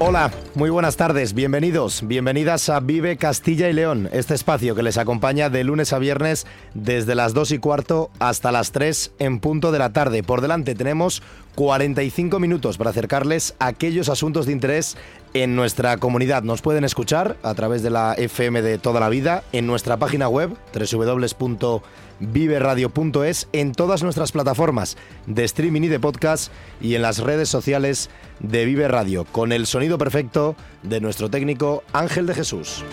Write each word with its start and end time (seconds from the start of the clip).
Hola, 0.00 0.30
muy 0.54 0.70
buenas 0.70 0.96
tardes, 0.96 1.34
bienvenidos, 1.34 2.06
bienvenidas 2.06 2.68
a 2.68 2.78
Vive 2.78 3.16
Castilla 3.16 3.68
y 3.68 3.72
León, 3.72 4.08
este 4.12 4.32
espacio 4.32 4.76
que 4.76 4.84
les 4.84 4.96
acompaña 4.96 5.50
de 5.50 5.64
lunes 5.64 5.92
a 5.92 5.98
viernes 5.98 6.46
desde 6.72 7.16
las 7.16 7.34
2 7.34 7.50
y 7.50 7.58
cuarto 7.58 8.08
hasta 8.20 8.52
las 8.52 8.70
3 8.70 9.10
en 9.18 9.40
punto 9.40 9.72
de 9.72 9.80
la 9.80 9.92
tarde. 9.92 10.22
Por 10.22 10.40
delante 10.40 10.76
tenemos 10.76 11.20
45 11.56 12.38
minutos 12.38 12.78
para 12.78 12.90
acercarles 12.90 13.56
aquellos 13.58 14.08
asuntos 14.08 14.46
de 14.46 14.52
interés 14.52 14.96
en 15.34 15.56
nuestra 15.56 15.96
comunidad. 15.96 16.44
Nos 16.44 16.62
pueden 16.62 16.84
escuchar 16.84 17.36
a 17.42 17.54
través 17.54 17.82
de 17.82 17.90
la 17.90 18.14
FM 18.14 18.62
de 18.62 18.78
toda 18.78 19.00
la 19.00 19.08
vida, 19.08 19.42
en 19.50 19.66
nuestra 19.66 19.96
página 19.96 20.28
web 20.28 20.56
www.viveradio.es, 22.20 23.48
en 23.52 23.72
todas 23.72 24.02
nuestras 24.02 24.32
plataformas 24.32 24.96
de 25.26 25.44
streaming 25.44 25.82
y 25.82 25.88
de 25.88 26.00
podcast 26.00 26.52
y 26.80 26.94
en 26.94 27.02
las 27.02 27.18
redes 27.18 27.48
sociales 27.48 28.10
de 28.40 28.64
Vive 28.64 28.88
Radio, 28.88 29.24
con 29.24 29.52
el 29.52 29.66
sonido 29.66 29.98
perfecto 29.98 30.56
de 30.82 31.00
nuestro 31.00 31.30
técnico 31.30 31.82
Ángel 31.92 32.26
de 32.26 32.34
Jesús. 32.34 32.84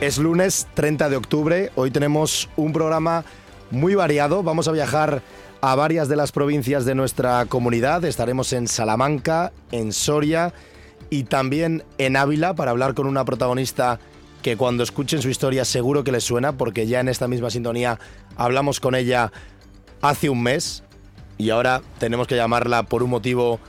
Es 0.00 0.18
lunes 0.18 0.66
30 0.74 1.08
de 1.10 1.16
octubre, 1.16 1.70
hoy 1.76 1.90
tenemos 1.90 2.48
un 2.56 2.72
programa 2.72 3.24
muy 3.70 3.94
variado, 3.94 4.42
vamos 4.42 4.68
a 4.68 4.72
viajar 4.72 5.22
a 5.62 5.76
varias 5.76 6.08
de 6.08 6.16
las 6.16 6.32
provincias 6.32 6.84
de 6.84 6.96
nuestra 6.96 7.46
comunidad. 7.46 8.04
Estaremos 8.04 8.52
en 8.52 8.66
Salamanca, 8.66 9.52
en 9.70 9.92
Soria 9.92 10.52
y 11.08 11.22
también 11.22 11.84
en 11.98 12.16
Ávila 12.16 12.54
para 12.54 12.72
hablar 12.72 12.94
con 12.94 13.06
una 13.06 13.24
protagonista 13.24 14.00
que 14.42 14.56
cuando 14.56 14.82
escuchen 14.82 15.22
su 15.22 15.28
historia 15.28 15.64
seguro 15.64 16.04
que 16.04 16.12
les 16.12 16.24
suena 16.24 16.52
porque 16.52 16.86
ya 16.86 17.00
en 17.00 17.08
esta 17.08 17.28
misma 17.28 17.50
sintonía 17.50 17.98
hablamos 18.36 18.80
con 18.80 18.94
ella 18.94 19.32
hace 20.02 20.28
un 20.28 20.42
mes 20.42 20.82
y 21.38 21.50
ahora 21.50 21.80
tenemos 21.98 22.26
que 22.26 22.36
llamarla 22.36 22.82
por 22.82 23.02
un 23.02 23.10
motivo 23.10 23.60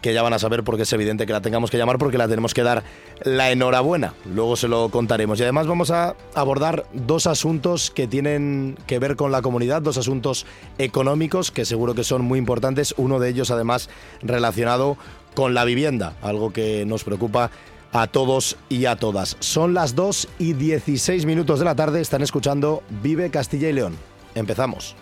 que 0.00 0.14
ya 0.14 0.22
van 0.22 0.32
a 0.32 0.38
saber 0.38 0.62
porque 0.64 0.82
es 0.82 0.92
evidente 0.92 1.26
que 1.26 1.32
la 1.32 1.40
tengamos 1.40 1.70
que 1.70 1.78
llamar 1.78 1.98
porque 1.98 2.18
la 2.18 2.28
tenemos 2.28 2.54
que 2.54 2.62
dar 2.62 2.84
la 3.24 3.50
enhorabuena. 3.50 4.14
Luego 4.32 4.54
se 4.54 4.68
lo 4.68 4.90
contaremos. 4.90 5.40
Y 5.40 5.42
además 5.42 5.66
vamos 5.66 5.90
a 5.90 6.14
abordar 6.34 6.86
dos 6.92 7.26
asuntos 7.26 7.90
que 7.90 8.06
tienen 8.06 8.78
que 8.86 9.00
ver 9.00 9.16
con 9.16 9.32
la 9.32 9.42
comunidad, 9.42 9.82
dos 9.82 9.98
asuntos 9.98 10.46
económicos 10.78 11.50
que 11.50 11.64
seguro 11.64 11.94
que 11.96 12.04
son 12.04 12.22
muy 12.22 12.38
importantes. 12.38 12.94
Uno 12.96 13.18
de 13.18 13.30
ellos 13.30 13.50
además 13.50 13.90
relacionado 14.22 14.96
con 15.34 15.54
la 15.54 15.64
vivienda, 15.64 16.14
algo 16.22 16.52
que 16.52 16.84
nos 16.86 17.02
preocupa 17.02 17.50
a 17.92 18.06
todos 18.06 18.56
y 18.68 18.86
a 18.86 18.96
todas. 18.96 19.36
Son 19.40 19.74
las 19.74 19.94
2 19.94 20.28
y 20.38 20.52
16 20.54 21.26
minutos 21.26 21.58
de 21.58 21.64
la 21.64 21.74
tarde, 21.74 22.00
están 22.00 22.22
escuchando 22.22 22.82
Vive 23.02 23.30
Castilla 23.30 23.68
y 23.68 23.72
León. 23.72 23.96
Empezamos. 24.34 24.94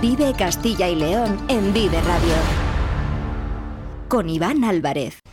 Vive 0.00 0.34
Castilla 0.36 0.88
y 0.88 0.96
León 0.96 1.38
en 1.48 1.72
Vive 1.72 2.00
Radio. 2.02 2.34
Con 4.08 4.28
Iván 4.28 4.64
Álvarez. 4.64 5.23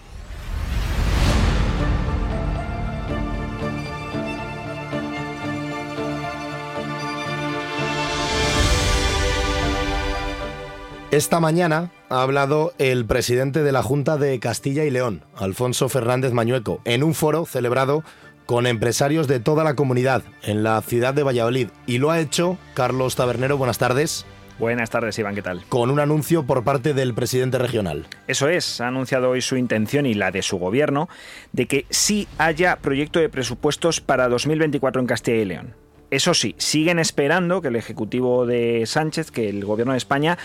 Esta 11.11 11.41
mañana 11.41 11.91
ha 12.07 12.21
hablado 12.21 12.71
el 12.77 13.05
presidente 13.05 13.63
de 13.63 13.73
la 13.73 13.83
Junta 13.83 14.15
de 14.15 14.39
Castilla 14.39 14.85
y 14.85 14.89
León, 14.89 15.25
Alfonso 15.35 15.89
Fernández 15.89 16.31
Mañueco, 16.31 16.79
en 16.85 17.03
un 17.03 17.13
foro 17.13 17.45
celebrado 17.45 18.05
con 18.45 18.65
empresarios 18.65 19.27
de 19.27 19.41
toda 19.41 19.65
la 19.65 19.75
comunidad 19.75 20.23
en 20.41 20.63
la 20.63 20.81
ciudad 20.81 21.13
de 21.13 21.23
Valladolid. 21.23 21.67
Y 21.85 21.97
lo 21.97 22.11
ha 22.11 22.21
hecho 22.21 22.57
Carlos 22.75 23.17
Tabernero. 23.17 23.57
Buenas 23.57 23.77
tardes. 23.77 24.25
Buenas 24.57 24.89
tardes, 24.89 25.19
Iván, 25.19 25.35
¿qué 25.35 25.41
tal? 25.41 25.65
Con 25.67 25.91
un 25.91 25.99
anuncio 25.99 26.45
por 26.45 26.63
parte 26.63 26.93
del 26.93 27.13
presidente 27.13 27.57
regional. 27.57 28.07
Eso 28.29 28.47
es, 28.47 28.79
ha 28.79 28.87
anunciado 28.87 29.31
hoy 29.31 29.41
su 29.41 29.57
intención 29.57 30.05
y 30.05 30.13
la 30.13 30.31
de 30.31 30.41
su 30.41 30.59
gobierno 30.59 31.09
de 31.51 31.65
que 31.65 31.85
sí 31.89 32.29
haya 32.37 32.77
proyecto 32.77 33.19
de 33.19 33.27
presupuestos 33.27 33.99
para 33.99 34.29
2024 34.29 35.01
en 35.01 35.07
Castilla 35.07 35.41
y 35.41 35.45
León. 35.45 35.80
Eso 36.11 36.33
sí, 36.33 36.55
siguen 36.57 36.99
esperando 36.99 37.61
que 37.61 37.69
el 37.69 37.77
Ejecutivo 37.77 38.45
de 38.45 38.85
Sánchez, 38.85 39.31
que 39.31 39.47
el 39.47 39.63
Gobierno 39.63 39.93
de 39.93 39.97
España, 39.97 40.37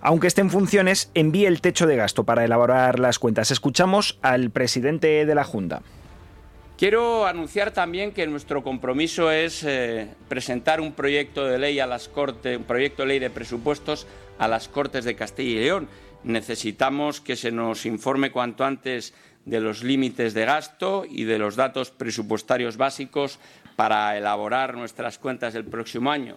aunque 0.00 0.26
esté 0.26 0.40
en 0.40 0.50
funciones, 0.50 1.12
envíe 1.14 1.46
el 1.46 1.60
techo 1.60 1.86
de 1.86 1.94
gasto 1.94 2.24
para 2.24 2.44
elaborar 2.44 2.98
las 2.98 3.20
cuentas. 3.20 3.52
Escuchamos 3.52 4.18
al 4.22 4.50
presidente 4.50 5.24
de 5.24 5.34
la 5.36 5.44
Junta. 5.44 5.82
Quiero 6.76 7.26
anunciar 7.26 7.70
también 7.70 8.10
que 8.10 8.26
nuestro 8.26 8.64
compromiso 8.64 9.30
es 9.30 9.62
eh, 9.62 10.08
presentar 10.28 10.80
un 10.80 10.92
proyecto 10.92 11.46
de 11.46 11.56
ley 11.56 11.78
a 11.78 11.86
las 11.86 12.08
Cortes, 12.08 12.58
un 12.58 12.64
proyecto 12.64 13.02
de 13.02 13.08
ley 13.08 13.18
de 13.20 13.30
presupuestos 13.30 14.08
a 14.40 14.48
las 14.48 14.66
Cortes 14.66 15.04
de 15.04 15.14
Castilla 15.14 15.60
y 15.60 15.64
León. 15.64 15.88
Necesitamos 16.24 17.20
que 17.20 17.36
se 17.36 17.52
nos 17.52 17.86
informe 17.86 18.32
cuanto 18.32 18.64
antes 18.64 19.14
de 19.44 19.60
los 19.60 19.84
límites 19.84 20.34
de 20.34 20.44
gasto 20.44 21.04
y 21.08 21.24
de 21.24 21.38
los 21.38 21.54
datos 21.54 21.90
presupuestarios 21.90 22.76
básicos 22.76 23.38
para 23.82 24.16
elaborar 24.16 24.76
nuestras 24.76 25.18
cuentas 25.18 25.54
del 25.54 25.64
próximo 25.64 26.12
año. 26.12 26.36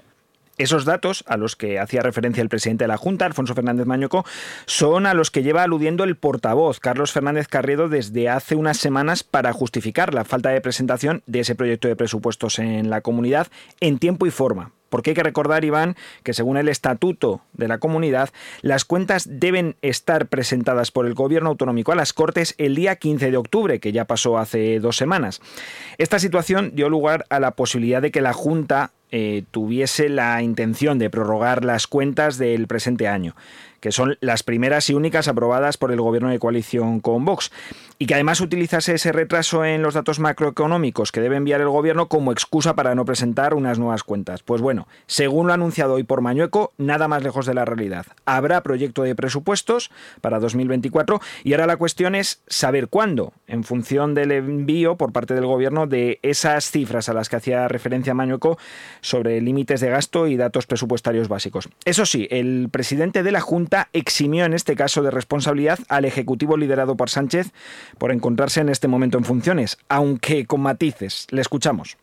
Esos 0.57 0.83
datos 0.83 1.23
a 1.27 1.37
los 1.37 1.55
que 1.55 1.77
hacía 1.77 2.01
referencia 2.01 2.41
el 2.41 2.49
presidente 2.49 2.85
de 2.85 2.87
la 2.87 2.97
Junta, 2.97 3.27
Alfonso 3.27 3.53
Fernández 3.53 3.85
Mañoco, 3.85 4.25
son 4.65 5.05
a 5.05 5.13
los 5.13 5.29
que 5.29 5.43
lleva 5.43 5.61
aludiendo 5.61 6.03
el 6.03 6.17
portavoz, 6.17 6.79
Carlos 6.79 7.11
Fernández 7.11 7.47
Carriedo, 7.47 7.87
desde 7.87 8.29
hace 8.29 8.55
unas 8.55 8.77
semanas 8.77 9.21
para 9.21 9.53
justificar 9.53 10.15
la 10.15 10.25
falta 10.25 10.49
de 10.49 10.59
presentación 10.59 11.21
de 11.27 11.41
ese 11.41 11.53
proyecto 11.53 11.87
de 11.87 11.95
presupuestos 11.95 12.57
en 12.57 12.89
la 12.89 13.01
comunidad 13.01 13.45
en 13.79 13.99
tiempo 13.99 14.25
y 14.25 14.31
forma. 14.31 14.71
Porque 14.95 15.09
hay 15.09 15.15
que 15.15 15.23
recordar, 15.23 15.65
Iván, 15.65 15.97
que 16.23 16.33
según 16.33 16.55
el 16.55 16.69
estatuto 16.69 17.41
de 17.51 17.67
la 17.67 17.79
comunidad, 17.79 18.29
las 18.61 18.85
cuentas 18.85 19.27
deben 19.29 19.75
estar 19.81 20.27
presentadas 20.27 20.89
por 20.89 21.05
el 21.05 21.13
gobierno 21.13 21.49
autonómico 21.49 21.91
a 21.91 21.95
las 21.95 22.13
Cortes 22.13 22.55
el 22.57 22.75
día 22.75 22.95
15 22.95 23.29
de 23.29 23.35
octubre, 23.35 23.81
que 23.81 23.91
ya 23.91 24.05
pasó 24.05 24.37
hace 24.37 24.79
dos 24.79 24.95
semanas. 24.95 25.41
Esta 25.97 26.17
situación 26.17 26.71
dio 26.75 26.87
lugar 26.87 27.25
a 27.29 27.41
la 27.41 27.51
posibilidad 27.51 28.01
de 28.01 28.11
que 28.11 28.21
la 28.21 28.31
Junta 28.31 28.93
eh, 29.11 29.43
tuviese 29.51 30.07
la 30.07 30.41
intención 30.41 30.97
de 30.97 31.09
prorrogar 31.09 31.65
las 31.65 31.87
cuentas 31.87 32.37
del 32.37 32.65
presente 32.67 33.09
año 33.09 33.35
que 33.85 33.91
son 33.91 34.17
las 34.19 34.41
primeras 34.41 34.89
y 34.89 34.95
únicas 34.95 35.27
aprobadas 35.27 35.77
por 35.77 35.91
el 35.91 36.01
gobierno 36.01 36.29
de 36.29 36.39
coalición 36.39 37.01
con 37.01 37.23
Vox, 37.23 37.51
y 37.99 38.07
que 38.07 38.15
además 38.15 38.41
utilizase 38.41 38.95
ese 38.95 39.11
retraso 39.11 39.63
en 39.63 39.83
los 39.83 39.93
datos 39.93 40.17
macroeconómicos 40.17 41.11
que 41.11 41.21
debe 41.21 41.35
enviar 41.35 41.61
el 41.61 41.69
gobierno 41.69 42.07
como 42.07 42.31
excusa 42.31 42.73
para 42.73 42.95
no 42.95 43.05
presentar 43.05 43.53
unas 43.53 43.77
nuevas 43.77 44.03
cuentas. 44.03 44.41
Pues 44.41 44.59
bueno, 44.59 44.87
según 45.05 45.45
lo 45.45 45.53
anunciado 45.53 45.93
hoy 45.93 46.03
por 46.03 46.21
Mañueco, 46.21 46.73
nada 46.79 47.07
más 47.07 47.21
lejos 47.21 47.45
de 47.45 47.53
la 47.53 47.63
realidad. 47.63 48.07
Habrá 48.25 48.63
proyecto 48.63 49.03
de 49.03 49.13
presupuestos 49.13 49.91
para 50.19 50.39
2024 50.39 51.21
y 51.43 51.53
ahora 51.53 51.67
la 51.67 51.77
cuestión 51.77 52.15
es 52.15 52.41
saber 52.47 52.87
cuándo, 52.87 53.33
en 53.45 53.63
función 53.63 54.15
del 54.15 54.31
envío 54.31 54.95
por 54.95 55.13
parte 55.13 55.35
del 55.35 55.45
gobierno 55.45 55.85
de 55.85 56.17
esas 56.23 56.71
cifras 56.71 57.07
a 57.07 57.13
las 57.13 57.29
que 57.29 57.35
hacía 57.35 57.67
referencia 57.67 58.15
Mañueco 58.15 58.57
sobre 59.01 59.39
límites 59.41 59.79
de 59.79 59.91
gasto 59.91 60.25
y 60.25 60.37
datos 60.37 60.65
presupuestarios 60.65 61.27
básicos. 61.27 61.69
Eso 61.85 62.07
sí, 62.07 62.27
el 62.31 62.69
presidente 62.71 63.21
de 63.21 63.31
la 63.31 63.41
Junta 63.41 63.74
eximió 63.93 64.45
en 64.45 64.53
este 64.53 64.75
caso 64.75 65.01
de 65.03 65.11
responsabilidad 65.11 65.79
al 65.89 66.05
Ejecutivo 66.05 66.57
liderado 66.57 66.95
por 66.95 67.09
Sánchez 67.09 67.51
por 67.97 68.11
encontrarse 68.11 68.61
en 68.61 68.69
este 68.69 68.87
momento 68.87 69.17
en 69.17 69.25
funciones, 69.25 69.77
aunque 69.89 70.45
con 70.45 70.61
matices. 70.61 71.27
Le 71.31 71.41
escuchamos. 71.41 71.97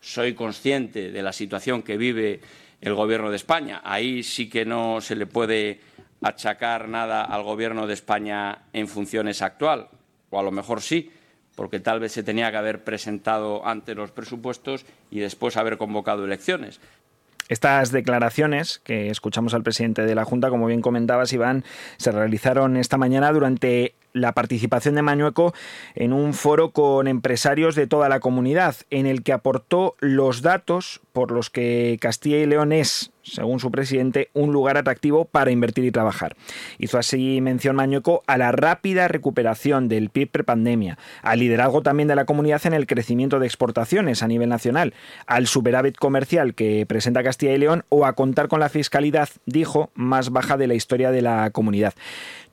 Soy 0.00 0.34
consciente 0.34 1.10
de 1.10 1.22
la 1.22 1.32
situación 1.32 1.82
que 1.82 1.96
vive 1.96 2.40
el 2.80 2.94
Gobierno 2.94 3.30
de 3.30 3.36
España. 3.36 3.82
Ahí 3.84 4.22
sí 4.22 4.48
que 4.48 4.64
no 4.64 5.00
se 5.00 5.14
le 5.14 5.26
puede 5.26 5.80
achacar 6.22 6.88
nada 6.88 7.24
al 7.24 7.42
Gobierno 7.42 7.86
de 7.86 7.94
España 7.94 8.62
en 8.72 8.88
funciones 8.88 9.42
actual, 9.42 9.88
o 10.30 10.38
a 10.38 10.42
lo 10.42 10.50
mejor 10.50 10.80
sí, 10.80 11.10
porque 11.54 11.80
tal 11.80 12.00
vez 12.00 12.12
se 12.12 12.22
tenía 12.22 12.50
que 12.50 12.56
haber 12.56 12.84
presentado 12.84 13.66
antes 13.66 13.96
los 13.96 14.12
presupuestos 14.12 14.86
y 15.10 15.20
después 15.20 15.56
haber 15.56 15.76
convocado 15.76 16.24
elecciones. 16.24 16.80
Estas 17.50 17.90
declaraciones 17.90 18.80
que 18.84 19.10
escuchamos 19.10 19.54
al 19.54 19.64
presidente 19.64 20.02
de 20.02 20.14
la 20.14 20.24
Junta, 20.24 20.50
como 20.50 20.66
bien 20.66 20.82
comentabas, 20.82 21.32
Iván, 21.32 21.64
se 21.96 22.12
realizaron 22.12 22.76
esta 22.76 22.96
mañana 22.96 23.32
durante 23.32 23.94
la 24.12 24.32
participación 24.32 24.94
de 24.94 25.02
Mañueco 25.02 25.54
en 25.94 26.12
un 26.12 26.34
foro 26.34 26.70
con 26.70 27.08
empresarios 27.08 27.74
de 27.74 27.86
toda 27.86 28.08
la 28.08 28.20
comunidad, 28.20 28.76
en 28.90 29.06
el 29.06 29.22
que 29.22 29.32
aportó 29.32 29.96
los 30.00 30.42
datos 30.42 31.00
por 31.12 31.32
los 31.32 31.50
que 31.50 31.98
Castilla 32.00 32.38
y 32.38 32.46
León 32.46 32.72
es, 32.72 33.12
según 33.22 33.60
su 33.60 33.70
presidente, 33.70 34.30
un 34.32 34.52
lugar 34.52 34.76
atractivo 34.76 35.24
para 35.24 35.50
invertir 35.50 35.84
y 35.84 35.90
trabajar. 35.90 36.36
Hizo 36.78 36.98
así 36.98 37.40
mención 37.40 37.76
Mañueco 37.76 38.22
a 38.26 38.38
la 38.38 38.52
rápida 38.52 39.08
recuperación 39.08 39.88
del 39.88 40.10
PIB 40.10 40.30
prepandemia, 40.30 40.98
al 41.22 41.40
liderazgo 41.40 41.82
también 41.82 42.08
de 42.08 42.16
la 42.16 42.24
comunidad 42.24 42.64
en 42.66 42.74
el 42.74 42.86
crecimiento 42.86 43.38
de 43.38 43.46
exportaciones 43.46 44.22
a 44.22 44.28
nivel 44.28 44.48
nacional, 44.48 44.94
al 45.26 45.46
superávit 45.46 45.96
comercial 45.96 46.54
que 46.54 46.86
presenta 46.86 47.22
Castilla 47.22 47.54
y 47.54 47.58
León 47.58 47.84
o 47.88 48.06
a 48.06 48.14
contar 48.14 48.48
con 48.48 48.60
la 48.60 48.68
fiscalidad, 48.68 49.28
dijo, 49.46 49.90
más 49.94 50.30
baja 50.30 50.56
de 50.56 50.66
la 50.66 50.74
historia 50.74 51.10
de 51.10 51.22
la 51.22 51.50
comunidad. 51.50 51.94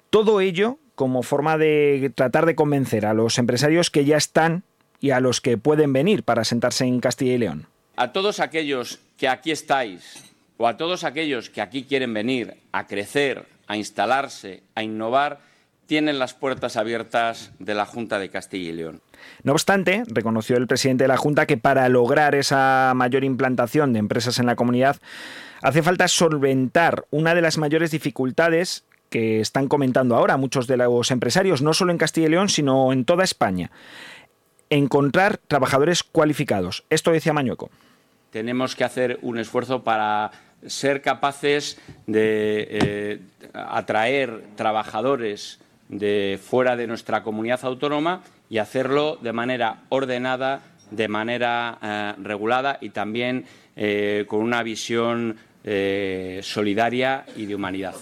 Todo 0.09 0.41
ello 0.41 0.79
como 0.97 1.21
forma 1.21 1.59
de 1.59 2.11
tratar 2.15 2.47
de 2.47 2.55
convencer 2.55 3.05
a 3.05 3.13
los 3.13 3.37
empresarios 3.37 3.91
que 3.91 4.03
ya 4.03 4.17
están 4.17 4.63
y 4.99 5.11
a 5.11 5.19
los 5.19 5.41
que 5.41 5.55
pueden 5.55 5.93
venir 5.93 6.23
para 6.23 6.43
sentarse 6.43 6.85
en 6.85 6.99
Castilla 7.01 7.33
y 7.33 7.37
León. 7.37 7.67
A 7.95 8.11
todos 8.11 8.39
aquellos 8.39 8.99
que 9.15 9.27
aquí 9.27 9.51
estáis 9.51 10.23
o 10.57 10.67
a 10.67 10.75
todos 10.75 11.03
aquellos 11.03 11.51
que 11.51 11.61
aquí 11.61 11.83
quieren 11.83 12.15
venir 12.15 12.57
a 12.71 12.87
crecer, 12.87 13.45
a 13.67 13.77
instalarse, 13.77 14.63
a 14.73 14.81
innovar, 14.81 15.37
tienen 15.85 16.17
las 16.17 16.33
puertas 16.33 16.77
abiertas 16.77 17.51
de 17.59 17.75
la 17.75 17.85
Junta 17.85 18.17
de 18.17 18.29
Castilla 18.29 18.69
y 18.71 18.73
León. 18.73 19.01
No 19.43 19.51
obstante, 19.51 20.01
reconoció 20.07 20.57
el 20.57 20.65
presidente 20.65 21.03
de 21.03 21.09
la 21.09 21.17
Junta 21.17 21.45
que 21.45 21.57
para 21.57 21.87
lograr 21.89 22.33
esa 22.33 22.91
mayor 22.95 23.23
implantación 23.23 23.93
de 23.93 23.99
empresas 23.99 24.39
en 24.39 24.47
la 24.47 24.55
comunidad 24.55 24.97
hace 25.61 25.83
falta 25.83 26.07
solventar 26.07 27.05
una 27.11 27.35
de 27.35 27.41
las 27.41 27.59
mayores 27.59 27.91
dificultades 27.91 28.83
que 29.09 29.39
están 29.39 29.67
comentando 29.67 30.15
ahora 30.15 30.37
muchos 30.37 30.67
de 30.67 30.77
los 30.77 31.11
empresarios, 31.11 31.61
no 31.61 31.73
solo 31.73 31.91
en 31.91 31.97
Castilla 31.97 32.27
y 32.27 32.31
León, 32.31 32.49
sino 32.49 32.91
en 32.91 33.05
toda 33.05 33.23
España. 33.23 33.71
Encontrar 34.69 35.37
trabajadores 35.37 36.03
cualificados. 36.03 36.83
Esto 36.89 37.11
decía 37.11 37.33
Mañueco. 37.33 37.69
Tenemos 38.31 38.75
que 38.75 38.83
hacer 38.83 39.19
un 39.21 39.39
esfuerzo 39.39 39.83
para 39.83 40.31
ser 40.65 41.01
capaces 41.01 41.79
de 42.07 42.67
eh, 42.69 43.19
atraer 43.53 44.43
trabajadores 44.55 45.59
de 45.87 46.39
fuera 46.43 46.75
de 46.75 46.87
nuestra 46.87 47.23
comunidad 47.23 47.61
autónoma 47.63 48.23
y 48.49 48.57
hacerlo 48.57 49.17
de 49.21 49.31
manera 49.31 49.83
ordenada, 49.89 50.61
de 50.91 51.07
manera 51.07 51.77
eh, 51.81 52.13
regulada 52.21 52.77
y 52.81 52.89
también 52.89 53.45
eh, 53.75 54.25
con 54.27 54.41
una 54.41 54.63
visión 54.63 55.37
solidaria 56.43 57.25
y 57.35 57.45
de 57.45 57.55
humanidad. 57.55 57.95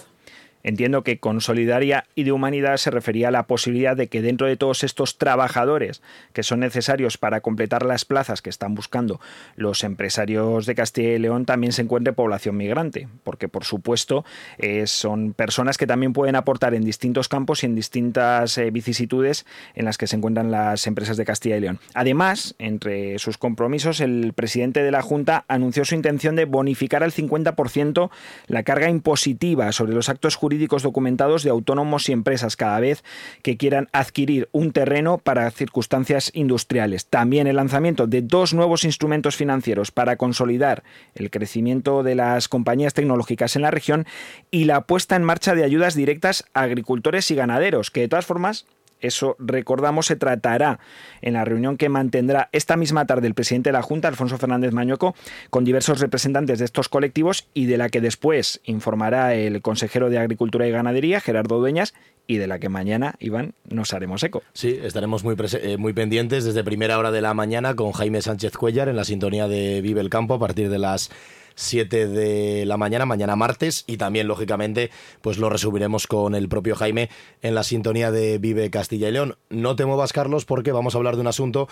Entiendo 0.66 1.04
que 1.04 1.20
con 1.20 1.40
solidaria 1.40 2.06
y 2.16 2.24
de 2.24 2.32
humanidad 2.32 2.76
se 2.78 2.90
refería 2.90 3.28
a 3.28 3.30
la 3.30 3.46
posibilidad 3.46 3.96
de 3.96 4.08
que 4.08 4.20
dentro 4.20 4.48
de 4.48 4.56
todos 4.56 4.82
estos 4.82 5.16
trabajadores 5.16 6.02
que 6.32 6.42
son 6.42 6.58
necesarios 6.58 7.18
para 7.18 7.40
completar 7.40 7.86
las 7.86 8.04
plazas 8.04 8.42
que 8.42 8.50
están 8.50 8.74
buscando 8.74 9.20
los 9.54 9.84
empresarios 9.84 10.66
de 10.66 10.74
Castilla 10.74 11.10
y 11.10 11.20
León 11.20 11.44
también 11.44 11.72
se 11.72 11.82
encuentre 11.82 12.12
población 12.12 12.56
migrante, 12.56 13.06
porque 13.22 13.46
por 13.46 13.62
supuesto 13.62 14.24
eh, 14.58 14.88
son 14.88 15.34
personas 15.34 15.78
que 15.78 15.86
también 15.86 16.12
pueden 16.12 16.34
aportar 16.34 16.74
en 16.74 16.84
distintos 16.84 17.28
campos 17.28 17.62
y 17.62 17.66
en 17.66 17.76
distintas 17.76 18.58
eh, 18.58 18.72
vicisitudes 18.72 19.46
en 19.76 19.84
las 19.84 19.98
que 19.98 20.08
se 20.08 20.16
encuentran 20.16 20.50
las 20.50 20.88
empresas 20.88 21.16
de 21.16 21.24
Castilla 21.24 21.58
y 21.58 21.60
León. 21.60 21.78
Además, 21.94 22.56
entre 22.58 23.20
sus 23.20 23.38
compromisos, 23.38 24.00
el 24.00 24.32
presidente 24.32 24.82
de 24.82 24.90
la 24.90 25.02
Junta 25.02 25.44
anunció 25.46 25.84
su 25.84 25.94
intención 25.94 26.34
de 26.34 26.44
bonificar 26.44 27.04
al 27.04 27.12
50% 27.12 28.10
la 28.48 28.64
carga 28.64 28.90
impositiva 28.90 29.70
sobre 29.70 29.94
los 29.94 30.08
actos 30.08 30.34
jurídicos 30.34 30.55
documentados 30.82 31.42
de 31.42 31.50
autónomos 31.50 32.08
y 32.08 32.12
empresas 32.12 32.56
cada 32.56 32.80
vez 32.80 33.04
que 33.42 33.56
quieran 33.56 33.88
adquirir 33.92 34.48
un 34.52 34.72
terreno 34.72 35.18
para 35.18 35.50
circunstancias 35.50 36.30
industriales. 36.34 37.06
También 37.06 37.46
el 37.46 37.56
lanzamiento 37.56 38.06
de 38.06 38.22
dos 38.22 38.54
nuevos 38.54 38.84
instrumentos 38.84 39.36
financieros 39.36 39.90
para 39.90 40.16
consolidar 40.16 40.82
el 41.14 41.30
crecimiento 41.30 42.02
de 42.02 42.14
las 42.14 42.48
compañías 42.48 42.94
tecnológicas 42.94 43.56
en 43.56 43.62
la 43.62 43.70
región 43.70 44.06
y 44.50 44.64
la 44.64 44.82
puesta 44.82 45.16
en 45.16 45.24
marcha 45.24 45.54
de 45.54 45.64
ayudas 45.64 45.94
directas 45.94 46.44
a 46.54 46.62
agricultores 46.62 47.30
y 47.30 47.34
ganaderos, 47.34 47.90
que 47.90 48.00
de 48.00 48.08
todas 48.08 48.26
formas 48.26 48.66
eso, 49.00 49.36
recordamos, 49.38 50.06
se 50.06 50.16
tratará 50.16 50.78
en 51.22 51.34
la 51.34 51.44
reunión 51.44 51.76
que 51.76 51.88
mantendrá 51.88 52.48
esta 52.52 52.76
misma 52.76 53.06
tarde 53.06 53.26
el 53.26 53.34
presidente 53.34 53.68
de 53.68 53.74
la 53.74 53.82
Junta, 53.82 54.08
Alfonso 54.08 54.38
Fernández 54.38 54.72
Mañoco, 54.72 55.14
con 55.50 55.64
diversos 55.64 56.00
representantes 56.00 56.58
de 56.58 56.64
estos 56.64 56.88
colectivos 56.88 57.48
y 57.54 57.66
de 57.66 57.76
la 57.76 57.88
que 57.88 58.00
después 58.00 58.60
informará 58.64 59.34
el 59.34 59.62
consejero 59.62 60.10
de 60.10 60.18
Agricultura 60.18 60.66
y 60.66 60.70
Ganadería, 60.70 61.20
Gerardo 61.20 61.58
Dueñas, 61.58 61.94
y 62.26 62.38
de 62.38 62.46
la 62.46 62.58
que 62.58 62.68
mañana, 62.68 63.14
Iván, 63.20 63.54
nos 63.68 63.94
haremos 63.94 64.22
eco. 64.22 64.42
Sí, 64.52 64.78
estaremos 64.82 65.22
muy, 65.22 65.36
eh, 65.38 65.76
muy 65.76 65.92
pendientes 65.92 66.44
desde 66.44 66.64
primera 66.64 66.98
hora 66.98 67.10
de 67.10 67.20
la 67.20 67.34
mañana 67.34 67.74
con 67.74 67.92
Jaime 67.92 68.20
Sánchez 68.20 68.56
Cuellar 68.56 68.88
en 68.88 68.96
la 68.96 69.04
sintonía 69.04 69.48
de 69.48 69.80
Vive 69.80 70.00
el 70.00 70.10
Campo 70.10 70.34
a 70.34 70.38
partir 70.38 70.68
de 70.68 70.78
las 70.78 71.10
7 71.56 72.06
de 72.06 72.64
la 72.64 72.76
mañana, 72.76 73.04
mañana 73.04 73.34
martes, 73.34 73.84
y 73.88 73.96
también, 73.96 74.28
lógicamente, 74.28 74.90
pues 75.20 75.38
lo 75.38 75.50
resumiremos 75.50 76.06
con 76.06 76.34
el 76.34 76.48
propio 76.48 76.76
Jaime 76.76 77.10
en 77.42 77.54
la 77.54 77.64
sintonía 77.64 78.12
de 78.12 78.38
Vive 78.38 78.70
Castilla 78.70 79.08
y 79.08 79.12
León. 79.12 79.36
No 79.50 79.74
te 79.74 79.84
muevas, 79.84 80.12
Carlos, 80.12 80.44
porque 80.44 80.70
vamos 80.72 80.94
a 80.94 80.98
hablar 80.98 81.16
de 81.16 81.22
un 81.22 81.26
asunto 81.26 81.68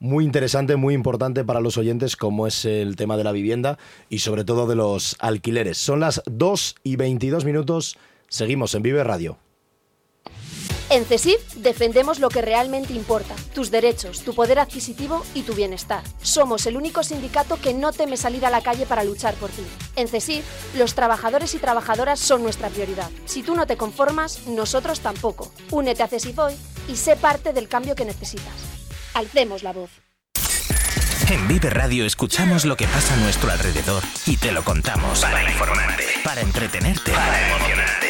muy 0.00 0.24
interesante, 0.24 0.76
muy 0.76 0.94
importante 0.94 1.44
para 1.44 1.60
los 1.60 1.78
oyentes, 1.78 2.16
como 2.16 2.46
es 2.46 2.64
el 2.64 2.96
tema 2.96 3.16
de 3.16 3.24
la 3.24 3.32
vivienda 3.32 3.78
y 4.08 4.18
sobre 4.18 4.44
todo 4.44 4.66
de 4.66 4.74
los 4.74 5.16
alquileres. 5.20 5.78
Son 5.78 6.00
las 6.00 6.22
2 6.26 6.76
y 6.82 6.96
22 6.96 7.44
minutos. 7.44 7.96
Seguimos 8.28 8.74
en 8.74 8.82
Vive 8.82 9.04
Radio. 9.04 9.38
En 10.90 11.04
CESIF 11.04 11.54
defendemos 11.54 12.18
lo 12.18 12.28
que 12.30 12.42
realmente 12.42 12.92
importa, 12.92 13.36
tus 13.54 13.70
derechos, 13.70 14.24
tu 14.24 14.34
poder 14.34 14.58
adquisitivo 14.58 15.24
y 15.34 15.42
tu 15.42 15.54
bienestar. 15.54 16.02
Somos 16.20 16.66
el 16.66 16.76
único 16.76 17.04
sindicato 17.04 17.60
que 17.60 17.72
no 17.72 17.92
teme 17.92 18.16
salir 18.16 18.44
a 18.44 18.50
la 18.50 18.60
calle 18.60 18.86
para 18.86 19.04
luchar 19.04 19.34
por 19.34 19.50
ti. 19.50 19.62
En 19.94 20.08
CESIF, 20.08 20.44
los 20.74 20.94
trabajadores 20.94 21.54
y 21.54 21.58
trabajadoras 21.58 22.18
son 22.18 22.42
nuestra 22.42 22.70
prioridad. 22.70 23.08
Si 23.24 23.44
tú 23.44 23.54
no 23.54 23.68
te 23.68 23.76
conformas, 23.76 24.48
nosotros 24.48 24.98
tampoco. 24.98 25.52
Únete 25.70 26.02
a 26.02 26.08
CESIF 26.08 26.36
hoy 26.40 26.54
y 26.88 26.96
sé 26.96 27.14
parte 27.14 27.52
del 27.52 27.68
cambio 27.68 27.94
que 27.94 28.04
necesitas. 28.04 28.52
Alcemos 29.14 29.62
la 29.62 29.72
voz. 29.72 29.90
En 31.30 31.46
Vive 31.46 31.70
Radio 31.70 32.04
escuchamos 32.04 32.64
lo 32.64 32.76
que 32.76 32.88
pasa 32.88 33.14
a 33.14 33.18
nuestro 33.18 33.52
alrededor 33.52 34.02
y 34.26 34.36
te 34.36 34.50
lo 34.50 34.64
contamos 34.64 35.20
para, 35.20 35.48
informarte, 35.48 36.04
para 36.24 36.40
entretenerte, 36.40 37.12
para 37.12 37.48
emocionarte, 37.48 38.09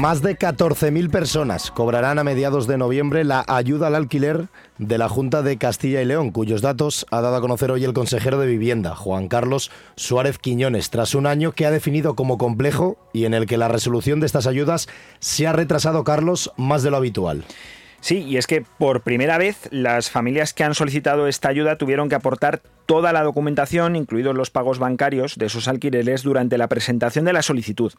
Más 0.00 0.22
de 0.22 0.34
14.000 0.34 1.10
personas 1.10 1.70
cobrarán 1.70 2.18
a 2.18 2.24
mediados 2.24 2.66
de 2.66 2.78
noviembre 2.78 3.22
la 3.22 3.44
ayuda 3.46 3.88
al 3.88 3.94
alquiler 3.94 4.46
de 4.78 4.96
la 4.96 5.10
Junta 5.10 5.42
de 5.42 5.58
Castilla 5.58 6.00
y 6.00 6.06
León, 6.06 6.30
cuyos 6.30 6.62
datos 6.62 7.04
ha 7.10 7.20
dado 7.20 7.36
a 7.36 7.40
conocer 7.42 7.70
hoy 7.70 7.84
el 7.84 7.92
consejero 7.92 8.38
de 8.38 8.46
Vivienda, 8.46 8.94
Juan 8.96 9.28
Carlos 9.28 9.70
Suárez 9.96 10.38
Quiñones, 10.38 10.88
tras 10.88 11.14
un 11.14 11.26
año 11.26 11.52
que 11.52 11.66
ha 11.66 11.70
definido 11.70 12.14
como 12.16 12.38
complejo 12.38 12.96
y 13.12 13.26
en 13.26 13.34
el 13.34 13.44
que 13.44 13.58
la 13.58 13.68
resolución 13.68 14.20
de 14.20 14.26
estas 14.26 14.46
ayudas 14.46 14.88
se 15.18 15.46
ha 15.46 15.52
retrasado, 15.52 16.02
Carlos, 16.02 16.50
más 16.56 16.82
de 16.82 16.90
lo 16.90 16.96
habitual. 16.96 17.44
Sí, 18.00 18.22
y 18.22 18.38
es 18.38 18.46
que 18.46 18.64
por 18.78 19.02
primera 19.02 19.36
vez 19.36 19.68
las 19.70 20.08
familias 20.08 20.54
que 20.54 20.64
han 20.64 20.74
solicitado 20.74 21.28
esta 21.28 21.50
ayuda 21.50 21.76
tuvieron 21.76 22.08
que 22.08 22.14
aportar 22.14 22.62
toda 22.90 23.12
la 23.12 23.22
documentación, 23.22 23.94
incluidos 23.94 24.34
los 24.34 24.50
pagos 24.50 24.80
bancarios 24.80 25.36
de 25.36 25.46
esos 25.46 25.68
alquileres 25.68 26.24
durante 26.24 26.58
la 26.58 26.66
presentación 26.66 27.24
de 27.24 27.32
la 27.32 27.40
solicitud. 27.40 27.92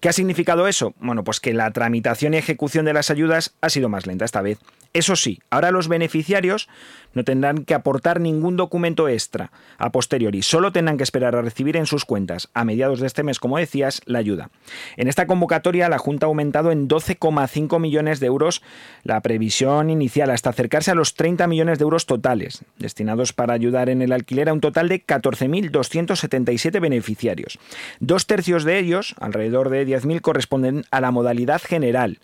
¿Qué 0.00 0.10
ha 0.10 0.12
significado 0.12 0.68
eso? 0.68 0.92
Bueno, 1.00 1.24
pues 1.24 1.40
que 1.40 1.54
la 1.54 1.70
tramitación 1.70 2.34
y 2.34 2.36
ejecución 2.36 2.84
de 2.84 2.92
las 2.92 3.10
ayudas 3.10 3.54
ha 3.62 3.70
sido 3.70 3.88
más 3.88 4.06
lenta 4.06 4.26
esta 4.26 4.42
vez. 4.42 4.58
Eso 4.92 5.16
sí, 5.16 5.40
ahora 5.50 5.72
los 5.72 5.88
beneficiarios 5.88 6.68
no 7.14 7.24
tendrán 7.24 7.64
que 7.64 7.74
aportar 7.74 8.20
ningún 8.20 8.56
documento 8.56 9.08
extra 9.08 9.50
a 9.78 9.90
posteriori, 9.90 10.42
solo 10.42 10.72
tendrán 10.72 10.98
que 10.98 11.04
esperar 11.04 11.34
a 11.34 11.42
recibir 11.42 11.76
en 11.76 11.86
sus 11.86 12.04
cuentas, 12.04 12.48
a 12.54 12.64
mediados 12.64 13.00
de 13.00 13.06
este 13.06 13.22
mes, 13.22 13.40
como 13.40 13.58
decías, 13.58 14.02
la 14.04 14.18
ayuda. 14.20 14.50
En 14.96 15.08
esta 15.08 15.26
convocatoria 15.26 15.88
la 15.88 15.98
Junta 15.98 16.26
ha 16.26 16.28
aumentado 16.28 16.70
en 16.70 16.86
12,5 16.86 17.80
millones 17.80 18.20
de 18.20 18.26
euros 18.26 18.62
la 19.02 19.20
previsión 19.20 19.90
inicial, 19.90 20.30
hasta 20.30 20.50
acercarse 20.50 20.92
a 20.92 20.94
los 20.94 21.14
30 21.14 21.46
millones 21.48 21.78
de 21.78 21.84
euros 21.84 22.06
totales, 22.06 22.64
destinados 22.78 23.32
para 23.32 23.54
ayudar 23.54 23.88
en 23.88 24.02
el 24.02 24.12
alquiler 24.12 24.33
alquiler 24.34 24.48
a 24.48 24.52
un 24.52 24.60
total 24.60 24.88
de 24.88 25.04
14.277 25.04 26.80
beneficiarios. 26.80 27.58
Dos 28.00 28.26
tercios 28.26 28.64
de 28.64 28.78
ellos, 28.78 29.14
alrededor 29.20 29.70
de 29.70 29.86
10.000, 29.86 30.20
corresponden 30.20 30.84
a 30.90 31.00
la 31.00 31.10
modalidad 31.10 31.62
general 31.62 32.18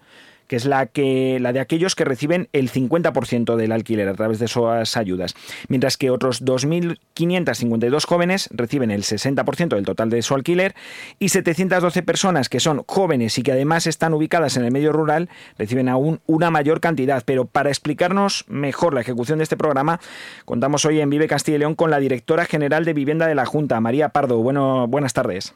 que 0.51 0.57
es 0.57 0.65
la, 0.65 0.87
que, 0.87 1.39
la 1.41 1.53
de 1.53 1.61
aquellos 1.61 1.95
que 1.95 2.05
reciben 2.05 2.49
el 2.53 2.73
50% 2.73 3.55
del 3.55 3.71
alquiler 3.71 4.09
a 4.09 4.15
través 4.15 4.41
de 4.41 4.47
esas 4.47 4.97
ayudas, 4.97 5.37
mientras 5.69 5.97
que 5.97 6.11
otros 6.11 6.45
2.552 6.45 8.05
jóvenes 8.05 8.49
reciben 8.51 8.91
el 8.91 9.05
60% 9.05 9.69
del 9.69 9.85
total 9.85 10.11
de 10.11 10.23
su 10.23 10.35
alquiler 10.35 10.75
y 11.21 11.29
712 11.29 12.03
personas 12.03 12.49
que 12.49 12.59
son 12.59 12.83
jóvenes 12.89 13.39
y 13.39 13.45
que 13.45 13.53
además 13.53 13.87
están 13.87 14.13
ubicadas 14.13 14.57
en 14.57 14.65
el 14.65 14.73
medio 14.73 14.91
rural 14.93 15.29
reciben 15.57 15.89
aún 15.89 16.21
una 16.27 16.51
mayor 16.51 16.81
cantidad. 16.81 17.23
Pero 17.25 17.45
para 17.45 17.69
explicarnos 17.69 18.45
mejor 18.49 18.93
la 18.93 19.03
ejecución 19.03 19.39
de 19.39 19.45
este 19.45 19.57
programa, 19.57 20.01
contamos 20.47 20.85
hoy 20.85 21.01
en 21.01 21.11
Vive 21.11 21.29
Castilla 21.29 21.59
y 21.59 21.61
León 21.61 21.77
con 21.77 21.93
la 21.93 22.01
directora 22.01 22.45
general 22.45 22.85
de 22.85 22.93
Vivienda 22.93 23.29
de 23.29 23.37
la 23.37 23.47
Junta, 23.47 23.81
María 23.81 24.09
Pardo. 24.09 24.39
Bueno, 24.39 24.89
buenas 24.89 25.13
tardes. 25.13 25.55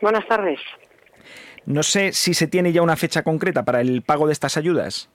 Buenas 0.00 0.26
tardes. 0.26 0.58
No 1.66 1.82
sé 1.82 2.12
si 2.12 2.34
se 2.34 2.46
tiene 2.46 2.72
ya 2.72 2.82
una 2.82 2.96
fecha 2.96 3.22
concreta 3.22 3.64
para 3.64 3.80
el 3.80 4.02
pago 4.02 4.26
de 4.26 4.32
estas 4.32 4.56
ayudas. 4.56 5.08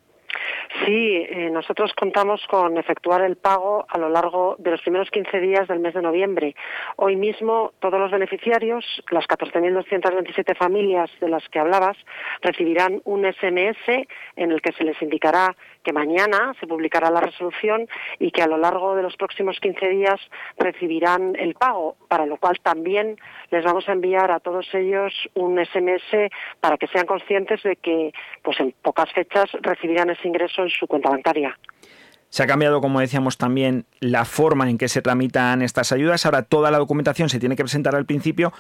Sí, 0.86 1.26
eh, 1.30 1.50
nosotros 1.50 1.94
contamos 1.94 2.46
con 2.48 2.78
efectuar 2.78 3.22
el 3.22 3.38
pago 3.38 3.86
a 3.88 3.98
lo 3.98 4.10
largo 4.10 4.56
de 4.60 4.72
los 4.72 4.82
primeros 4.82 5.10
15 5.12 5.40
días 5.40 5.68
del 5.68 5.80
mes 5.80 5.94
de 5.94 6.02
noviembre. 6.02 6.56
Hoy 6.98 7.16
mismo 7.16 7.72
todos 7.80 8.00
los 8.00 8.12
beneficiarios, 8.12 8.84
las 9.10 9.26
14.227 9.28 10.58
familias 10.58 11.10
de 11.22 11.30
las 11.30 11.48
que 11.50 11.60
hablabas, 11.60 11.98
recibirán 12.42 13.02
un 13.06 13.24
SMS 13.26 14.08
en 14.36 14.52
el 14.52 14.62
que 14.62 14.74
se 14.74 14.84
les 14.84 15.02
indicará 15.02 15.56
que 15.84 15.94
mañana 15.94 16.54
se 16.60 16.68
publicará 16.68 17.10
la 17.10 17.22
resolución 17.22 17.88
y 18.20 18.32
que 18.32 18.42
a 18.42 18.48
lo 18.48 18.58
largo 18.58 18.96
de 18.96 19.04
los 19.04 19.16
próximos 19.16 19.58
15 19.62 19.88
días 19.88 20.20
recibirán 20.58 21.34
el 21.40 21.54
pago, 21.54 21.96
para 22.10 22.26
lo 22.26 22.36
cual 22.36 22.60
también 22.62 23.18
les 23.52 23.64
vamos 23.64 23.88
a 23.88 23.94
enviar 23.94 24.32
a 24.32 24.42
todos 24.42 24.68
ellos 24.74 25.14
un 25.34 25.58
SMS 25.66 26.30
para 26.60 26.78
que 26.78 26.88
sean 26.88 27.06
conscientes 27.06 27.64
de 27.64 27.78
que 27.78 28.12
pues 28.42 28.60
en 28.60 28.74
pocas 28.82 29.10
fechas 29.14 29.50
recibirán 29.62 30.10
ese 30.10 30.28
ingreso 30.28 30.57
en 30.64 30.70
su 30.70 30.88
cuenta 30.88 31.10
bancaria. 31.10 31.58
Se 32.30 32.44
ha 32.44 32.48
cambiado, 32.48 32.82
como 32.82 33.00
decíamos 33.00 33.38
también, 33.38 33.86
la 34.00 34.26
forma 34.26 34.70
en 34.70 34.78
que 34.78 34.90
se 34.90 35.02
tramitan 35.02 35.62
estas 35.62 35.92
ayudas. 35.92 36.26
Ahora 36.26 36.44
toda 36.44 36.72
la 36.72 36.78
documentación 36.78 37.30
se 37.30 37.40
tiene 37.40 37.56
que 37.56 37.64
presentar 37.64 37.96
al 37.96 38.06
principio. 38.06 38.52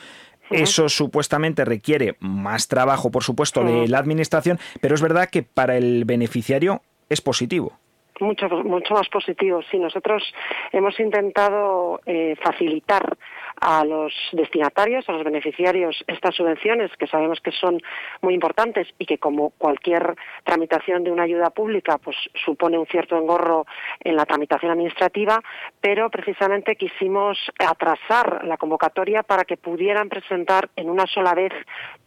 Eso 0.49 0.87
supuestamente 0.87 1.65
requiere 1.65 2.15
más 2.19 2.69
trabajo, 2.69 3.11
por 3.11 3.23
supuesto, 3.23 3.65
de 3.65 3.89
la 3.89 3.97
administración, 3.97 4.59
pero 4.79 4.95
es 4.95 5.01
verdad 5.01 5.29
que 5.29 5.43
para 5.43 5.75
el 5.75 6.05
beneficiario 6.05 6.81
es 7.09 7.19
positivo. 7.19 7.73
Mucho, 8.21 8.47
mucho 8.47 8.93
más 8.93 9.09
positivo. 9.09 9.61
Sí, 9.69 9.77
nosotros 9.77 10.23
hemos 10.71 10.99
intentado 10.99 11.99
eh, 12.05 12.35
facilitar 12.41 13.17
a 13.59 13.83
los 13.83 14.13
destinatarios, 14.31 15.07
a 15.07 15.13
los 15.13 15.23
beneficiarios, 15.23 16.03
estas 16.07 16.35
subvenciones 16.35 16.91
que 16.97 17.07
sabemos 17.07 17.39
que 17.41 17.51
son 17.51 17.79
muy 18.21 18.33
importantes 18.33 18.87
y 18.99 19.05
que 19.05 19.17
como 19.17 19.51
cualquier 19.51 20.15
tramitación 20.43 21.03
de 21.03 21.11
una 21.11 21.23
ayuda 21.23 21.49
pública, 21.49 21.97
pues 21.97 22.15
supone 22.45 22.77
un 22.77 22.85
cierto 22.87 23.17
engorro 23.17 23.65
en 24.03 24.15
la 24.15 24.25
tramitación 24.25 24.71
administrativa, 24.71 25.41
pero 25.81 26.09
precisamente 26.09 26.75
quisimos 26.75 27.37
atrasar 27.59 28.43
la 28.45 28.57
convocatoria 28.57 29.23
para 29.23 29.43
que 29.43 29.57
pudieran 29.57 30.09
presentar 30.09 30.69
en 30.75 30.89
una 30.89 31.05
sola 31.07 31.33
vez 31.33 31.53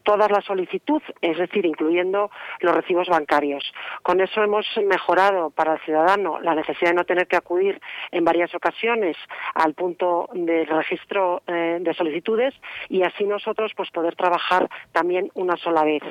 toda 0.02 0.28
la 0.28 0.40
solicitud, 0.40 1.02
es 1.20 1.38
decir, 1.38 1.66
incluyendo 1.66 2.30
los 2.60 2.74
recibos 2.74 3.08
bancarios. 3.08 3.72
Con 4.02 4.20
eso 4.20 4.42
hemos 4.42 4.66
mejorado 4.84 5.50
para 5.50 5.74
el 5.74 5.80
ciudadano 5.80 6.40
la 6.40 6.54
necesidad 6.54 6.90
de 6.90 6.96
no 6.96 7.04
tener 7.04 7.26
que 7.26 7.36
acudir 7.36 7.80
en 8.10 8.24
varias 8.24 8.54
ocasiones 8.54 9.16
al 9.54 9.74
punto 9.74 10.28
del 10.32 10.66
registro 10.66 11.42
eh, 11.46 11.78
de 11.80 11.94
solicitudes 11.94 12.54
y 12.88 13.02
así 13.02 13.24
nosotros 13.24 13.72
pues 13.76 13.90
poder 13.90 14.16
trabajar 14.16 14.68
también 14.92 15.30
una 15.34 15.56
sola 15.56 15.84
vez. 15.84 16.02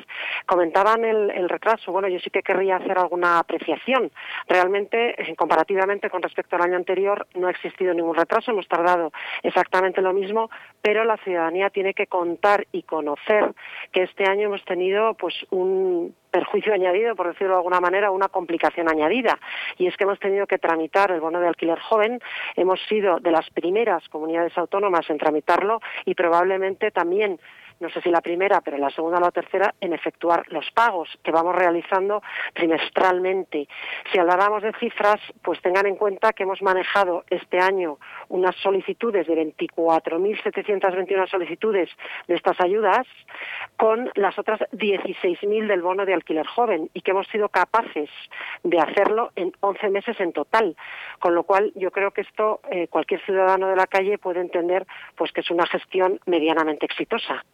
Comentaban 0.46 1.04
el, 1.04 1.48
retraso, 1.48 1.92
bueno, 1.92 2.08
yo 2.08 2.18
sí 2.20 2.30
que 2.30 2.42
querría 2.42 2.76
hacer 2.76 2.98
alguna 2.98 3.38
apreciación. 3.38 4.10
Realmente, 4.48 5.20
eh, 5.20 5.34
comparativamente 5.36 6.10
con 6.10 6.22
respecto 6.22 6.56
al 6.56 6.62
año 6.62 6.76
anterior, 6.76 7.26
no 7.34 7.48
ha 7.48 7.50
existido 7.50 7.94
ningún 7.94 8.14
retraso, 8.14 8.50
hemos 8.50 8.68
tardado 8.68 9.12
exactamente 9.42 10.00
lo 10.00 10.12
mismo, 10.12 10.50
pero 10.82 11.04
la 11.04 11.16
ciudadanía 11.18 11.70
tiene 11.70 11.94
que 11.94 12.06
contar 12.06 12.66
y 12.72 12.82
conocer 12.82 13.52
que 13.92 14.02
este 14.02 14.24
año 14.24 14.46
hemos 14.46 14.64
tenido 14.64 15.14
pues 15.14 15.34
un 15.50 16.14
perjuicio 16.30 16.72
añadido, 16.72 17.16
por 17.16 17.28
decirlo 17.28 17.54
de 17.54 17.58
alguna 17.58 17.80
manera, 17.80 18.10
una 18.10 18.28
complicación 18.28 18.88
añadida. 18.88 19.38
Y 19.78 19.86
es 19.86 19.96
que 19.96 20.04
hemos 20.04 20.20
tenido 20.20 20.46
que 20.46 20.58
tramitar 20.58 21.10
el 21.10 21.20
bono 21.20 21.40
de 21.40 21.48
alquiler 21.48 21.78
joven, 21.78 22.20
hemos 22.56 22.80
sido 22.88 23.18
de 23.18 23.32
las 23.32 23.48
primeras 23.50 24.08
comunidades 24.08 24.56
autónomas 24.56 25.08
en 25.10 25.18
tramitarlo 25.18 25.80
y 26.04 26.14
probablemente 26.14 26.90
también 26.90 27.40
no 27.80 27.88
sé 27.90 28.00
si 28.02 28.10
la 28.10 28.20
primera, 28.20 28.60
pero 28.60 28.76
la 28.76 28.90
segunda 28.90 29.18
o 29.18 29.20
la 29.20 29.30
tercera, 29.30 29.74
en 29.80 29.94
efectuar 29.94 30.44
los 30.52 30.70
pagos 30.72 31.08
que 31.22 31.32
vamos 31.32 31.54
realizando 31.54 32.22
trimestralmente. 32.52 33.66
Si 34.12 34.18
habláramos 34.18 34.62
de 34.62 34.72
cifras, 34.74 35.18
pues 35.42 35.60
tengan 35.62 35.86
en 35.86 35.96
cuenta 35.96 36.32
que 36.32 36.42
hemos 36.42 36.60
manejado 36.62 37.24
este 37.30 37.58
año 37.58 37.98
unas 38.28 38.54
solicitudes 38.56 39.26
de 39.26 39.34
24.721 39.56 41.28
solicitudes 41.28 41.88
de 42.28 42.34
estas 42.34 42.60
ayudas 42.60 43.06
con 43.76 44.10
las 44.14 44.38
otras 44.38 44.60
16.000 44.72 45.66
del 45.66 45.82
bono 45.82 46.04
de 46.04 46.14
alquiler 46.14 46.46
joven 46.46 46.90
y 46.92 47.00
que 47.00 47.12
hemos 47.12 47.26
sido 47.28 47.48
capaces 47.48 48.10
de 48.62 48.78
hacerlo 48.78 49.32
en 49.36 49.52
11 49.60 49.88
meses 49.88 50.20
en 50.20 50.32
total. 50.32 50.76
Con 51.18 51.34
lo 51.34 51.44
cual, 51.44 51.72
yo 51.74 51.90
creo 51.90 52.10
que 52.10 52.20
esto 52.20 52.60
eh, 52.70 52.88
cualquier 52.88 53.24
ciudadano 53.24 53.68
de 53.68 53.76
la 53.76 53.86
calle 53.86 54.18
puede 54.18 54.40
entender 54.40 54.86
pues 55.16 55.32
que 55.32 55.40
es 55.40 55.50
una 55.50 55.66
gestión 55.66 56.20
medianamente 56.26 56.84
exitosa 56.84 57.44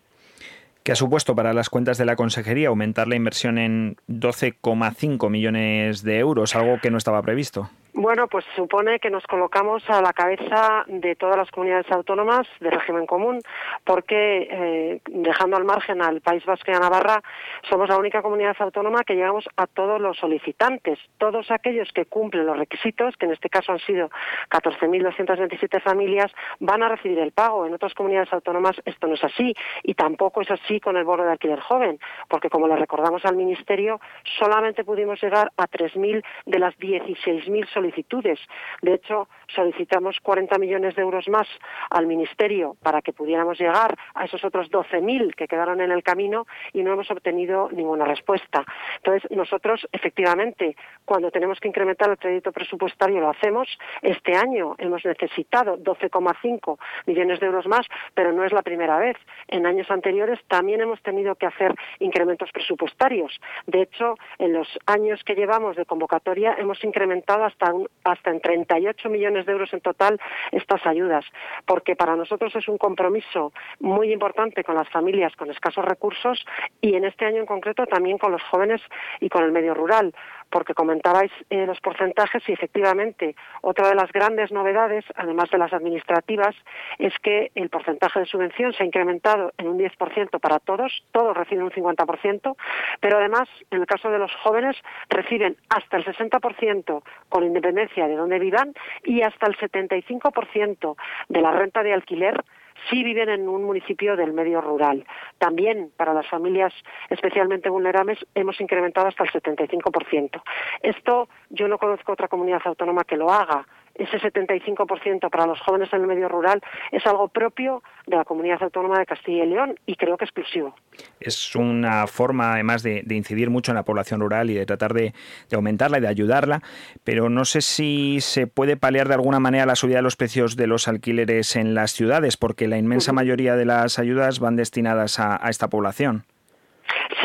que 0.87 0.93
ha 0.93 0.97
supuesto 0.97 1.35
para 1.35 1.53
las 1.53 1.69
cuentas 1.69 1.99
de 1.99 2.05
la 2.05 2.15
Consejería 2.15 2.69
aumentar 2.69 3.09
la 3.09 3.17
inversión 3.17 3.59
en 3.59 3.97
12,5 4.09 5.29
millones 5.29 6.05
de 6.05 6.21
euros, 6.21 6.55
algo 6.55 6.79
que 6.81 6.93
no 6.93 6.97
estaba 6.97 7.21
previsto. 7.23 7.69
Bueno, 7.99 8.29
pues 8.29 8.45
supone 8.55 8.99
que 8.99 9.09
nos 9.09 9.27
colocamos 9.27 9.83
a 9.89 10.03
la 10.03 10.13
cabeza 10.13 10.85
de 10.87 11.17
todas 11.17 11.39
las 11.39 11.51
comunidades 11.51 11.91
autónomas 11.91 12.47
de 12.61 12.69
régimen 12.69 13.07
común, 13.07 13.41
porque 13.85 14.49
eh, 14.51 15.01
dejando 15.07 15.57
al 15.57 15.65
margen 15.65 16.03
al 16.03 16.21
País 16.21 16.45
Vasco 16.45 16.71
y 16.71 16.75
a 16.75 16.79
Navarra, 16.79 17.23
somos 17.71 17.89
la 17.89 17.97
única 17.97 18.21
comunidad 18.21 18.55
autónoma 18.59 19.03
que 19.03 19.15
llegamos 19.15 19.49
a 19.57 19.67
todos 19.67 19.99
los 19.99 20.19
solicitantes, 20.19 20.99
todos 21.17 21.51
aquellos 21.51 21.91
que 21.95 22.05
cumplen 22.05 22.45
los 22.45 22.59
requisitos, 22.59 23.17
que 23.17 23.25
en 23.25 23.33
este 23.33 23.49
caso 23.49 23.73
han 23.73 23.79
sido 23.79 24.11
14.227 24.51 25.81
familias, 25.81 26.31
van 26.61 26.83
a 26.83 26.91
recibir 26.91 27.19
el 27.19 27.33
pago. 27.33 27.65
En 27.65 27.73
otras 27.73 27.95
comunidades 27.95 28.31
autónomas 28.31 28.77
esto 28.85 29.07
no 29.07 29.15
es 29.15 29.25
así 29.25 29.55
y 29.83 29.95
tampoco 29.95 30.43
es 30.43 30.51
así 30.51 30.81
con 30.81 30.99
el 30.99 31.05
bono 31.05 31.25
de 31.25 31.33
alquiler 31.33 31.61
joven, 31.61 31.99
porque 32.29 32.51
como 32.51 32.69
le 32.69 32.77
recordamos 32.77 33.25
al 33.25 33.37
Ministerio, 33.37 34.03
solamente 34.39 34.85
pudimos 34.85 35.19
llegar 35.23 35.51
a 35.57 35.67
3.000 35.67 36.23
de 36.45 36.59
las 36.59 36.79
16.000 36.79 37.67
solicitudes 37.73 37.86
solicitudes. 37.87 38.41
De 38.83 38.95
hecho, 38.95 39.29
solicitamos 39.55 40.19
40 40.21 40.59
millones 40.59 40.97
de 40.97 41.03
euros 41.03 41.29
más 41.29 41.47
al 41.91 42.07
Ministerio 42.07 42.77
para 42.83 43.01
que 43.01 43.13
pudiéramos 43.13 43.59
llegar 43.59 43.97
a 44.15 44.25
esos 44.25 44.45
otros 44.45 44.71
12.000 44.71 45.35
que 45.35 45.47
quedaron 45.47 45.81
en 45.81 45.93
el 45.93 46.03
camino 46.03 46.47
y 46.73 46.83
no 46.83 46.93
hemos 46.93 47.11
obtenido 47.11 47.69
ninguna 47.71 48.05
respuesta. 48.05 48.65
Entonces, 48.97 49.31
nosotros, 49.31 49.87
efectivamente, 49.93 50.77
cuando 51.05 51.31
tenemos 51.31 51.61
que 51.61 51.69
incrementar 51.69 52.11
el 52.11 52.19
crédito 52.19 52.53
presupuestario 52.53 53.21
lo 53.21 53.31
hacemos. 53.31 53.69
Este 54.03 54.37
año 54.37 54.75
hemos 54.79 55.05
necesitado 55.05 55.79
12,5 55.79 56.79
millones 57.07 57.41
de 57.41 57.47
euros 57.47 57.67
más, 57.67 57.87
pero 58.15 58.33
no 58.33 58.45
es 58.45 58.53
la 58.53 58.63
primera 58.63 58.99
vez. 58.99 59.17
En 59.49 59.67
años 59.67 59.91
anteriores 59.91 60.41
también 60.49 60.81
hemos 60.81 61.01
tenido 61.03 61.35
que 61.37 61.47
hacer 61.47 61.75
incrementos 62.01 62.51
presupuestarios. 62.53 63.41
De 63.67 63.83
hecho, 63.83 64.17
en 64.39 64.53
los 64.53 64.69
años 64.87 65.23
que 65.25 65.35
llevamos 65.35 65.77
de 65.77 65.87
convocatoria 65.87 66.57
hemos 66.59 66.83
incrementado 66.83 67.45
hasta 67.45 67.67
hasta 68.05 68.31
en 68.31 68.41
38 68.41 69.09
millones 69.09 69.47
de 69.47 69.53
euros 69.53 69.73
en 69.73 69.81
total 69.81 70.21
estas 70.53 70.85
ayudas, 70.87 71.25
porque 71.67 71.97
para 71.97 72.17
nosotros 72.17 72.55
es 72.55 72.69
un 72.69 72.79
compromiso 72.79 73.53
muy 73.81 74.13
importante 74.13 74.65
con 74.65 74.75
las 74.75 74.89
familias 74.89 75.35
con 75.37 75.51
escasos 75.51 75.85
recursos 75.85 76.45
y 76.81 76.95
en 76.95 77.05
este 77.05 77.25
año 77.25 77.39
en 77.39 77.47
concreto 77.47 77.87
también 77.87 78.19
con 78.19 78.33
los 78.33 78.43
jóvenes 78.45 78.81
y 79.21 79.29
con 79.29 79.45
el 79.45 79.53
medio 79.53 79.75
rural, 79.75 80.15
porque 80.51 80.75
comentabais 80.75 81.31
eh, 81.51 81.67
los 81.67 81.81
porcentajes 81.81 82.43
y 82.49 82.53
efectivamente 82.53 83.35
otra 83.63 83.89
de 83.89 83.95
las 83.95 84.11
grandes 84.13 84.53
novedades, 84.53 85.05
además 85.17 85.51
de 85.51 85.59
las 85.59 85.73
administrativas, 85.73 86.55
es 86.99 87.13
que 87.23 87.51
el 87.55 87.69
porcentaje 87.69 88.21
de 88.21 88.27
subvención 88.27 88.73
se 88.73 88.83
ha 88.83 88.87
incrementado 88.87 89.53
en 89.59 89.69
un 89.69 89.79
10% 89.79 90.41
para 90.41 90.59
todos, 90.59 91.05
todos 91.13 91.37
reciben 91.37 91.65
un 91.65 91.71
50%, 91.71 92.57
pero 93.01 93.19
además 93.19 93.49
en 93.71 93.81
el 93.81 93.87
caso 93.87 94.11
de 94.11 94.19
los 94.19 94.35
jóvenes 94.37 94.77
reciben 95.09 95.57
hasta 95.69 95.97
el 95.97 96.05
60% 96.05 97.03
con 97.29 97.45
independencia 97.45 98.07
de 98.07 98.17
dónde 98.17 98.39
vivan 98.39 98.75
y 99.05 99.23
hasta 99.23 99.47
el 99.47 99.57
75% 99.57 100.97
de 101.29 101.41
la 101.41 101.53
renta 101.53 101.83
de 101.83 101.93
alquiler 101.93 102.45
si 102.91 103.03
viven 103.03 103.29
en 103.29 103.49
un 103.49 103.65
municipio 103.65 104.17
del 104.17 104.33
medio 104.33 104.61
rural. 104.61 105.05
También 105.39 105.91
para 105.97 106.15
las 106.15 106.29
familias 106.29 106.73
especialmente 107.11 107.69
vulnerables 107.69 108.19
hemos 108.35 108.61
incrementado 108.61 109.09
hasta 109.09 109.25
el 109.25 109.31
75%. 109.31 110.43
Esto 110.83 111.29
yo 111.51 111.69
no 111.69 111.79
conozco 111.79 112.13
otra 112.13 112.29
comunidad 112.29 112.63
autónoma 112.65 113.05
que 113.05 113.17
lo 113.17 113.31
haga 113.31 113.67
ese 113.99 114.19
75% 114.19 115.31
para 115.31 115.47
los 115.47 115.61
jóvenes 115.61 115.93
en 115.93 116.03
el 116.03 116.07
medio 116.07 116.29
rural, 116.29 116.61
es 116.93 117.05
algo 117.07 117.29
propio 117.29 117.83
de 118.07 118.17
la 118.17 118.25
comunidad 118.25 118.63
autónoma 118.63 118.99
de 118.99 119.07
Castilla 119.07 119.45
y 119.45 119.49
León 119.49 119.75
y 119.87 119.97
creo 119.97 120.17
que 120.17 120.25
exclusivo. 120.25 120.75
Es 121.21 121.55
una 121.55 122.07
forma, 122.07 122.55
además, 122.55 122.83
de, 122.83 123.05
incidir 123.11 123.51
mucho 123.51 123.73
en 123.73 123.77
la 123.77 123.85
población 123.85 124.21
rural 124.21 124.51
y 124.51 124.55
de 124.55 124.67
tratar 124.67 124.93
de, 124.93 125.13
aumentarla 125.53 125.99
y 125.99 126.01
de 126.03 126.09
ayudarla, 126.09 126.63
pero 127.05 127.29
no 127.29 127.45
sé 127.45 127.61
si 127.61 128.21
se 128.21 128.47
puede 128.47 128.77
paliar 128.77 129.09
de 129.09 129.15
alguna 129.15 129.41
manera 129.41 129.67
la 129.67 129.77
subida 129.77 129.97
de 129.97 130.03
los 130.03 130.17
precios 130.17 130.57
de 130.57 130.67
los 130.67 130.89
alquileres 130.89 131.57
en 131.57 131.75
las 131.75 131.93
ciudades, 131.93 132.37
porque 132.37 132.69
la 132.69 132.79
inmensa 132.79 133.13
mayoría 133.13 133.57
de 133.57 133.65
las 133.65 133.99
ayudas 133.99 134.39
van 134.39 134.57
destinadas 134.57 135.19
a 135.19 135.49
esta 135.49 135.69
población. 135.69 136.25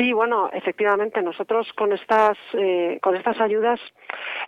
Sí, 0.01 0.13
bueno, 0.13 0.50
efectivamente, 0.51 1.22
nosotros 1.22 1.72
con 1.74 1.93
estas, 1.93 2.36
eh, 2.53 2.98
con 3.03 3.15
estas 3.15 3.39
ayudas, 3.39 3.79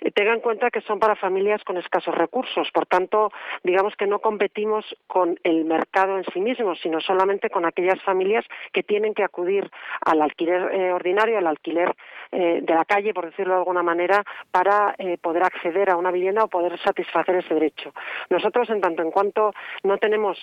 eh, 0.01 0.09
tengan 0.09 0.37
en 0.37 0.39
cuenta 0.39 0.71
que 0.71 0.81
son 0.81 0.97
para 0.97 1.15
familias 1.15 1.63
con 1.63 1.77
escasos 1.77 2.15
recursos. 2.15 2.71
Por 2.73 2.87
tanto, 2.87 3.31
digamos 3.63 3.95
que 3.95 4.07
no 4.07 4.17
competimos 4.17 4.83
con 5.05 5.39
el 5.43 5.65
mercado 5.65 6.17
en 6.17 6.23
sí 6.33 6.41
mismo, 6.41 6.73
sino 6.73 6.99
solamente 7.01 7.51
con 7.51 7.67
aquellas 7.67 8.01
familias 8.01 8.43
que 8.71 8.81
tienen 8.81 9.13
que 9.13 9.23
acudir 9.23 9.69
al 10.03 10.23
alquiler 10.23 10.73
eh, 10.73 10.91
ordinario, 10.91 11.37
al 11.37 11.45
alquiler 11.45 11.93
de 12.33 12.73
la 12.73 12.85
calle, 12.85 13.13
por 13.13 13.25
decirlo 13.25 13.53
de 13.53 13.59
alguna 13.59 13.83
manera, 13.83 14.23
para 14.51 14.95
poder 15.21 15.43
acceder 15.43 15.89
a 15.89 15.97
una 15.97 16.11
vivienda 16.11 16.43
o 16.43 16.47
poder 16.47 16.79
satisfacer 16.79 17.35
ese 17.35 17.53
derecho. 17.53 17.93
Nosotros, 18.29 18.69
en 18.69 18.81
tanto 18.81 19.03
en 19.03 19.11
cuanto 19.11 19.53
no 19.83 19.97
tenemos 19.97 20.37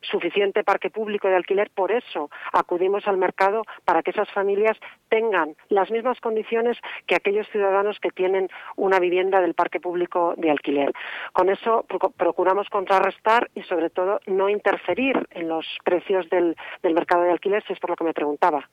suficiente 0.00 0.64
parque 0.64 0.90
público 0.90 1.28
de 1.28 1.36
alquiler, 1.36 1.70
por 1.74 1.92
eso 1.92 2.30
acudimos 2.52 3.06
al 3.06 3.18
mercado 3.18 3.62
para 3.84 4.02
que 4.02 4.10
esas 4.10 4.30
familias 4.32 4.76
tengan 5.08 5.54
las 5.68 5.90
mismas 5.90 6.20
condiciones 6.20 6.76
que 7.06 7.14
aquellos 7.14 7.48
ciudadanos 7.48 7.98
que 8.00 8.10
tienen 8.10 8.48
una 8.76 8.98
vivienda 8.98 9.40
del 9.40 9.54
parque 9.54 9.80
público 9.80 10.34
de 10.36 10.50
alquiler. 10.50 10.92
Con 11.32 11.48
eso 11.48 11.84
procuramos 12.16 12.68
contrarrestar 12.68 13.48
y, 13.54 13.62
sobre 13.62 13.90
todo, 13.90 14.20
no 14.26 14.48
interferir 14.48 15.26
en 15.30 15.48
los 15.48 15.66
precios 15.84 16.28
del, 16.30 16.56
del 16.82 16.94
mercado 16.94 17.22
de 17.22 17.32
alquiler, 17.32 17.62
si 17.64 17.72
es 17.72 17.80
por 17.80 17.90
lo 17.90 17.96
que 17.96 18.04
me 18.04 18.14
preguntaba. 18.14 18.68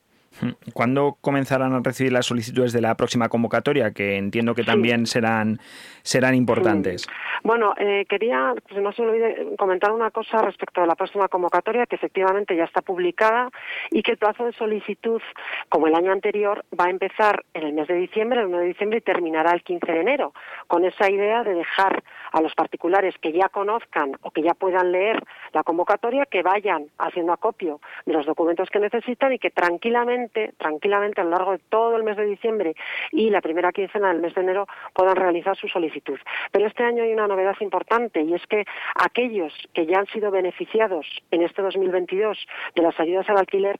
¿Cuándo 0.72 1.16
comenzarán 1.20 1.72
a 1.72 1.80
recibir 1.82 2.12
las 2.12 2.26
solicitudes 2.26 2.72
de 2.72 2.80
la 2.80 2.94
próxima 2.96 3.28
convocatoria, 3.28 3.92
que 3.92 4.16
entiendo 4.16 4.54
que 4.54 4.64
también 4.64 5.06
serán, 5.06 5.58
serán 6.02 6.34
importantes? 6.34 7.06
Bueno, 7.42 7.74
eh, 7.78 8.06
quería, 8.08 8.54
pues 8.68 8.82
no 8.82 8.92
se 8.92 9.02
me 9.02 9.08
olvide, 9.08 9.56
comentar 9.56 9.92
una 9.92 10.10
cosa 10.10 10.42
respecto 10.42 10.82
a 10.82 10.86
la 10.86 10.96
próxima 10.96 11.28
convocatoria, 11.28 11.86
que 11.86 11.96
efectivamente 11.96 12.56
ya 12.56 12.64
está 12.64 12.82
publicada 12.82 13.50
y 13.90 14.02
que 14.02 14.12
el 14.12 14.18
plazo 14.18 14.44
de 14.46 14.52
solicitud, 14.52 15.22
como 15.68 15.86
el 15.86 15.94
año 15.94 16.12
anterior, 16.12 16.64
va 16.78 16.86
a 16.86 16.90
empezar 16.90 17.44
en 17.54 17.64
el 17.64 17.72
mes 17.72 17.86
de 17.88 17.94
diciembre, 17.94 18.40
el 18.40 18.46
1 18.46 18.58
de 18.58 18.66
diciembre, 18.66 18.98
y 18.98 19.02
terminará 19.02 19.52
el 19.52 19.62
15 19.62 19.92
de 19.92 20.00
enero, 20.00 20.32
con 20.66 20.84
esa 20.84 21.10
idea 21.10 21.44
de 21.44 21.54
dejar 21.54 22.02
a 22.32 22.40
los 22.40 22.54
particulares 22.54 23.14
que 23.20 23.32
ya 23.32 23.48
conozcan 23.48 24.12
o 24.22 24.30
que 24.30 24.42
ya 24.42 24.54
puedan 24.54 24.92
leer 24.92 25.22
la 25.52 25.62
convocatoria, 25.62 26.26
que 26.26 26.42
vayan 26.42 26.86
haciendo 26.98 27.32
acopio 27.32 27.80
de 28.04 28.12
los 28.12 28.26
documentos 28.26 28.68
que 28.70 28.80
necesitan 28.80 29.32
y 29.32 29.38
que 29.38 29.50
tranquilamente 29.50 30.25
tranquilamente, 30.58 31.20
a 31.20 31.24
lo 31.24 31.30
largo 31.30 31.52
de 31.52 31.60
todo 31.68 31.96
el 31.96 32.04
mes 32.04 32.16
de 32.16 32.24
diciembre 32.24 32.74
y 33.12 33.30
la 33.30 33.40
primera 33.40 33.72
quincena 33.72 34.08
del 34.08 34.20
mes 34.20 34.34
de 34.34 34.42
enero 34.42 34.66
puedan 34.92 35.16
realizar 35.16 35.56
su 35.56 35.68
solicitud. 35.68 36.18
Pero 36.52 36.66
este 36.66 36.84
año 36.84 37.02
hay 37.02 37.12
una 37.12 37.26
novedad 37.26 37.56
importante 37.60 38.22
y 38.22 38.34
es 38.34 38.46
que 38.46 38.64
aquellos 38.94 39.52
que 39.74 39.86
ya 39.86 39.98
han 39.98 40.06
sido 40.06 40.30
beneficiados 40.30 41.06
en 41.30 41.42
este 41.42 41.62
2022 41.62 42.38
de 42.74 42.82
las 42.82 42.98
ayudas 43.00 43.28
al 43.28 43.38
alquiler 43.38 43.78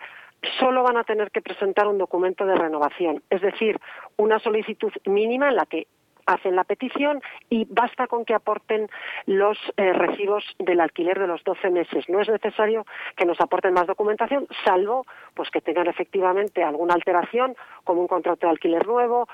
solo 0.58 0.82
van 0.82 0.96
a 0.96 1.04
tener 1.04 1.30
que 1.30 1.40
presentar 1.40 1.86
un 1.86 1.98
documento 1.98 2.44
de 2.46 2.54
renovación, 2.54 3.22
es 3.30 3.40
decir, 3.40 3.78
una 4.16 4.38
solicitud 4.38 4.92
mínima 5.04 5.48
en 5.48 5.56
la 5.56 5.66
que 5.66 5.86
hacen 6.26 6.56
la 6.56 6.64
petición 6.64 7.22
y 7.48 7.66
basta 7.70 8.06
con 8.06 8.24
que 8.24 8.34
aporten 8.34 8.88
los 9.26 9.58
eh, 9.76 9.92
recibos 9.92 10.44
del 10.58 10.80
alquiler 10.80 11.18
de 11.18 11.26
los 11.26 11.42
12 11.44 11.70
meses. 11.70 12.08
No 12.08 12.20
es 12.20 12.28
necesario 12.28 12.84
que 13.16 13.24
nos 13.24 13.40
aporten 13.40 13.72
más 13.72 13.86
documentación, 13.86 14.46
salvo 14.64 15.06
pues 15.34 15.50
que 15.50 15.60
tengan 15.60 15.86
efectivamente 15.86 16.62
alguna 16.62 16.94
alteración, 16.94 17.56
como 17.84 18.00
un 18.00 18.08
contrato 18.08 18.46
de 18.46 18.52
alquiler 18.52 18.86
nuevo, 18.86 19.28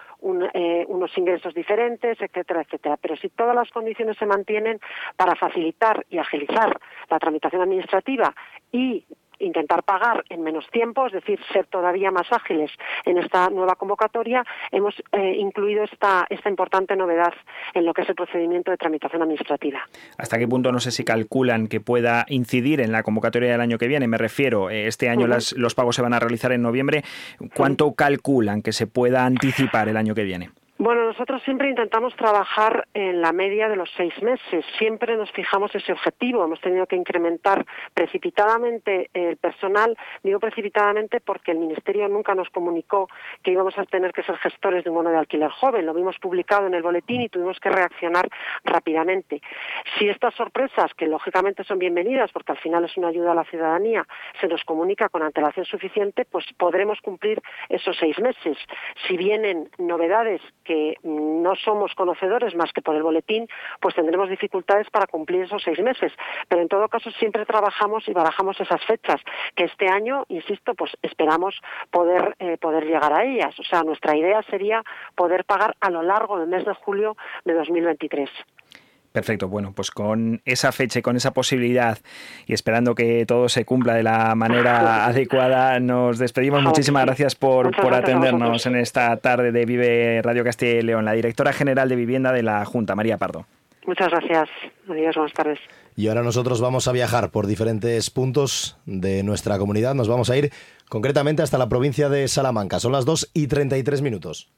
eh, 0.54 0.84
unos 0.88 1.16
ingresos 1.16 1.54
diferentes, 1.54 2.20
etcétera, 2.20 2.62
etcétera. 2.62 2.96
Pero 3.00 3.16
si 3.16 3.28
todas 3.28 3.54
las 3.54 3.70
condiciones 3.70 4.16
se 4.18 4.26
mantienen 4.26 4.80
para 5.16 5.34
facilitar 5.34 6.04
y 6.10 6.18
agilizar 6.18 6.78
la 7.08 7.18
tramitación 7.18 7.62
administrativa 7.62 8.34
y 8.70 9.04
intentar 9.42 9.82
pagar 9.82 10.24
en 10.28 10.42
menos 10.42 10.66
tiempo, 10.70 11.06
es 11.06 11.12
decir, 11.12 11.38
ser 11.52 11.66
todavía 11.66 12.10
más 12.10 12.26
ágiles 12.30 12.70
en 13.04 13.18
esta 13.18 13.50
nueva 13.50 13.76
convocatoria, 13.76 14.44
hemos 14.70 14.94
eh, 15.12 15.36
incluido 15.38 15.84
esta, 15.84 16.26
esta 16.30 16.48
importante 16.48 16.96
novedad 16.96 17.32
en 17.74 17.84
lo 17.84 17.92
que 17.92 18.02
es 18.02 18.08
el 18.08 18.14
procedimiento 18.14 18.70
de 18.70 18.76
tramitación 18.76 19.22
administrativa. 19.22 19.80
¿Hasta 20.18 20.38
qué 20.38 20.48
punto 20.48 20.72
no 20.72 20.80
sé 20.80 20.90
si 20.90 21.04
calculan 21.04 21.66
que 21.66 21.80
pueda 21.80 22.24
incidir 22.28 22.80
en 22.80 22.92
la 22.92 23.02
convocatoria 23.02 23.52
del 23.52 23.60
año 23.60 23.78
que 23.78 23.88
viene? 23.88 24.06
Me 24.08 24.18
refiero, 24.18 24.70
eh, 24.70 24.86
este 24.86 25.08
año 25.08 25.26
los 25.26 25.74
pagos 25.74 25.96
se 25.96 26.02
van 26.02 26.14
a 26.14 26.20
realizar 26.20 26.52
en 26.52 26.62
noviembre. 26.62 27.02
¿Cuánto 27.54 27.92
calculan 27.92 28.62
que 28.62 28.72
se 28.72 28.86
pueda 28.86 29.24
anticipar 29.24 29.88
el 29.88 29.96
año 29.96 30.14
que 30.14 30.24
viene? 30.24 30.50
Bueno, 30.82 31.04
nosotros 31.04 31.40
siempre 31.44 31.68
intentamos 31.68 32.12
trabajar 32.16 32.88
en 32.92 33.20
la 33.20 33.32
media 33.32 33.68
de 33.68 33.76
los 33.76 33.88
seis 33.96 34.20
meses. 34.20 34.64
Siempre 34.78 35.16
nos 35.16 35.30
fijamos 35.30 35.72
ese 35.76 35.92
objetivo. 35.92 36.42
Hemos 36.42 36.60
tenido 36.60 36.88
que 36.88 36.96
incrementar 36.96 37.64
precipitadamente 37.94 39.08
el 39.14 39.36
personal. 39.36 39.96
Digo 40.24 40.40
precipitadamente 40.40 41.20
porque 41.20 41.52
el 41.52 41.58
Ministerio 41.58 42.08
nunca 42.08 42.34
nos 42.34 42.50
comunicó 42.50 43.08
que 43.44 43.52
íbamos 43.52 43.78
a 43.78 43.84
tener 43.84 44.12
que 44.12 44.24
ser 44.24 44.36
gestores 44.38 44.82
de 44.82 44.90
un 44.90 44.96
bono 44.96 45.10
de 45.10 45.18
alquiler 45.18 45.52
joven. 45.52 45.86
Lo 45.86 45.94
vimos 45.94 46.18
publicado 46.18 46.66
en 46.66 46.74
el 46.74 46.82
boletín 46.82 47.20
y 47.20 47.28
tuvimos 47.28 47.60
que 47.60 47.70
reaccionar 47.70 48.28
rápidamente. 48.64 49.40
Si 49.96 50.08
estas 50.08 50.34
sorpresas, 50.34 50.92
que 50.94 51.06
lógicamente 51.06 51.62
son 51.62 51.78
bienvenidas 51.78 52.32
porque 52.32 52.50
al 52.50 52.58
final 52.58 52.86
es 52.86 52.96
una 52.96 53.06
ayuda 53.06 53.30
a 53.30 53.36
la 53.36 53.44
ciudadanía, 53.44 54.04
se 54.40 54.48
nos 54.48 54.64
comunica 54.64 55.08
con 55.10 55.22
antelación 55.22 55.64
suficiente, 55.64 56.24
pues 56.24 56.44
podremos 56.58 57.00
cumplir 57.02 57.40
esos 57.68 57.96
seis 57.98 58.18
meses. 58.18 58.58
Si 59.06 59.16
vienen 59.16 59.70
novedades 59.78 60.42
que 60.64 60.71
no 61.02 61.54
somos 61.56 61.94
conocedores 61.94 62.54
más 62.54 62.72
que 62.72 62.82
por 62.82 62.96
el 62.96 63.02
boletín, 63.02 63.48
pues 63.80 63.94
tendremos 63.94 64.28
dificultades 64.28 64.88
para 64.90 65.06
cumplir 65.06 65.42
esos 65.42 65.62
seis 65.62 65.80
meses. 65.80 66.12
Pero 66.48 66.62
en 66.62 66.68
todo 66.68 66.88
caso 66.88 67.10
siempre 67.12 67.46
trabajamos 67.46 68.08
y 68.08 68.12
barajamos 68.12 68.60
esas 68.60 68.84
fechas, 68.84 69.20
que 69.54 69.64
este 69.64 69.88
año, 69.88 70.24
insisto, 70.28 70.74
pues 70.74 70.92
esperamos 71.02 71.60
poder, 71.90 72.36
eh, 72.38 72.56
poder 72.58 72.84
llegar 72.84 73.12
a 73.12 73.24
ellas. 73.24 73.58
O 73.58 73.64
sea, 73.64 73.82
nuestra 73.82 74.16
idea 74.16 74.42
sería 74.50 74.82
poder 75.14 75.44
pagar 75.44 75.76
a 75.80 75.90
lo 75.90 76.02
largo 76.02 76.38
del 76.38 76.48
mes 76.48 76.64
de 76.64 76.74
julio 76.74 77.16
de 77.44 77.54
2023. 77.54 78.30
Perfecto, 79.12 79.48
bueno, 79.48 79.72
pues 79.74 79.90
con 79.90 80.40
esa 80.46 80.72
fecha 80.72 80.98
y 80.98 81.02
con 81.02 81.16
esa 81.16 81.32
posibilidad 81.32 81.98
y 82.46 82.54
esperando 82.54 82.94
que 82.94 83.26
todo 83.26 83.50
se 83.50 83.66
cumpla 83.66 83.94
de 83.94 84.02
la 84.02 84.34
manera 84.34 85.04
adecuada, 85.06 85.78
nos 85.80 86.18
despedimos. 86.18 86.62
Muchísimas 86.62 87.04
gracias 87.04 87.34
por, 87.34 87.76
por 87.76 87.92
atendernos 87.92 88.64
en 88.64 88.76
esta 88.76 89.14
tarde 89.18 89.52
de 89.52 89.66
Vive 89.66 90.22
Radio 90.22 90.44
Castilla 90.44 90.78
y 90.78 90.82
León, 90.82 91.04
la 91.04 91.12
directora 91.12 91.52
general 91.52 91.90
de 91.90 91.96
Vivienda 91.96 92.32
de 92.32 92.42
la 92.42 92.64
Junta, 92.64 92.94
María 92.94 93.18
Pardo. 93.18 93.44
Muchas 93.86 94.10
gracias. 94.10 94.48
Adiós, 94.88 95.14
buenas 95.16 95.32
tardes. 95.34 95.58
Y 95.96 96.08
ahora 96.08 96.22
nosotros 96.22 96.60
vamos 96.60 96.88
a 96.88 96.92
viajar 96.92 97.30
por 97.30 97.46
diferentes 97.46 98.10
puntos 98.10 98.78
de 98.86 99.22
nuestra 99.22 99.58
comunidad. 99.58 99.94
Nos 99.94 100.08
vamos 100.08 100.30
a 100.30 100.36
ir 100.38 100.52
concretamente 100.88 101.42
hasta 101.42 101.58
la 101.58 101.68
provincia 101.68 102.08
de 102.08 102.28
Salamanca. 102.28 102.80
Son 102.80 102.92
las 102.92 103.04
2 103.04 103.30
y 103.34 103.48
33 103.48 104.00
minutos. 104.00 104.48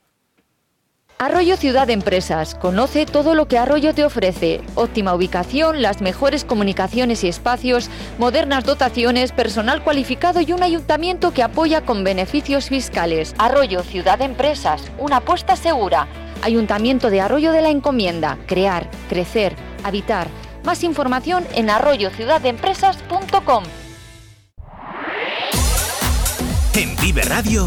Arroyo 1.25 1.57
Ciudad 1.57 1.89
Empresas. 1.89 2.55
Conoce 2.55 3.07
todo 3.07 3.35
lo 3.35 3.49
que 3.49 3.57
Arroyo 3.57 3.95
te 3.95 4.05
ofrece. 4.05 4.61
Óptima 4.75 5.15
ubicación, 5.15 5.81
las 5.81 6.03
mejores 6.03 6.45
comunicaciones 6.45 7.25
y 7.25 7.29
espacios, 7.29 7.89
modernas 8.19 8.65
dotaciones, 8.65 9.33
personal 9.33 9.83
cualificado 9.83 10.43
y 10.43 10.53
un 10.53 10.63
ayuntamiento 10.63 11.33
que 11.33 11.43
apoya 11.43 11.81
con 11.81 12.05
beneficios 12.05 12.69
fiscales. 12.69 13.35
Arroyo 13.39 13.83
Ciudad 13.83 14.21
Empresas. 14.21 14.83
Una 14.99 15.17
apuesta 15.17 15.57
segura. 15.57 16.09
Ayuntamiento 16.43 17.09
de 17.09 17.23
Arroyo 17.23 17.53
de 17.53 17.63
la 17.63 17.71
Encomienda. 17.71 18.37
Crear, 18.47 18.91
crecer, 19.09 19.57
habitar. 19.83 20.29
Más 20.63 20.85
información 20.85 21.47
en 21.55 21.71
arroyociudadempresas.com. 21.71 23.65
En 26.75 26.97
Vive 26.97 27.23
Radio 27.23 27.67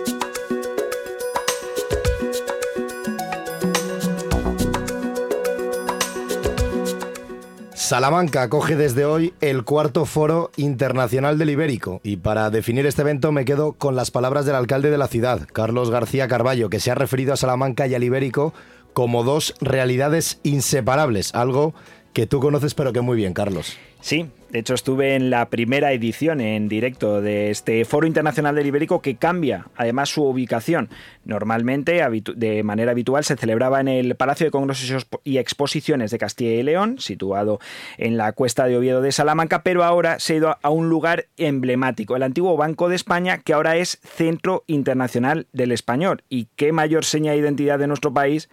Salamanca 7.91 8.43
acoge 8.43 8.77
desde 8.77 9.03
hoy 9.03 9.33
el 9.41 9.65
cuarto 9.65 10.05
foro 10.05 10.49
internacional 10.55 11.37
del 11.37 11.49
Ibérico. 11.49 11.99
Y 12.05 12.15
para 12.15 12.49
definir 12.49 12.85
este 12.85 13.01
evento 13.01 13.33
me 13.33 13.43
quedo 13.43 13.73
con 13.73 13.97
las 13.97 14.11
palabras 14.11 14.45
del 14.45 14.55
alcalde 14.55 14.89
de 14.89 14.97
la 14.97 15.09
ciudad, 15.09 15.45
Carlos 15.51 15.91
García 15.91 16.29
Carballo, 16.29 16.69
que 16.69 16.79
se 16.79 16.89
ha 16.89 16.95
referido 16.95 17.33
a 17.33 17.35
Salamanca 17.35 17.87
y 17.87 17.95
al 17.95 18.05
Ibérico 18.05 18.53
como 18.93 19.25
dos 19.25 19.55
realidades 19.59 20.39
inseparables, 20.43 21.35
algo 21.35 21.73
que 22.13 22.27
tú 22.27 22.39
conoces 22.39 22.73
pero 22.73 22.93
que 22.93 23.01
muy 23.01 23.17
bien, 23.17 23.33
Carlos. 23.33 23.77
Sí, 24.01 24.29
de 24.49 24.59
hecho 24.59 24.73
estuve 24.73 25.15
en 25.15 25.29
la 25.29 25.49
primera 25.49 25.93
edición 25.93 26.41
en 26.41 26.67
directo 26.67 27.21
de 27.21 27.51
este 27.51 27.85
Foro 27.85 28.07
Internacional 28.07 28.55
del 28.55 28.65
Ibérico 28.65 28.99
que 28.99 29.15
cambia 29.15 29.67
además 29.75 30.09
su 30.09 30.23
ubicación. 30.23 30.89
Normalmente, 31.23 32.01
de 32.35 32.63
manera 32.63 32.91
habitual, 32.91 33.23
se 33.23 33.37
celebraba 33.37 33.79
en 33.79 33.87
el 33.87 34.15
Palacio 34.15 34.47
de 34.47 34.51
Congresos 34.51 35.07
y 35.23 35.37
Exposiciones 35.37 36.09
de 36.09 36.17
Castilla 36.17 36.51
y 36.51 36.63
León, 36.63 36.97
situado 36.97 37.59
en 37.97 38.17
la 38.17 38.33
cuesta 38.33 38.65
de 38.65 38.75
Oviedo 38.75 39.01
de 39.01 39.11
Salamanca, 39.11 39.61
pero 39.61 39.83
ahora 39.83 40.19
se 40.19 40.33
ha 40.33 40.37
ido 40.37 40.57
a 40.59 40.69
un 40.71 40.89
lugar 40.89 41.27
emblemático, 41.37 42.15
el 42.15 42.23
antiguo 42.23 42.57
Banco 42.57 42.89
de 42.89 42.95
España, 42.95 43.37
que 43.37 43.53
ahora 43.53 43.77
es 43.77 43.99
Centro 44.03 44.63
Internacional 44.65 45.45
del 45.53 45.71
Español. 45.71 46.23
Y 46.27 46.47
qué 46.55 46.71
mayor 46.71 47.05
seña 47.05 47.33
de 47.33 47.37
identidad 47.37 47.77
de 47.77 47.87
nuestro 47.87 48.11
país 48.13 48.49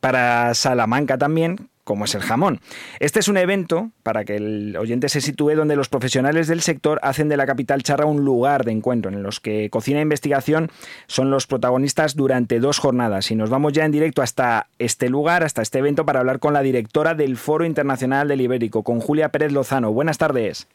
para 0.00 0.52
Salamanca 0.52 1.16
también 1.16 1.70
como 1.86 2.04
es 2.04 2.16
el 2.16 2.20
jamón. 2.20 2.60
Este 2.98 3.20
es 3.20 3.28
un 3.28 3.36
evento, 3.36 3.92
para 4.02 4.24
que 4.24 4.34
el 4.34 4.76
oyente 4.76 5.08
se 5.08 5.20
sitúe, 5.20 5.54
donde 5.54 5.76
los 5.76 5.88
profesionales 5.88 6.48
del 6.48 6.60
sector 6.60 6.98
hacen 7.00 7.28
de 7.28 7.36
la 7.36 7.46
capital 7.46 7.84
charra 7.84 8.06
un 8.06 8.24
lugar 8.24 8.64
de 8.64 8.72
encuentro, 8.72 9.12
en 9.12 9.22
los 9.22 9.38
que 9.38 9.70
cocina 9.70 10.00
e 10.00 10.02
investigación 10.02 10.68
son 11.06 11.30
los 11.30 11.46
protagonistas 11.46 12.16
durante 12.16 12.58
dos 12.58 12.80
jornadas. 12.80 13.30
Y 13.30 13.36
nos 13.36 13.50
vamos 13.50 13.72
ya 13.72 13.84
en 13.84 13.92
directo 13.92 14.20
hasta 14.20 14.66
este 14.80 15.08
lugar, 15.08 15.44
hasta 15.44 15.62
este 15.62 15.78
evento, 15.78 16.04
para 16.04 16.18
hablar 16.18 16.40
con 16.40 16.52
la 16.52 16.62
directora 16.62 17.14
del 17.14 17.36
Foro 17.36 17.64
Internacional 17.64 18.26
del 18.26 18.40
Ibérico, 18.40 18.82
con 18.82 18.98
Julia 18.98 19.28
Pérez 19.28 19.52
Lozano. 19.52 19.92
Buenas 19.92 20.18
tardes. 20.18 20.66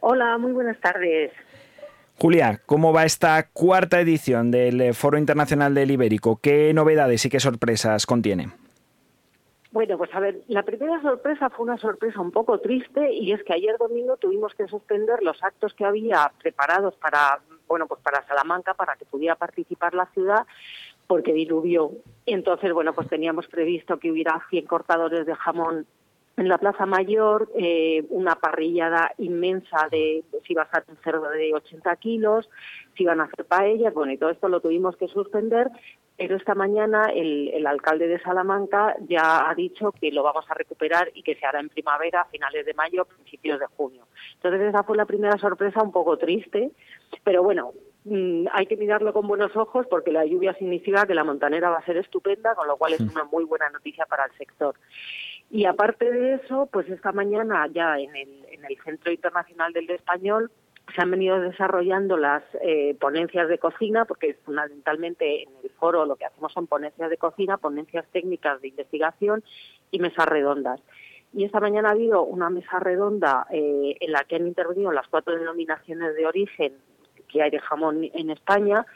Hola, 0.00 0.38
muy 0.38 0.52
buenas 0.52 0.80
tardes. 0.80 1.30
Julia, 2.18 2.62
¿cómo 2.64 2.94
va 2.94 3.04
esta 3.04 3.48
cuarta 3.52 4.00
edición 4.00 4.50
del 4.50 4.94
Foro 4.94 5.18
Internacional 5.18 5.74
del 5.74 5.90
Ibérico? 5.90 6.40
¿Qué 6.40 6.72
novedades 6.72 7.26
y 7.26 7.28
qué 7.28 7.38
sorpresas 7.38 8.06
contiene? 8.06 8.48
Bueno, 9.76 9.98
pues 9.98 10.08
a 10.14 10.20
ver, 10.20 10.40
la 10.48 10.62
primera 10.62 11.02
sorpresa 11.02 11.50
fue 11.50 11.66
una 11.66 11.76
sorpresa 11.76 12.18
un 12.18 12.30
poco 12.30 12.60
triste 12.60 13.12
y 13.12 13.32
es 13.32 13.44
que 13.44 13.52
ayer 13.52 13.76
domingo 13.76 14.16
tuvimos 14.16 14.54
que 14.54 14.66
suspender 14.68 15.22
los 15.22 15.44
actos 15.44 15.74
que 15.74 15.84
había 15.84 16.32
preparados 16.38 16.94
para, 16.94 17.40
bueno, 17.68 17.86
pues 17.86 18.00
para 18.00 18.26
Salamanca, 18.26 18.72
para 18.72 18.96
que 18.96 19.04
pudiera 19.04 19.34
participar 19.34 19.92
la 19.92 20.06
ciudad, 20.14 20.46
porque 21.06 21.34
diluvió. 21.34 21.90
Entonces, 22.24 22.72
bueno, 22.72 22.94
pues 22.94 23.06
teníamos 23.10 23.48
previsto 23.48 23.98
que 23.98 24.10
hubiera 24.10 24.40
100 24.48 24.64
cortadores 24.64 25.26
de 25.26 25.34
jamón 25.34 25.86
en 26.36 26.48
la 26.48 26.58
Plaza 26.58 26.84
Mayor, 26.84 27.50
eh, 27.56 28.04
una 28.10 28.34
parrillada 28.36 29.12
inmensa 29.18 29.88
de, 29.90 30.22
si 30.46 30.52
iba 30.52 30.68
a 30.70 30.84
un 30.88 30.96
cerdo 31.02 31.30
de 31.30 31.54
80 31.54 31.96
kilos, 31.96 32.48
si 32.94 33.04
iban 33.04 33.20
a 33.20 33.24
hacer 33.24 33.46
paellas, 33.46 33.94
bueno, 33.94 34.12
y 34.12 34.18
todo 34.18 34.30
esto 34.30 34.48
lo 34.48 34.60
tuvimos 34.60 34.96
que 34.96 35.08
suspender, 35.08 35.70
pero 36.16 36.36
esta 36.36 36.54
mañana 36.54 37.10
el, 37.14 37.66
alcalde 37.66 38.06
de 38.06 38.20
Salamanca 38.20 38.96
ya 39.08 39.48
ha 39.48 39.54
dicho 39.54 39.92
que 39.92 40.10
lo 40.10 40.22
vamos 40.22 40.44
a 40.48 40.54
recuperar 40.54 41.10
y 41.14 41.22
que 41.22 41.34
se 41.36 41.46
hará 41.46 41.60
en 41.60 41.68
primavera, 41.68 42.22
a 42.22 42.24
finales 42.26 42.64
de 42.64 42.74
mayo, 42.74 43.04
principios 43.04 43.60
de 43.60 43.66
junio. 43.66 44.06
Entonces 44.34 44.60
esa 44.62 44.82
fue 44.82 44.96
la 44.96 45.04
primera 45.04 45.36
sorpresa 45.38 45.82
un 45.82 45.92
poco 45.92 46.16
triste, 46.16 46.70
pero 47.22 47.42
bueno, 47.42 47.72
mm, 48.04 48.46
hay 48.52 48.66
que 48.66 48.76
mirarlo 48.76 49.12
con 49.12 49.26
buenos 49.26 49.54
ojos 49.56 49.86
porque 49.88 50.10
la 50.10 50.24
lluvia 50.24 50.54
significa 50.54 51.06
que 51.06 51.14
la 51.14 51.24
montanera 51.24 51.70
va 51.70 51.78
a 51.78 51.84
ser 51.84 51.98
estupenda, 51.98 52.54
con 52.54 52.66
lo 52.66 52.76
cual 52.76 52.94
es 52.94 53.00
una 53.00 53.24
muy 53.24 53.44
buena 53.44 53.68
noticia 53.68 54.06
para 54.06 54.24
el 54.24 54.32
sector. 54.38 54.74
Y 55.50 55.64
aparte 55.64 56.10
de 56.10 56.34
eso, 56.34 56.68
pues 56.72 56.88
esta 56.88 57.12
mañana 57.12 57.66
ya 57.72 57.98
en 57.98 58.14
el, 58.16 58.44
en 58.50 58.64
el 58.64 58.78
Centro 58.84 59.12
Internacional 59.12 59.72
del 59.72 59.88
Español 59.90 60.50
se 60.94 61.02
han 61.02 61.10
venido 61.10 61.40
desarrollando 61.40 62.16
las 62.16 62.42
eh, 62.62 62.96
ponencias 63.00 63.48
de 63.48 63.58
cocina, 63.58 64.04
porque 64.04 64.34
fundamentalmente 64.44 65.42
en 65.42 65.48
el 65.62 65.70
foro 65.70 66.06
lo 66.06 66.16
que 66.16 66.26
hacemos 66.26 66.52
son 66.52 66.66
ponencias 66.66 67.10
de 67.10 67.16
cocina, 67.16 67.56
ponencias 67.58 68.06
técnicas 68.12 68.60
de 68.60 68.68
investigación 68.68 69.42
y 69.90 69.98
mesas 69.98 70.26
redondas. 70.26 70.80
Y 71.32 71.44
esta 71.44 71.60
mañana 71.60 71.88
ha 71.88 71.92
habido 71.92 72.22
una 72.22 72.50
mesa 72.50 72.78
redonda 72.78 73.46
eh, 73.50 73.96
en 74.00 74.12
la 74.12 74.24
que 74.24 74.36
han 74.36 74.46
intervenido 74.46 74.92
las 74.92 75.08
cuatro 75.08 75.36
denominaciones 75.36 76.14
de 76.14 76.26
origen 76.26 76.72
que 77.28 77.42
hay 77.42 77.50
de 77.50 77.58
jamón 77.58 78.08
en 78.14 78.30
España. 78.30 78.86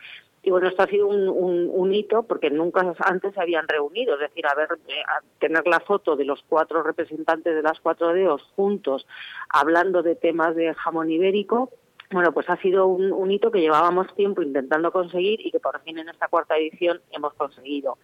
Y 0.42 0.50
bueno, 0.50 0.68
esto 0.68 0.82
ha 0.82 0.86
sido 0.86 1.06
un, 1.08 1.92
hito 1.92 2.22
porque 2.22 2.50
nunca 2.50 2.94
antes 3.00 3.34
se 3.34 3.40
habían 3.40 3.68
reunido, 3.68 4.14
es 4.14 4.20
decir, 4.20 4.46
a 4.46 4.52
eh, 4.52 4.96
tener 5.38 5.66
la 5.66 5.80
foto 5.80 6.16
de 6.16 6.24
los 6.24 6.42
cuatro 6.48 6.82
representantes 6.82 7.54
de 7.54 7.62
las 7.62 7.80
cuatro 7.80 8.12
deos 8.14 8.42
juntos 8.56 9.06
hablando 9.48 10.02
de 10.02 10.14
temas 10.14 10.54
de 10.54 10.72
jamón 10.74 11.10
ibérico 11.10 11.70
bueno, 12.12 12.32
pues 12.32 12.50
ha 12.50 12.56
sido 12.56 12.88
un, 12.88 13.30
hito 13.30 13.52
que 13.52 13.60
llevábamos 13.60 14.12
tiempo 14.16 14.42
intentando 14.42 14.90
conseguir 14.90 15.46
y 15.46 15.52
que 15.52 15.60
por 15.60 15.80
fin 15.82 15.98
en 15.98 16.08
esta 16.08 16.26
cuarta 16.26 16.56
edición 16.56 17.00
hemos 17.12 17.32
conseguido. 17.34 17.98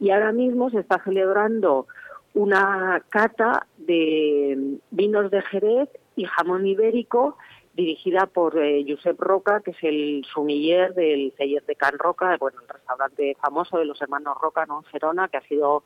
Y 0.00 0.10
ahora 0.10 0.32
mismo 0.32 0.70
se 0.70 0.80
está 0.80 1.02
celebrando 1.04 1.86
una 2.32 3.04
cata 3.10 3.66
de 3.76 4.78
vinos 4.90 5.30
de 5.30 5.42
Jerez 5.42 5.90
y 6.16 6.24
jamón 6.24 6.66
ibérico 6.66 7.36
dirigida 7.74 8.26
por 8.26 8.58
eh, 8.58 8.84
Josep 8.86 9.18
Roca, 9.20 9.60
que 9.60 9.70
es 9.70 9.82
el 9.82 10.24
sumiller 10.32 10.94
del 10.94 11.32
Celler 11.36 11.64
de 11.64 11.74
Can 11.74 11.98
Roca, 11.98 12.36
bueno, 12.38 12.60
el 12.60 12.68
restaurante 12.68 13.36
famoso 13.40 13.78
de 13.78 13.86
los 13.86 14.00
hermanos 14.02 14.36
Roca 14.40 14.64
en 14.68 14.82
Gerona, 14.84 15.28
que 15.28 15.38
ha 15.38 15.42
sido 15.42 15.84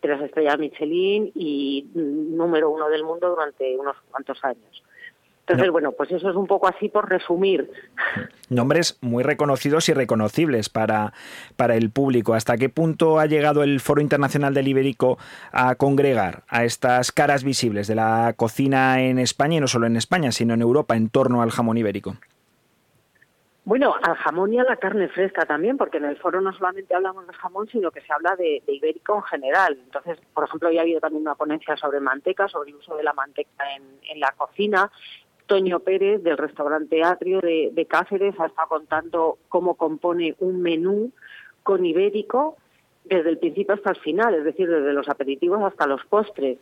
tres 0.00 0.20
estrellas 0.22 0.58
Michelin 0.58 1.32
y 1.34 1.86
número 1.94 2.70
uno 2.70 2.88
del 2.88 3.04
mundo 3.04 3.30
durante 3.30 3.76
unos 3.76 3.96
cuantos 4.10 4.42
años. 4.44 4.82
Entonces, 5.48 5.70
bueno, 5.70 5.92
pues 5.92 6.10
eso 6.10 6.28
es 6.28 6.34
un 6.34 6.48
poco 6.48 6.66
así 6.66 6.88
por 6.88 7.08
resumir. 7.08 7.70
Nombres 8.48 8.98
muy 9.00 9.22
reconocidos 9.22 9.88
y 9.88 9.94
reconocibles 9.94 10.68
para, 10.68 11.12
para 11.54 11.76
el 11.76 11.90
público. 11.90 12.34
¿Hasta 12.34 12.56
qué 12.56 12.68
punto 12.68 13.20
ha 13.20 13.26
llegado 13.26 13.62
el 13.62 13.78
Foro 13.78 14.00
Internacional 14.00 14.54
del 14.54 14.66
Ibérico 14.66 15.18
a 15.52 15.76
congregar 15.76 16.42
a 16.48 16.64
estas 16.64 17.12
caras 17.12 17.44
visibles 17.44 17.86
de 17.86 17.94
la 17.94 18.34
cocina 18.36 19.02
en 19.02 19.20
España 19.20 19.58
y 19.58 19.60
no 19.60 19.68
solo 19.68 19.86
en 19.86 19.96
España, 19.96 20.32
sino 20.32 20.54
en 20.54 20.62
Europa 20.62 20.96
en 20.96 21.10
torno 21.10 21.42
al 21.42 21.52
jamón 21.52 21.78
ibérico? 21.78 22.16
Bueno, 23.64 23.96
al 24.00 24.14
jamón 24.14 24.52
y 24.54 24.60
a 24.60 24.64
la 24.64 24.76
carne 24.76 25.08
fresca 25.08 25.44
también, 25.44 25.76
porque 25.76 25.96
en 25.98 26.04
el 26.04 26.16
foro 26.18 26.40
no 26.40 26.52
solamente 26.52 26.94
hablamos 26.94 27.26
de 27.26 27.32
jamón, 27.34 27.66
sino 27.68 27.90
que 27.90 28.00
se 28.00 28.12
habla 28.12 28.36
de, 28.36 28.62
ibérico 28.68 29.16
en 29.16 29.22
general. 29.24 29.78
Entonces, 29.82 30.20
por 30.32 30.44
ejemplo, 30.44 30.70
ya 30.70 30.80
ha 30.80 30.82
habido 30.82 31.00
también 31.00 31.22
una 31.22 31.34
ponencia 31.34 31.76
sobre 31.76 31.98
manteca, 31.98 32.46
sobre 32.46 32.70
el 32.70 32.76
uso 32.76 32.96
de 32.96 33.02
la 33.02 33.12
manteca 33.12 33.74
en, 33.74 33.82
en 34.08 34.20
la 34.20 34.32
cocina. 34.36 34.88
Toño 35.46 35.80
Pérez 35.80 36.22
del 36.22 36.36
restaurante 36.36 37.02
Atrio 37.02 37.40
de, 37.40 37.86
Cáceres 37.88 38.38
ha 38.38 38.46
estado 38.46 38.68
contando 38.68 39.38
cómo 39.48 39.74
compone 39.74 40.34
un 40.40 40.60
menú 40.60 41.12
con 41.62 41.86
ibérico 41.86 42.56
desde 43.04 43.30
el 43.30 43.38
principio 43.38 43.74
hasta 43.74 43.90
el 43.90 43.96
final, 43.96 44.34
es 44.34 44.44
decir, 44.44 44.68
desde 44.68 44.92
los 44.92 45.08
aperitivos 45.08 45.62
hasta 45.62 45.86
los 45.86 46.04
postres. 46.06 46.58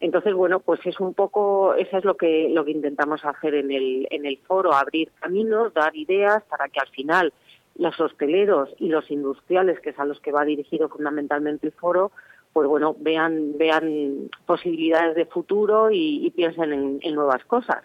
Entonces, 0.00 0.34
bueno, 0.34 0.60
pues 0.60 0.80
es 0.84 0.98
un 0.98 1.14
poco, 1.14 1.74
eso 1.74 1.98
es 1.98 2.04
lo 2.04 2.16
que, 2.16 2.48
lo 2.50 2.64
que 2.64 2.72
intentamos 2.72 3.24
hacer 3.24 3.54
en 3.54 3.70
el, 3.70 4.08
en 4.10 4.26
el 4.26 4.38
foro, 4.38 4.72
abrir 4.72 5.10
caminos, 5.20 5.74
dar 5.74 5.94
ideas 5.94 6.42
para 6.44 6.68
que 6.68 6.80
al 6.80 6.88
final 6.88 7.32
los 7.76 7.98
hosteleros 8.00 8.70
y 8.78 8.88
los 8.88 9.10
industriales, 9.10 9.78
que 9.80 9.90
es 9.90 9.98
a 9.98 10.04
los 10.04 10.20
que 10.20 10.32
va 10.32 10.44
dirigido 10.44 10.88
fundamentalmente 10.88 11.66
el 11.66 11.72
foro, 11.72 12.10
pues 12.52 12.66
bueno, 12.66 12.96
vean, 12.98 13.56
vean 13.56 14.30
posibilidades 14.44 15.14
de 15.14 15.26
futuro 15.26 15.90
y, 15.90 16.30
piensen 16.34 16.98
en 17.02 17.14
nuevas 17.14 17.44
cosas 17.44 17.82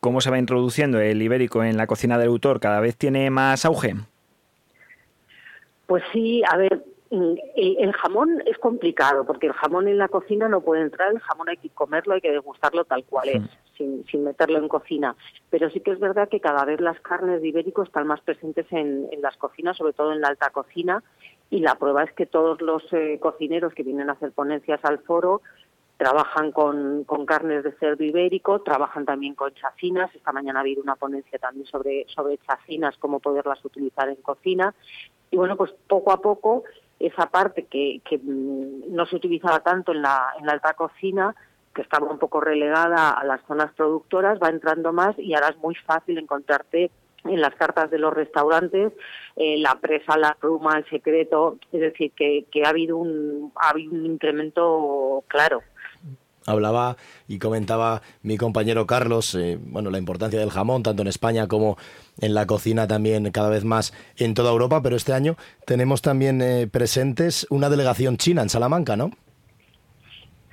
cómo 0.00 0.20
se 0.20 0.30
va 0.30 0.38
introduciendo 0.38 1.00
el 1.00 1.20
ibérico 1.22 1.64
en 1.64 1.76
la 1.76 1.86
cocina 1.86 2.18
del 2.18 2.28
autor, 2.28 2.60
cada 2.60 2.80
vez 2.80 2.96
tiene 2.96 3.30
más 3.30 3.64
auge. 3.64 3.94
Pues 5.86 6.04
sí, 6.12 6.42
a 6.48 6.56
ver, 6.56 6.84
mm, 7.10 7.34
el, 7.56 7.92
jamón 7.92 8.42
es 8.46 8.58
complicado 8.58 9.24
porque 9.26 9.48
el 9.48 9.52
jamón 9.54 9.88
en 9.88 9.98
la 9.98 10.08
cocina 10.08 10.48
no 10.48 10.60
puede 10.60 10.82
entrar, 10.82 11.10
el 11.12 11.20
jamón 11.20 11.48
hay 11.48 11.56
que 11.56 11.70
comerlo, 11.70 12.14
hay 12.14 12.20
que 12.20 12.30
degustarlo 12.30 12.84
tal 12.84 13.04
cual 13.04 13.28
es, 13.28 13.42
sin, 13.76 14.04
sin, 14.06 14.22
meterlo 14.22 14.58
en 14.58 14.68
cocina. 14.68 15.16
Pero 15.50 15.68
sí 15.70 15.80
que 15.80 15.90
es 15.90 15.98
verdad 15.98 16.28
que 16.28 16.40
cada 16.40 16.64
vez 16.64 16.80
las 16.80 17.00
carnes 17.00 17.42
de 17.42 17.48
ibérico 17.48 17.82
están 17.82 18.06
más 18.06 18.20
presentes 18.20 18.66
en, 18.70 19.08
las 19.20 19.36
cocinas, 19.36 19.76
sobre 19.76 19.94
todo 19.94 20.12
en 20.12 20.20
la 20.20 20.28
alta 20.28 20.50
cocina, 20.50 21.02
y 21.50 21.58
la 21.58 21.74
prueba 21.74 22.04
es 22.04 22.12
que 22.12 22.26
todos 22.26 22.60
los 22.60 22.84
eh, 22.92 23.18
cocineros 23.20 23.74
que 23.74 23.82
vienen 23.82 24.10
a 24.10 24.12
hacer 24.12 24.30
ponencias 24.30 24.78
al 24.84 25.00
foro 25.00 25.42
trabajan 26.00 26.50
con, 26.50 27.04
con, 27.04 27.26
carnes 27.26 27.62
de 27.62 27.72
cerdo 27.72 28.02
ibérico, 28.02 28.62
trabajan 28.62 29.04
también 29.04 29.34
con 29.34 29.52
chacinas. 29.52 30.10
Esta 30.14 30.32
mañana 30.32 30.60
ha 30.60 30.62
habido 30.62 30.82
una 30.82 30.96
ponencia 30.96 31.38
también 31.38 31.66
sobre, 31.66 32.06
sobre 32.08 32.38
chacinas, 32.38 32.96
cómo 32.96 33.20
poderlas 33.20 33.62
utilizar 33.66 34.08
en 34.08 34.16
cocina. 34.16 34.74
Y 35.30 35.36
bueno, 35.36 35.58
pues 35.58 35.72
poco 35.86 36.10
a 36.10 36.22
poco 36.22 36.64
esa 36.98 37.26
parte 37.26 37.66
que, 37.66 38.00
que 38.02 38.16
mm, 38.16 38.94
no 38.94 39.04
se 39.04 39.16
utilizaba 39.16 39.60
tanto 39.60 39.92
en 39.92 40.00
la, 40.00 40.32
en 40.38 40.46
la 40.46 40.52
alta 40.52 40.72
cocina, 40.72 41.34
que 41.74 41.82
estaba 41.82 42.10
un 42.10 42.18
poco 42.18 42.40
relegada 42.40 43.10
a 43.10 43.22
las 43.24 43.42
zonas 43.46 43.70
productoras, 43.74 44.38
va 44.42 44.48
entrando 44.48 44.94
más 44.94 45.18
y 45.18 45.34
ahora 45.34 45.50
es 45.50 45.58
muy 45.58 45.74
fácil 45.74 46.16
encontrarte 46.16 46.90
en 47.24 47.42
las 47.42 47.54
cartas 47.56 47.90
de 47.90 47.98
los 47.98 48.14
restaurantes, 48.14 48.94
eh, 49.36 49.58
la 49.58 49.74
presa, 49.74 50.16
la 50.16 50.34
pluma, 50.40 50.78
el 50.78 50.88
secreto, 50.88 51.58
es 51.72 51.80
decir, 51.82 52.12
que, 52.12 52.46
que 52.50 52.64
ha, 52.64 52.70
habido 52.70 52.96
un, 52.96 53.52
ha 53.56 53.68
habido 53.68 53.92
un 53.92 54.06
incremento 54.06 55.24
claro. 55.28 55.60
Hablaba 56.46 56.96
y 57.28 57.38
comentaba 57.38 58.02
mi 58.22 58.36
compañero 58.36 58.86
Carlos, 58.86 59.34
eh, 59.34 59.58
bueno, 59.60 59.90
la 59.90 59.98
importancia 59.98 60.40
del 60.40 60.50
jamón, 60.50 60.82
tanto 60.82 61.02
en 61.02 61.08
España 61.08 61.46
como 61.48 61.76
en 62.20 62.34
la 62.34 62.46
cocina 62.46 62.88
también 62.88 63.30
cada 63.30 63.50
vez 63.50 63.64
más 63.64 63.92
en 64.16 64.34
toda 64.34 64.50
Europa, 64.50 64.80
pero 64.82 64.96
este 64.96 65.12
año 65.12 65.36
tenemos 65.66 66.00
también 66.02 66.40
eh, 66.40 66.66
presentes 66.66 67.46
una 67.50 67.68
delegación 67.68 68.16
china 68.16 68.42
en 68.42 68.48
Salamanca, 68.48 68.96
¿no? 68.96 69.10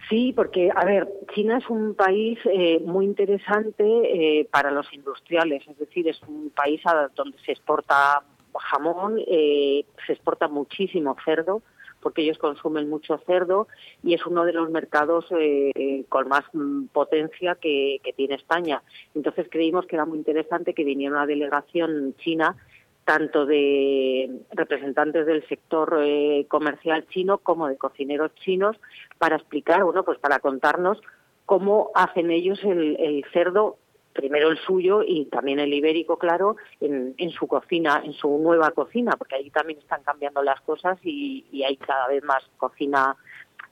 Sí, 0.10 0.34
porque, 0.34 0.70
a 0.74 0.86
ver, 0.86 1.08
China 1.36 1.58
es 1.58 1.70
un 1.70 1.94
país 1.94 2.40
eh, 2.46 2.80
muy 2.80 3.06
interesante 3.06 4.48
para 4.52 4.72
los 4.72 4.92
industriales, 4.94 5.68
es 5.68 5.78
decir, 5.78 6.08
es 6.08 6.22
un 6.24 6.50
país 6.56 6.82
donde 7.14 7.38
se 7.46 7.52
exporta 7.52 8.24
jamón, 8.58 9.18
se 9.28 10.14
exporta 10.14 10.48
muchísimo 10.48 11.16
cerdo, 11.26 11.62
porque 12.08 12.22
ellos 12.22 12.38
consumen 12.38 12.90
mucho 12.90 13.18
cerdo 13.26 13.68
y 14.02 14.14
es 14.14 14.26
uno 14.26 14.46
de 14.46 14.54
los 14.54 14.70
mercados 14.70 15.26
eh, 15.38 16.06
con 16.08 16.30
más 16.30 16.46
mm, 16.54 16.86
potencia 16.86 17.56
que, 17.56 18.00
tiene 18.16 18.36
España. 18.36 18.82
Entonces 19.14 19.48
creímos 19.52 19.86
que 19.88 19.98
era 19.98 20.06
muy 20.06 20.18
interesante 20.18 20.74
que 20.74 20.86
viniera 20.86 21.16
una 21.18 21.26
delegación 21.26 22.16
china 22.20 22.56
tanto 23.04 23.46
de 23.46 24.40
representantes 24.52 25.26
del 25.26 25.46
sector 25.50 26.00
eh, 26.02 26.46
comercial 26.48 27.06
chino 27.10 27.40
como 27.40 27.68
de 27.68 27.76
cocineros 27.76 28.34
chinos 28.36 28.78
para 29.18 29.36
explicar, 29.36 29.84
bueno, 29.84 30.06
pues 30.06 30.18
para 30.18 30.40
contarnos 30.40 31.02
cómo 31.46 31.92
hacen 31.94 32.32
ellos 32.32 32.64
el 32.64 33.26
cerdo 33.34 33.80
primero 34.18 34.50
el 34.50 34.58
suyo 34.58 35.04
y 35.06 35.26
también 35.26 35.60
el 35.60 35.74
ibérico, 35.74 36.18
claro, 36.18 36.58
en, 36.82 37.30
su 37.32 37.48
cocina, 37.48 38.02
en 38.04 38.14
su 38.14 38.28
nueva 38.40 38.72
cocina, 38.72 39.16
porque 39.18 39.36
ahí 39.36 39.50
también 39.52 39.80
están 39.80 40.02
cambiando 40.04 40.42
las 40.44 40.60
cosas 40.62 40.98
y, 41.04 41.46
hay 41.64 41.78
cada 41.78 42.08
vez 42.08 42.24
más 42.24 42.44
cocina 42.58 43.16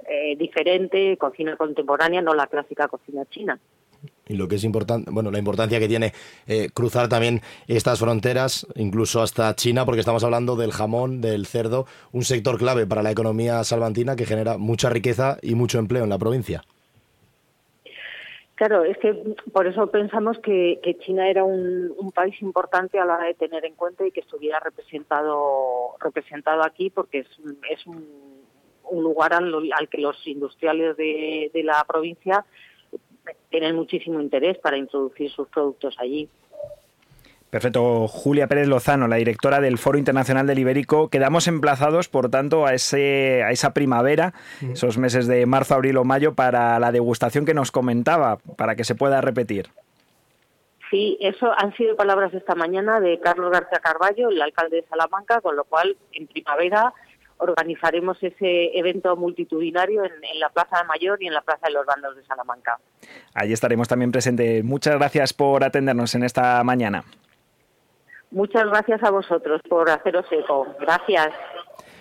eh, 0.07 0.35
diferente, 0.37 1.17
cocina 1.17 1.57
contemporánea, 1.57 2.21
no 2.21 2.33
la 2.33 2.47
clásica 2.47 2.87
cocina 2.87 3.25
china. 3.25 3.59
Y 4.27 4.35
lo 4.35 4.47
que 4.47 4.55
es 4.55 4.63
importante, 4.63 5.09
bueno, 5.11 5.31
la 5.31 5.39
importancia 5.39 5.79
que 5.79 5.87
tiene 5.87 6.13
eh, 6.47 6.69
cruzar 6.73 7.09
también 7.09 7.41
estas 7.67 7.99
fronteras, 7.99 8.67
incluso 8.75 9.21
hasta 9.21 9.55
China, 9.55 9.85
porque 9.85 10.01
estamos 10.01 10.23
hablando 10.23 10.55
del 10.55 10.71
jamón, 10.71 11.21
del 11.21 11.45
cerdo, 11.45 11.85
un 12.11 12.23
sector 12.23 12.57
clave 12.57 12.85
para 12.85 13.03
la 13.03 13.11
economía 13.11 13.63
salvantina 13.63 14.15
que 14.15 14.25
genera 14.25 14.57
mucha 14.57 14.89
riqueza 14.89 15.37
y 15.41 15.55
mucho 15.55 15.79
empleo 15.79 16.03
en 16.03 16.09
la 16.09 16.17
provincia. 16.17 16.63
Claro, 18.55 18.85
es 18.85 18.97
que 18.99 19.13
por 19.51 19.67
eso 19.67 19.87
pensamos 19.91 20.39
que, 20.39 20.79
China 21.01 21.29
era 21.29 21.43
un, 21.43 22.11
país 22.13 22.41
importante 22.41 22.97
a 22.97 23.05
la 23.05 23.15
hora 23.15 23.25
de 23.25 23.33
tener 23.33 23.65
en 23.65 23.75
cuenta 23.75 24.07
y 24.07 24.11
que 24.11 24.21
estuviera 24.21 24.59
representado 24.61 25.95
representado 25.99 26.63
aquí, 26.63 26.89
porque 26.89 27.19
es, 27.19 27.27
es 27.69 27.85
un, 27.85 28.05
lugar 28.91 29.33
al, 29.33 29.51
que 29.89 29.97
los 29.97 30.25
industriales 30.25 30.95
de 30.95 31.61
la 31.63 31.83
provincia 31.85 32.45
tienen 33.49 33.75
muchísimo 33.75 34.21
interés 34.21 34.57
para 34.57 34.77
introducir 34.77 35.29
sus 35.31 35.47
productos 35.47 35.95
allí. 35.99 36.29
Perfecto. 37.55 38.09
Julia 38.09 38.47
Pérez 38.47 38.67
Lozano, 38.67 39.07
la 39.07 39.15
directora 39.15 39.61
del 39.61 39.77
Foro 39.77 39.97
Internacional 39.97 40.45
del 40.45 40.59
Ibérico. 40.59 41.07
Quedamos 41.07 41.47
emplazados, 41.47 42.09
por 42.09 42.29
tanto, 42.29 42.65
a, 42.65 42.73
ese, 42.73 43.43
a 43.43 43.51
esa 43.51 43.73
primavera, 43.73 44.33
esos 44.73 44.97
meses 44.97 45.25
de 45.25 45.45
marzo, 45.45 45.73
abril 45.73 45.95
o 45.95 46.03
mayo, 46.03 46.33
para 46.33 46.77
la 46.79 46.91
degustación 46.91 47.45
que 47.45 47.53
nos 47.53 47.71
comentaba, 47.71 48.39
para 48.57 48.75
que 48.75 48.83
se 48.83 48.93
pueda 48.93 49.21
repetir. 49.21 49.69
Sí, 50.91 51.17
eso 51.21 51.49
han 51.57 51.73
sido 51.77 51.95
palabras 51.95 52.33
esta 52.33 52.55
mañana 52.55 52.99
de 52.99 53.21
Carlos 53.21 53.49
García 53.53 53.79
Carballo, 53.79 54.27
el 54.27 54.41
alcalde 54.41 54.81
de 54.81 54.87
Salamanca, 54.89 55.39
con 55.39 55.55
lo 55.55 55.63
cual 55.63 55.95
en 56.11 56.27
primavera 56.27 56.93
organizaremos 57.37 58.21
ese 58.21 58.77
evento 58.77 59.15
multitudinario 59.15 60.03
en, 60.03 60.11
en, 60.11 60.41
la 60.41 60.49
Plaza 60.49 60.79
de 60.79 60.83
Mayor 60.83 61.23
y 61.23 61.27
en 61.27 61.33
la 61.33 61.41
Plaza 61.41 61.67
de 61.67 61.73
los 61.73 61.85
Bandos 61.85 62.17
de 62.17 62.25
Salamanca. 62.25 62.79
Allí 63.33 63.53
estaremos 63.53 63.87
también 63.87 64.11
presentes. 64.11 64.61
Muchas 64.61 64.95
gracias 64.95 65.31
por 65.31 65.63
atendernos 65.63 66.15
en 66.15 66.23
esta 66.23 66.61
mañana. 66.65 67.05
Muchas 68.35 68.65
gracias 68.65 69.01
a 69.01 69.11
vosotros 69.11 69.61
por 69.69 69.89
haceros 69.89 70.25
eco. 70.29 70.67
Gracias. 70.81 71.29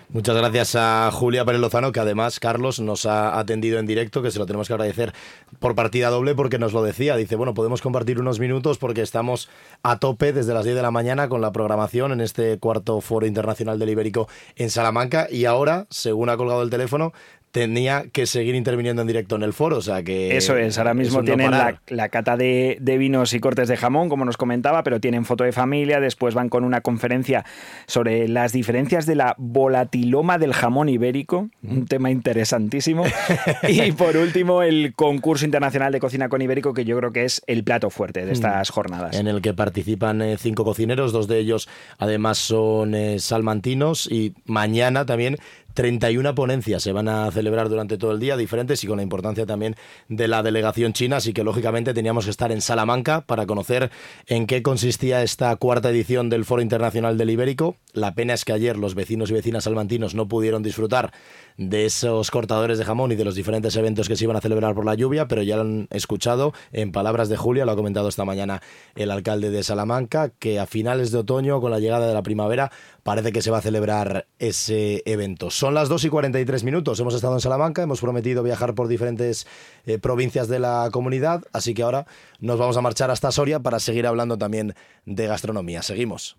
Muchas 0.09 0.35
gracias 0.35 0.75
a 0.75 1.09
Julia 1.09 1.45
Pérez 1.45 1.61
Lozano, 1.61 1.93
que 1.93 2.01
además 2.01 2.41
Carlos 2.41 2.81
nos 2.81 3.05
ha 3.05 3.39
atendido 3.39 3.79
en 3.79 3.85
directo, 3.85 4.21
que 4.21 4.31
se 4.31 4.39
lo 4.39 4.45
tenemos 4.45 4.67
que 4.67 4.73
agradecer 4.73 5.13
por 5.59 5.75
partida 5.75 6.09
doble 6.09 6.35
porque 6.35 6.59
nos 6.59 6.73
lo 6.73 6.83
decía. 6.83 7.15
Dice, 7.15 7.37
bueno, 7.37 7.53
podemos 7.53 7.81
compartir 7.81 8.19
unos 8.19 8.39
minutos 8.39 8.77
porque 8.77 9.01
estamos 9.01 9.49
a 9.81 9.97
tope 9.97 10.33
desde 10.33 10.53
las 10.53 10.65
10 10.65 10.75
de 10.75 10.81
la 10.81 10.91
mañana 10.91 11.29
con 11.29 11.39
la 11.39 11.53
programación 11.53 12.11
en 12.11 12.19
este 12.19 12.59
cuarto 12.59 12.99
foro 12.99 13.25
internacional 13.25 13.79
del 13.79 13.91
Ibérico 13.91 14.27
en 14.57 14.69
Salamanca 14.69 15.27
y 15.31 15.45
ahora, 15.45 15.85
según 15.89 16.29
ha 16.29 16.35
colgado 16.35 16.63
el 16.63 16.69
teléfono, 16.69 17.13
tenía 17.55 18.03
que 18.11 18.25
seguir 18.25 18.53
interviniendo 18.53 19.01
en 19.01 19.07
directo 19.07 19.37
en 19.37 19.43
el 19.43 19.53
foro, 19.53 19.77
o 19.77 19.81
sea 19.81 20.03
que... 20.03 20.35
Eso 20.35 20.57
es, 20.57 20.77
ahora 20.77 20.93
mismo 20.93 21.23
tienen 21.23 21.51
la, 21.51 22.09
cata 22.09 22.35
de, 22.35 22.77
vinos 22.99 23.33
y 23.33 23.39
cortes 23.39 23.69
de 23.69 23.77
jamón, 23.77 24.09
como 24.09 24.25
nos 24.25 24.35
comentaba, 24.35 24.83
pero 24.83 24.99
tienen 24.99 25.23
foto 25.23 25.45
de 25.45 25.53
familia, 25.53 26.01
después 26.01 26.33
van 26.33 26.49
con 26.49 26.65
una 26.65 26.81
conferencia 26.81 27.45
sobre 27.87 28.27
las 28.27 28.51
diferencias 28.51 29.05
de 29.05 29.15
la 29.15 29.35
volatiloma 29.37 30.37
del 30.37 30.51
jamón 30.51 30.89
ibérico, 30.89 31.47
un 31.63 31.85
tema 31.85 32.11
interesantísimo, 32.11 33.05
y 33.69 33.93
por 33.93 34.17
último 34.17 34.61
el 34.61 34.93
concurso 34.93 35.45
internacional 35.45 35.93
de 35.93 36.01
cocina 36.01 36.27
con 36.27 36.41
ibérico, 36.41 36.73
que 36.73 36.83
yo 36.83 36.97
creo 36.97 37.13
que 37.13 37.23
es 37.23 37.41
el 37.47 37.63
plato 37.63 37.89
fuerte 37.89 38.25
de 38.25 38.33
estas 38.33 38.69
jornadas. 38.69 39.17
En 39.17 39.29
el 39.29 39.41
que 39.41 39.53
participan 39.53 40.21
eh, 40.21 40.35
cinco 40.37 40.65
cocineros, 40.65 41.13
dos 41.13 41.29
de 41.29 41.39
ellos 41.39 41.69
además 41.99 42.37
son 42.37 42.95
eh, 42.95 43.17
salmantinos, 43.19 44.11
y 44.11 44.33
mañana 44.43 45.05
también 45.05 45.37
31 45.75 46.33
ponencias 46.35 46.81
se 46.81 46.93
van 46.93 47.07
a 47.09 47.29
celebrar 47.31 47.69
durante 47.69 47.97
todo 47.97 48.13
el 48.13 48.19
día, 48.19 48.37
diferentes 48.37 48.83
y 48.83 48.87
con 48.87 48.97
la 48.97 49.03
importancia 49.03 49.45
también 49.45 49.75
de 50.07 50.27
la 50.27 50.41
delegación 50.41 50.93
china, 50.93 51.17
así 51.17 51.33
que 51.33 51.43
lógicamente 51.43 51.93
teníamos 51.93 52.25
que 52.25 52.31
estar 52.31 52.51
en 52.51 52.61
Salamanca 52.61 53.21
para 53.21 53.45
conocer 53.45 53.91
en 54.25 54.47
qué 54.47 54.63
consistía 54.63 55.21
esta 55.21 55.55
cuarta 55.57 55.89
edición 55.89 56.29
del 56.29 56.45
Foro 56.45 56.61
Internacional 56.61 57.17
del 57.17 57.29
Ibérico. 57.29 57.75
La 57.93 58.15
pena 58.15 58.33
es 58.33 58.45
que 58.45 58.53
ayer 58.53 58.77
los 58.77 58.95
vecinos 58.95 59.29
y 59.29 59.33
vecinas 59.33 59.65
salmantinos 59.65 60.15
no 60.15 60.27
pudieron 60.27 60.63
disfrutar 60.63 61.11
de 61.57 61.85
esos 61.85 62.31
cortadores 62.31 62.77
de 62.77 62.85
jamón 62.85 63.11
y 63.11 63.15
de 63.15 63.25
los 63.25 63.35
diferentes 63.35 63.75
eventos 63.75 64.07
que 64.07 64.15
se 64.15 64.25
iban 64.25 64.35
a 64.35 64.41
celebrar 64.41 64.75
por 64.75 64.85
la 64.85 64.95
lluvia, 64.95 65.27
pero 65.27 65.43
ya 65.43 65.57
lo 65.57 65.61
han 65.61 65.87
escuchado 65.91 66.53
en 66.71 66.91
palabras 66.91 67.29
de 67.29 67.37
Julia, 67.37 67.65
lo 67.65 67.71
ha 67.71 67.75
comentado 67.75 68.07
esta 68.07 68.25
mañana 68.25 68.61
el 68.95 69.11
alcalde 69.11 69.49
de 69.49 69.63
Salamanca, 69.63 70.29
que 70.39 70.59
a 70.59 70.65
finales 70.65 71.11
de 71.11 71.19
otoño, 71.19 71.61
con 71.61 71.71
la 71.71 71.79
llegada 71.79 72.07
de 72.07 72.13
la 72.13 72.23
primavera, 72.23 72.71
parece 73.05 73.31
que 73.31 73.43
se 73.43 73.51
va 73.51 73.59
a 73.59 73.61
celebrar 73.61 74.25
ese 74.39 75.03
evento. 75.05 75.51
Son 75.51 75.75
las 75.75 75.89
2 75.89 76.05
y 76.05 76.09
43 76.09 76.63
minutos, 76.63 76.99
hemos 76.99 77.13
estado 77.13 77.35
en 77.35 77.39
Salamanca, 77.39 77.83
hemos 77.83 78.01
prometido 78.01 78.41
viajar 78.41 78.73
por 78.73 78.87
diferentes 78.87 79.45
eh, 79.85 79.99
provincias 79.99 80.47
de 80.47 80.57
la 80.57 80.89
comunidad, 80.91 81.43
así 81.53 81.75
que 81.75 81.83
ahora 81.83 82.07
nos 82.39 82.57
vamos 82.57 82.77
a 82.77 82.81
marchar 82.81 83.11
hasta 83.11 83.31
Soria 83.31 83.59
para 83.59 83.79
seguir 83.79 84.07
hablando 84.07 84.39
también 84.39 84.73
de 85.05 85.27
gastronomía. 85.27 85.83
Seguimos. 85.83 86.35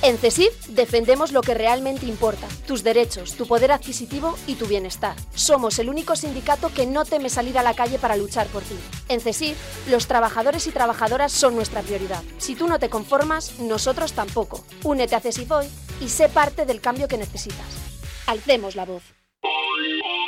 En 0.00 0.16
CESIF 0.16 0.68
defendemos 0.68 1.32
lo 1.32 1.40
que 1.40 1.54
realmente 1.54 2.06
importa, 2.06 2.46
tus 2.68 2.84
derechos, 2.84 3.34
tu 3.34 3.48
poder 3.48 3.72
adquisitivo 3.72 4.38
y 4.46 4.54
tu 4.54 4.66
bienestar. 4.66 5.16
Somos 5.34 5.80
el 5.80 5.88
único 5.88 6.14
sindicato 6.14 6.72
que 6.72 6.86
no 6.86 7.04
teme 7.04 7.28
salir 7.28 7.58
a 7.58 7.64
la 7.64 7.74
calle 7.74 7.98
para 7.98 8.16
luchar 8.16 8.46
por 8.46 8.62
ti. 8.62 8.76
En 9.08 9.20
CESIF, 9.20 9.56
los 9.88 10.06
trabajadores 10.06 10.68
y 10.68 10.70
trabajadoras 10.70 11.32
son 11.32 11.56
nuestra 11.56 11.82
prioridad. 11.82 12.22
Si 12.38 12.54
tú 12.54 12.68
no 12.68 12.78
te 12.78 12.88
conformas, 12.88 13.58
nosotros 13.58 14.12
tampoco. 14.12 14.64
Únete 14.84 15.16
a 15.16 15.20
CESIF 15.20 15.50
hoy 15.50 15.66
y 16.00 16.08
sé 16.08 16.28
parte 16.28 16.64
del 16.64 16.80
cambio 16.80 17.08
que 17.08 17.18
necesitas. 17.18 17.66
Alcemos 18.26 18.76
la 18.76 18.84
voz. 18.84 19.02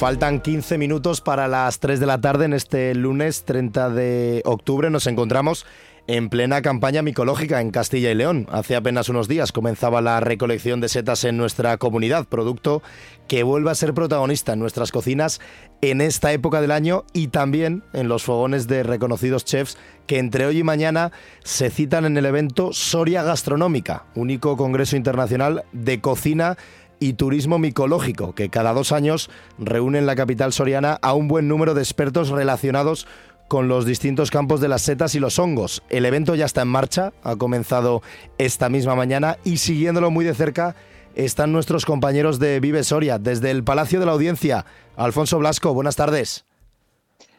Faltan 0.00 0.40
15 0.40 0.78
minutos 0.78 1.20
para 1.20 1.46
las 1.46 1.78
3 1.78 2.00
de 2.00 2.06
la 2.06 2.18
tarde 2.22 2.46
en 2.46 2.54
este 2.54 2.94
lunes 2.94 3.44
30 3.44 3.90
de 3.90 4.40
octubre. 4.46 4.88
Nos 4.88 5.06
encontramos 5.06 5.66
en 6.06 6.30
plena 6.30 6.62
campaña 6.62 7.02
micológica 7.02 7.60
en 7.60 7.70
Castilla 7.70 8.10
y 8.10 8.14
León. 8.14 8.46
Hace 8.50 8.76
apenas 8.76 9.10
unos 9.10 9.28
días 9.28 9.52
comenzaba 9.52 10.00
la 10.00 10.18
recolección 10.20 10.80
de 10.80 10.88
setas 10.88 11.24
en 11.24 11.36
nuestra 11.36 11.76
comunidad, 11.76 12.26
producto 12.26 12.82
que 13.28 13.42
vuelve 13.42 13.70
a 13.70 13.74
ser 13.74 13.92
protagonista 13.92 14.54
en 14.54 14.58
nuestras 14.58 14.90
cocinas 14.90 15.38
en 15.82 16.00
esta 16.00 16.32
época 16.32 16.62
del 16.62 16.70
año 16.70 17.04
y 17.12 17.28
también 17.28 17.84
en 17.92 18.08
los 18.08 18.24
fogones 18.24 18.68
de 18.68 18.82
reconocidos 18.82 19.44
chefs 19.44 19.76
que 20.06 20.18
entre 20.18 20.46
hoy 20.46 20.60
y 20.60 20.64
mañana 20.64 21.12
se 21.44 21.68
citan 21.68 22.06
en 22.06 22.16
el 22.16 22.24
evento 22.24 22.72
Soria 22.72 23.22
Gastronómica, 23.22 24.06
único 24.14 24.56
congreso 24.56 24.96
internacional 24.96 25.64
de 25.72 26.00
cocina 26.00 26.56
y 27.00 27.14
turismo 27.14 27.58
micológico, 27.58 28.34
que 28.34 28.50
cada 28.50 28.72
dos 28.72 28.92
años 28.92 29.30
reúne 29.58 29.98
en 29.98 30.06
la 30.06 30.14
capital 30.14 30.52
soriana 30.52 30.98
a 31.02 31.14
un 31.14 31.26
buen 31.26 31.48
número 31.48 31.74
de 31.74 31.82
expertos 31.82 32.28
relacionados 32.28 33.08
con 33.48 33.66
los 33.66 33.84
distintos 33.84 34.30
campos 34.30 34.60
de 34.60 34.68
las 34.68 34.82
setas 34.82 35.16
y 35.16 35.18
los 35.18 35.40
hongos. 35.40 35.82
El 35.88 36.04
evento 36.04 36.36
ya 36.36 36.44
está 36.44 36.62
en 36.62 36.68
marcha, 36.68 37.12
ha 37.24 37.34
comenzado 37.34 38.02
esta 38.38 38.68
misma 38.68 38.94
mañana 38.94 39.38
y 39.42 39.56
siguiéndolo 39.56 40.12
muy 40.12 40.24
de 40.24 40.34
cerca 40.34 40.76
están 41.16 41.50
nuestros 41.50 41.84
compañeros 41.84 42.38
de 42.38 42.60
Vive 42.60 42.84
Soria, 42.84 43.18
desde 43.18 43.50
el 43.50 43.64
Palacio 43.64 43.98
de 43.98 44.06
la 44.06 44.12
Audiencia. 44.12 44.64
Alfonso 44.96 45.38
Blasco, 45.38 45.74
buenas 45.74 45.96
tardes. 45.96 46.44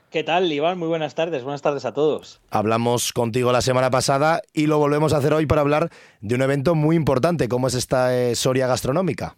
¿Qué 0.09 0.25
tal, 0.25 0.51
Iván? 0.51 0.77
Muy 0.77 0.89
buenas 0.89 1.15
tardes. 1.15 1.43
Buenas 1.43 1.61
tardes 1.61 1.85
a 1.85 1.93
todos. 1.93 2.41
Hablamos 2.49 3.13
contigo 3.13 3.53
la 3.53 3.61
semana 3.61 3.89
pasada 3.89 4.41
y 4.53 4.67
lo 4.67 4.77
volvemos 4.77 5.13
a 5.13 5.17
hacer 5.17 5.33
hoy 5.33 5.45
para 5.45 5.61
hablar 5.61 5.89
de 6.19 6.35
un 6.35 6.41
evento 6.41 6.75
muy 6.75 6.97
importante 6.97 7.47
como 7.47 7.67
es 7.67 7.75
esta 7.75 8.13
eh, 8.13 8.35
Soria 8.35 8.67
Gastronómica. 8.67 9.37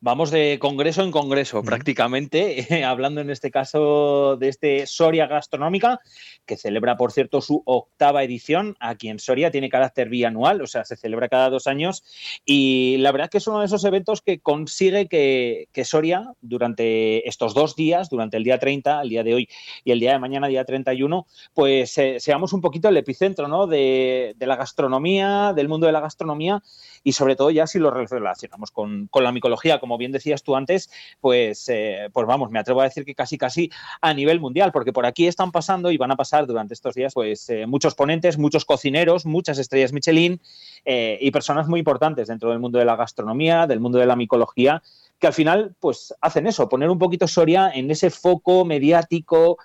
Vamos 0.00 0.30
de 0.30 0.58
congreso 0.60 1.02
en 1.02 1.10
congreso, 1.10 1.62
prácticamente, 1.62 2.66
hablando 2.84 3.22
en 3.22 3.30
este 3.30 3.50
caso 3.50 4.36
de 4.36 4.48
este 4.48 4.86
Soria 4.86 5.26
Gastronómica, 5.26 6.00
que 6.44 6.56
celebra, 6.56 6.96
por 6.96 7.12
cierto, 7.12 7.40
su 7.40 7.62
octava 7.64 8.22
edición. 8.22 8.76
Aquí 8.78 9.08
en 9.08 9.18
Soria 9.18 9.50
tiene 9.50 9.70
carácter 9.70 10.10
bianual, 10.10 10.60
o 10.60 10.66
sea, 10.66 10.84
se 10.84 10.96
celebra 10.96 11.28
cada 11.28 11.48
dos 11.48 11.66
años. 11.66 12.04
Y 12.44 12.98
la 12.98 13.10
verdad 13.10 13.30
que 13.30 13.38
es 13.38 13.46
uno 13.46 13.60
de 13.60 13.66
esos 13.66 13.84
eventos 13.84 14.20
que 14.20 14.38
consigue 14.40 15.08
que, 15.08 15.84
Soria, 15.84 16.32
durante 16.42 17.26
estos 17.28 17.54
dos 17.54 17.74
días, 17.74 18.10
durante 18.10 18.36
el 18.36 18.44
día 18.44 18.58
30, 18.58 19.00
el 19.00 19.08
día 19.08 19.22
de 19.22 19.34
hoy 19.34 19.48
y 19.84 19.92
el 19.92 20.00
día 20.00 20.12
de 20.12 20.18
mañana, 20.18 20.48
día 20.48 20.64
31, 20.64 21.26
pues 21.54 21.96
eh, 21.98 22.20
seamos 22.20 22.52
un 22.52 22.60
poquito 22.60 22.88
el 22.88 22.96
epicentro 22.96 23.48
¿no? 23.48 23.66
de, 23.66 24.36
la 24.38 24.56
gastronomía, 24.56 25.52
del 25.54 25.68
mundo 25.68 25.86
de 25.86 25.92
la 25.92 26.00
gastronomía 26.00 26.62
y 27.02 27.12
sobre 27.12 27.36
todo 27.36 27.50
ya 27.50 27.66
si 27.66 27.78
lo 27.78 27.90
relacionamos 27.90 28.70
con, 28.70 29.06
con 29.08 29.24
la 29.24 29.32
micología 29.32 29.80
como 29.86 29.98
bien 29.98 30.10
decías 30.10 30.42
tú 30.42 30.56
antes, 30.56 30.90
pues, 31.20 31.68
eh, 31.68 32.08
pues 32.12 32.26
vamos, 32.26 32.50
me 32.50 32.58
atrevo 32.58 32.80
a 32.80 32.84
decir 32.84 33.04
que 33.04 33.14
casi 33.14 33.38
casi 33.38 33.70
a 34.00 34.12
nivel 34.12 34.40
mundial, 34.40 34.72
porque 34.72 34.92
por 34.92 35.06
aquí 35.06 35.28
están 35.28 35.52
pasando 35.52 35.92
y 35.92 35.96
van 35.96 36.10
a 36.10 36.16
pasar 36.16 36.44
durante 36.44 36.74
estos 36.74 36.96
días 36.96 37.14
pues 37.14 37.48
eh, 37.50 37.66
muchos 37.66 37.94
ponentes, 37.94 38.36
muchos 38.36 38.64
cocineros, 38.64 39.26
muchas 39.26 39.58
estrellas 39.58 39.92
Michelin 39.92 40.40
eh, 40.84 41.18
y 41.20 41.30
personas 41.30 41.68
muy 41.68 41.78
importantes 41.78 42.26
dentro 42.26 42.50
del 42.50 42.58
mundo 42.58 42.80
de 42.80 42.84
la 42.84 42.96
gastronomía, 42.96 43.68
del 43.68 43.78
mundo 43.78 43.98
de 43.98 44.06
la 44.06 44.16
micología, 44.16 44.82
que 45.20 45.28
al 45.28 45.32
final 45.32 45.76
pues 45.78 46.12
hacen 46.20 46.48
eso, 46.48 46.68
poner 46.68 46.90
un 46.90 46.98
poquito 46.98 47.28
Soria 47.28 47.70
en 47.72 47.88
ese 47.88 48.10
foco 48.10 48.64
mediático, 48.64 49.58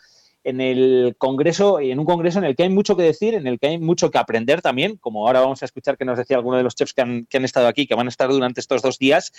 en 0.44 0.62
el 0.62 1.16
congreso, 1.18 1.80
en 1.80 1.98
un 1.98 2.06
congreso 2.06 2.40
en 2.40 2.46
el 2.46 2.56
que 2.56 2.64
hay 2.64 2.70
mucho 2.70 2.96
que 2.96 3.04
decir, 3.04 3.34
en 3.34 3.48
el 3.48 3.60
que 3.60 3.68
hay 3.68 3.78
mucho 3.80 4.12
que 4.12 4.18
aprender 4.18 4.62
también, 4.62 4.98
como 4.98 5.26
ahora 5.26 5.42
vamos 5.42 5.62
a 5.62 5.66
escuchar 5.66 5.98
que 5.98 6.06
nos 6.06 6.18
decía 6.18 6.38
alguno 6.38 6.58
de 6.58 6.64
los 6.64 6.76
chefs 6.76 6.94
que 6.94 7.02
han, 7.02 7.26
que 7.26 7.38
han 7.38 7.46
estado 7.46 7.68
aquí, 7.68 7.88
que 7.88 7.96
van 7.96 8.08
a 8.08 8.10
estar 8.10 8.30
durante 8.30 8.60
estos 8.60 8.82
dos 8.82 8.98
días 8.98 9.32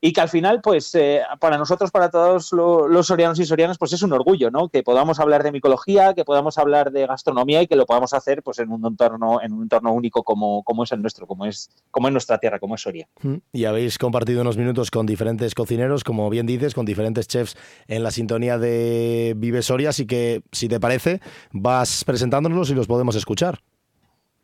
y 0.00 0.12
que 0.12 0.20
al 0.20 0.28
final, 0.28 0.60
pues 0.62 0.94
eh, 0.94 1.22
para 1.40 1.58
nosotros, 1.58 1.90
para 1.90 2.10
todos 2.10 2.52
los 2.52 3.06
sorianos 3.06 3.38
y 3.40 3.44
sorianas, 3.44 3.78
pues 3.78 3.92
es 3.92 4.02
un 4.02 4.12
orgullo, 4.12 4.50
¿no? 4.50 4.68
Que 4.68 4.82
podamos 4.82 5.18
hablar 5.18 5.42
de 5.42 5.50
micología, 5.50 6.14
que 6.14 6.24
podamos 6.24 6.56
hablar 6.58 6.92
de 6.92 7.06
gastronomía 7.06 7.62
y 7.62 7.66
que 7.66 7.74
lo 7.74 7.84
podamos 7.84 8.12
hacer 8.14 8.42
pues 8.42 8.60
en 8.60 8.70
un 8.70 8.86
entorno, 8.86 9.42
en 9.42 9.52
un 9.52 9.62
entorno 9.62 9.92
único 9.92 10.22
como, 10.22 10.62
como 10.62 10.84
es 10.84 10.92
el 10.92 11.02
nuestro, 11.02 11.26
como 11.26 11.46
es, 11.46 11.70
como 11.90 12.08
es 12.08 12.12
nuestra 12.12 12.38
tierra, 12.38 12.60
como 12.60 12.76
es 12.76 12.82
Soria. 12.82 13.08
Mm, 13.22 13.36
y 13.52 13.64
habéis 13.64 13.98
compartido 13.98 14.42
unos 14.42 14.56
minutos 14.56 14.90
con 14.90 15.04
diferentes 15.04 15.54
cocineros, 15.54 16.04
como 16.04 16.30
bien 16.30 16.46
dices, 16.46 16.74
con 16.74 16.86
diferentes 16.86 17.26
chefs 17.26 17.56
en 17.88 18.04
la 18.04 18.12
sintonía 18.12 18.58
de 18.58 19.34
Vive 19.36 19.62
Soria, 19.62 19.90
así 19.90 20.06
que 20.06 20.42
si 20.52 20.68
te 20.68 20.78
parece, 20.78 21.20
vas 21.50 22.04
presentándonos 22.04 22.70
y 22.70 22.74
los 22.74 22.86
podemos 22.86 23.16
escuchar. 23.16 23.58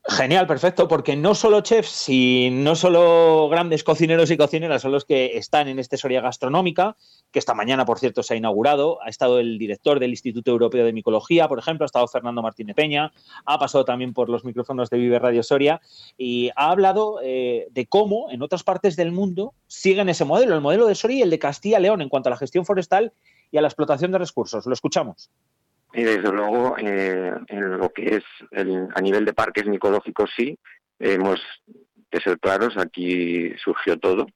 Genial, 0.06 0.46
perfecto, 0.46 0.86
porque 0.86 1.16
no 1.16 1.34
solo 1.34 1.62
chefs 1.62 2.10
y 2.10 2.50
no 2.52 2.76
solo 2.76 3.48
grandes 3.48 3.82
cocineros 3.82 4.30
y 4.30 4.36
cocineras 4.36 4.82
son 4.82 4.92
los 4.92 5.06
que 5.06 5.38
están 5.38 5.66
en 5.66 5.78
esta 5.78 5.96
Soria 5.96 6.20
Gastronómica, 6.20 6.94
que 7.30 7.38
esta 7.38 7.54
mañana, 7.54 7.86
por 7.86 7.98
cierto, 7.98 8.22
se 8.22 8.34
ha 8.34 8.36
inaugurado. 8.36 9.02
Ha 9.02 9.08
estado 9.08 9.38
el 9.38 9.56
director 9.56 9.98
del 9.98 10.10
Instituto 10.10 10.50
Europeo 10.50 10.84
de 10.84 10.92
Micología, 10.92 11.48
por 11.48 11.58
ejemplo, 11.58 11.84
ha 11.84 11.86
estado 11.86 12.06
Fernando 12.06 12.42
Martínez 12.42 12.76
Peña, 12.76 13.14
ha 13.46 13.58
pasado 13.58 13.86
también 13.86 14.12
por 14.12 14.28
los 14.28 14.44
micrófonos 14.44 14.90
de 14.90 14.98
Vive 14.98 15.18
Radio 15.18 15.42
Soria 15.42 15.80
y 16.18 16.50
ha 16.54 16.70
hablado 16.70 17.20
eh, 17.22 17.68
de 17.70 17.86
cómo 17.86 18.30
en 18.30 18.42
otras 18.42 18.62
partes 18.62 18.96
del 18.96 19.10
mundo 19.10 19.54
siguen 19.68 20.10
ese 20.10 20.26
modelo, 20.26 20.54
el 20.54 20.60
modelo 20.60 20.86
de 20.86 20.96
Soria 20.96 21.20
y 21.20 21.22
el 21.22 21.30
de 21.30 21.38
Castilla-León 21.38 22.02
en 22.02 22.10
cuanto 22.10 22.28
a 22.28 22.30
la 22.30 22.36
gestión 22.36 22.66
forestal 22.66 23.14
y 23.50 23.56
a 23.56 23.62
la 23.62 23.68
explotación 23.68 24.12
de 24.12 24.18
recursos. 24.18 24.66
Lo 24.66 24.74
escuchamos. 24.74 25.30
Y 25.94 26.02
desde 26.02 26.32
luego, 26.32 26.76
eh, 26.78 27.32
en 27.48 27.78
lo 27.78 27.90
que 27.90 28.16
es 28.16 28.24
el, 28.50 28.88
a 28.94 29.00
nivel 29.00 29.24
de 29.24 29.32
parques 29.32 29.66
micológicos, 29.66 30.30
sí, 30.36 30.58
hemos 30.98 31.40
de 32.10 32.20
ser 32.20 32.38
claros, 32.40 32.76
aquí 32.76 33.52
surgió 33.62 33.98
todo. 33.98 34.26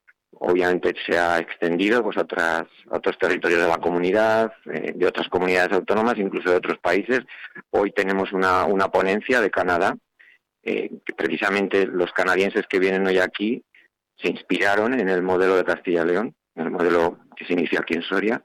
Obviamente 0.40 0.94
se 1.04 1.18
ha 1.18 1.38
extendido 1.38 2.02
pues, 2.02 2.16
a, 2.16 2.22
otras, 2.22 2.64
otros 2.90 3.18
territorios 3.18 3.60
de 3.60 3.68
la 3.68 3.78
comunidad, 3.78 4.52
eh, 4.72 4.92
de 4.94 5.06
otras 5.06 5.28
comunidades 5.28 5.72
autónomas, 5.72 6.16
incluso 6.18 6.50
de 6.50 6.56
otros 6.56 6.78
países. 6.78 7.20
Hoy 7.70 7.90
tenemos 7.90 8.32
una, 8.32 8.64
una 8.64 8.88
ponencia 8.88 9.40
de 9.40 9.50
Canadá, 9.50 9.96
eh, 10.62 10.90
que 11.04 11.14
precisamente 11.14 11.86
los 11.86 12.12
canadienses 12.12 12.66
que 12.68 12.78
vienen 12.78 13.06
hoy 13.06 13.18
aquí 13.18 13.64
se 14.16 14.28
inspiraron 14.28 14.98
en 14.98 15.08
el 15.08 15.22
modelo 15.22 15.56
de 15.56 15.64
Castilla-León, 15.64 16.34
en 16.54 16.64
el 16.64 16.70
modelo 16.70 17.18
que 17.36 17.46
se 17.46 17.54
inicia 17.54 17.80
aquí 17.80 17.94
en 17.94 18.02
Soria, 18.02 18.44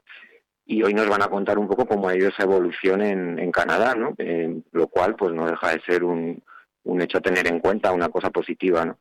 y 0.66 0.82
hoy 0.82 0.94
nos 0.94 1.08
van 1.08 1.22
a 1.22 1.28
contar 1.28 1.58
un 1.58 1.68
poco 1.68 1.86
cómo 1.86 2.08
ha 2.08 2.16
ido 2.16 2.28
esa 2.28 2.44
evolución 2.44 3.02
en, 3.02 3.52
Canadá, 3.52 3.94
¿no? 3.94 4.14
Eh, 4.18 4.60
lo 4.72 4.88
cual 4.88 5.14
pues 5.14 5.32
no 5.32 5.46
deja 5.46 5.72
de 5.72 5.80
ser 5.82 6.04
un, 6.04 6.42
hecho 7.00 7.18
a 7.18 7.22
tener 7.22 7.46
en 7.46 7.60
cuenta, 7.60 7.92
una 7.92 8.08
cosa 8.08 8.30
positiva. 8.30 8.96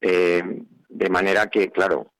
Eh, 0.00 0.42
de 0.88 1.08
manera 1.08 1.48
que, 1.48 1.70
claro, 1.70 2.12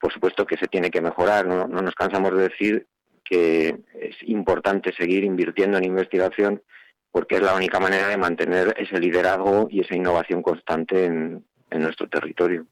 por 0.00 0.12
supuesto 0.12 0.46
que 0.46 0.56
se 0.56 0.68
tiene 0.68 0.90
que 0.90 1.02
mejorar, 1.02 1.46
no 1.46 1.66
nos 1.66 1.94
cansamos 1.94 2.34
de 2.34 2.48
decir 2.48 2.86
que 3.24 3.80
es 4.00 4.16
importante 4.22 4.92
seguir 4.92 5.24
invirtiendo 5.24 5.78
en 5.78 5.84
investigación 5.84 6.62
porque 7.10 7.36
es 7.36 7.42
la 7.42 7.54
única 7.54 7.78
manera 7.78 8.08
de 8.08 8.16
mantener 8.16 8.74
ese 8.76 8.98
liderazgo 8.98 9.68
y 9.70 9.80
esa 9.80 9.94
innovación 9.94 10.42
constante 10.42 11.04
en 11.04 11.44
nuestro 11.70 12.08
territorio. 12.08 12.66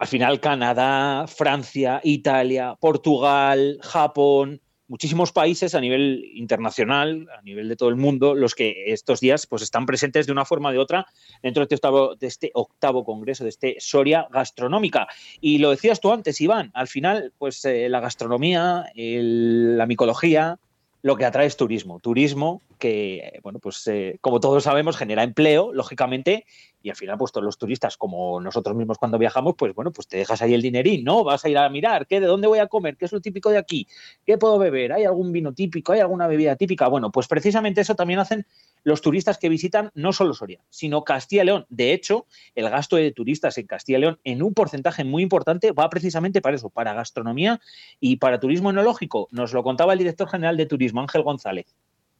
Al 0.00 0.06
final, 0.06 0.40
Canadá, 0.40 1.26
Francia, 1.26 2.00
Italia, 2.02 2.74
Portugal, 2.80 3.78
Japón, 3.82 4.62
muchísimos 4.88 5.30
países 5.30 5.74
a 5.74 5.80
nivel 5.82 6.24
internacional, 6.36 7.28
a 7.38 7.42
nivel 7.42 7.68
de 7.68 7.76
todo 7.76 7.90
el 7.90 7.96
mundo, 7.96 8.34
los 8.34 8.54
que 8.54 8.94
estos 8.94 9.20
días 9.20 9.46
pues, 9.46 9.60
están 9.60 9.84
presentes 9.84 10.24
de 10.24 10.32
una 10.32 10.46
forma 10.46 10.70
o 10.70 10.72
de 10.72 10.78
otra 10.78 11.04
dentro 11.42 11.60
de 11.60 11.64
este 11.66 11.76
octavo, 11.76 12.16
de 12.16 12.26
este 12.26 12.50
octavo 12.54 13.04
congreso, 13.04 13.44
de 13.44 13.50
este 13.50 13.76
Soria 13.78 14.26
Gastronómica. 14.30 15.06
Y 15.38 15.58
lo 15.58 15.68
decías 15.68 16.00
tú 16.00 16.10
antes, 16.14 16.40
Iván, 16.40 16.70
al 16.72 16.88
final, 16.88 17.34
pues 17.36 17.62
eh, 17.66 17.90
la 17.90 18.00
gastronomía, 18.00 18.86
la 18.94 19.84
micología, 19.84 20.58
lo 21.02 21.16
que 21.16 21.24
atrae 21.24 21.46
es 21.46 21.56
turismo. 21.56 22.00
Turismo 22.00 22.62
que, 22.78 23.40
bueno, 23.42 23.58
pues 23.58 23.86
eh, 23.86 24.18
como 24.20 24.40
todos 24.40 24.64
sabemos, 24.64 24.96
genera 24.96 25.22
empleo, 25.22 25.72
lógicamente, 25.72 26.46
y 26.82 26.90
al 26.90 26.96
final, 26.96 27.18
pues 27.18 27.32
todos 27.32 27.44
los 27.44 27.58
turistas, 27.58 27.96
como 27.96 28.40
nosotros 28.40 28.74
mismos 28.76 28.98
cuando 28.98 29.18
viajamos, 29.18 29.54
pues 29.56 29.74
bueno, 29.74 29.92
pues 29.92 30.08
te 30.08 30.16
dejas 30.16 30.40
ahí 30.42 30.54
el 30.54 30.62
dinerín, 30.62 31.04
¿no? 31.04 31.24
Vas 31.24 31.44
a 31.44 31.48
ir 31.48 31.58
a 31.58 31.68
mirar, 31.68 32.06
¿qué, 32.06 32.20
¿de 32.20 32.26
dónde 32.26 32.48
voy 32.48 32.58
a 32.58 32.66
comer? 32.66 32.96
¿Qué 32.96 33.04
es 33.04 33.12
lo 33.12 33.20
típico 33.20 33.50
de 33.50 33.58
aquí? 33.58 33.86
¿Qué 34.24 34.38
puedo 34.38 34.58
beber? 34.58 34.92
¿Hay 34.92 35.04
algún 35.04 35.32
vino 35.32 35.52
típico? 35.52 35.92
¿Hay 35.92 36.00
alguna 36.00 36.26
bebida 36.26 36.56
típica? 36.56 36.88
Bueno, 36.88 37.10
pues 37.10 37.28
precisamente 37.28 37.82
eso 37.82 37.94
también 37.94 38.18
hacen 38.20 38.46
los 38.84 39.00
turistas 39.00 39.38
que 39.38 39.48
visitan 39.48 39.90
no 39.94 40.12
solo 40.12 40.34
Soria, 40.34 40.60
sino 40.70 41.04
Castilla 41.04 41.42
y 41.42 41.46
León. 41.46 41.66
De 41.68 41.92
hecho, 41.92 42.26
el 42.54 42.68
gasto 42.70 42.96
de 42.96 43.12
turistas 43.12 43.58
en 43.58 43.66
Castilla 43.66 43.98
y 43.98 44.00
León 44.02 44.20
en 44.24 44.42
un 44.42 44.54
porcentaje 44.54 45.04
muy 45.04 45.22
importante 45.22 45.72
va 45.72 45.88
precisamente 45.90 46.40
para 46.40 46.56
eso, 46.56 46.70
para 46.70 46.94
gastronomía 46.94 47.60
y 48.00 48.16
para 48.16 48.40
turismo 48.40 48.70
enológico. 48.70 49.28
Nos 49.30 49.52
lo 49.52 49.62
contaba 49.62 49.92
el 49.92 49.98
director 49.98 50.28
general 50.28 50.56
de 50.56 50.66
turismo, 50.66 51.00
Ángel 51.00 51.22
González. 51.22 51.66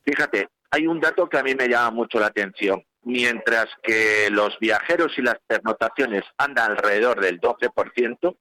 Fíjate, 0.04 0.48
hay 0.70 0.86
un 0.86 1.00
dato 1.00 1.28
que 1.28 1.38
a 1.38 1.42
mí 1.42 1.54
me 1.54 1.68
llama 1.68 1.90
mucho 1.90 2.18
la 2.18 2.26
atención. 2.26 2.84
Mientras 3.02 3.66
que 3.82 4.28
los 4.30 4.58
viajeros 4.58 5.12
y 5.16 5.22
las 5.22 5.38
pernotaciones 5.46 6.22
andan 6.36 6.72
alrededor 6.72 7.20
del 7.20 7.40
12%, 7.40 8.36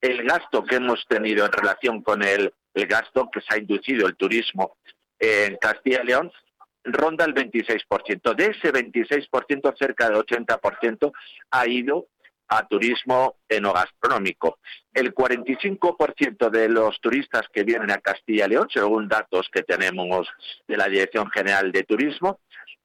el 0.00 0.22
gasto 0.22 0.64
que 0.64 0.76
hemos 0.76 1.04
tenido 1.08 1.44
en 1.44 1.52
relación 1.52 2.02
con 2.02 2.22
el, 2.22 2.52
el 2.74 2.86
gasto 2.86 3.28
que 3.32 3.40
se 3.40 3.54
ha 3.54 3.58
inducido 3.58 4.06
el 4.06 4.16
turismo 4.16 4.76
en 5.18 5.56
Castilla 5.56 6.02
y 6.02 6.06
León 6.06 6.32
ronda 6.84 7.24
el 7.24 7.34
26%. 7.34 8.34
De 8.34 8.46
ese 8.46 8.72
26%, 8.72 9.74
cerca 9.76 10.08
del 10.08 10.18
80% 10.18 11.12
ha 11.50 11.66
ido 11.66 12.06
a 12.48 12.66
turismo 12.66 13.36
enogastronómico. 13.48 14.58
El 14.92 15.14
45% 15.14 16.50
de 16.50 16.68
los 16.68 17.00
turistas 17.00 17.42
que 17.52 17.64
vienen 17.64 17.90
a 17.90 17.98
Castilla 17.98 18.46
y 18.46 18.50
León, 18.50 18.68
según 18.72 19.08
datos 19.08 19.48
que 19.50 19.62
tenemos 19.62 20.28
de 20.68 20.76
la 20.76 20.88
Dirección 20.88 21.30
General 21.30 21.72
de 21.72 21.84
Turismo, 21.84 22.40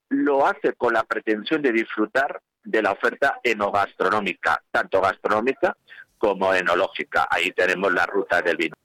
lo 0.10 0.46
hace 0.46 0.74
con 0.74 0.94
la 0.94 1.04
pretensión 1.04 1.62
de 1.62 1.72
disfrutar 1.72 2.42
de 2.64 2.82
la 2.82 2.92
oferta 2.92 3.40
enogastronómica, 3.44 4.64
tanto 4.72 5.02
gastronómica 5.02 5.76
como 6.18 6.54
enológica. 6.54 7.28
Ahí 7.30 7.52
tenemos 7.52 7.94
la 7.94 8.06
ruta 8.06 8.42
del 8.42 8.58
vino. 8.58 8.76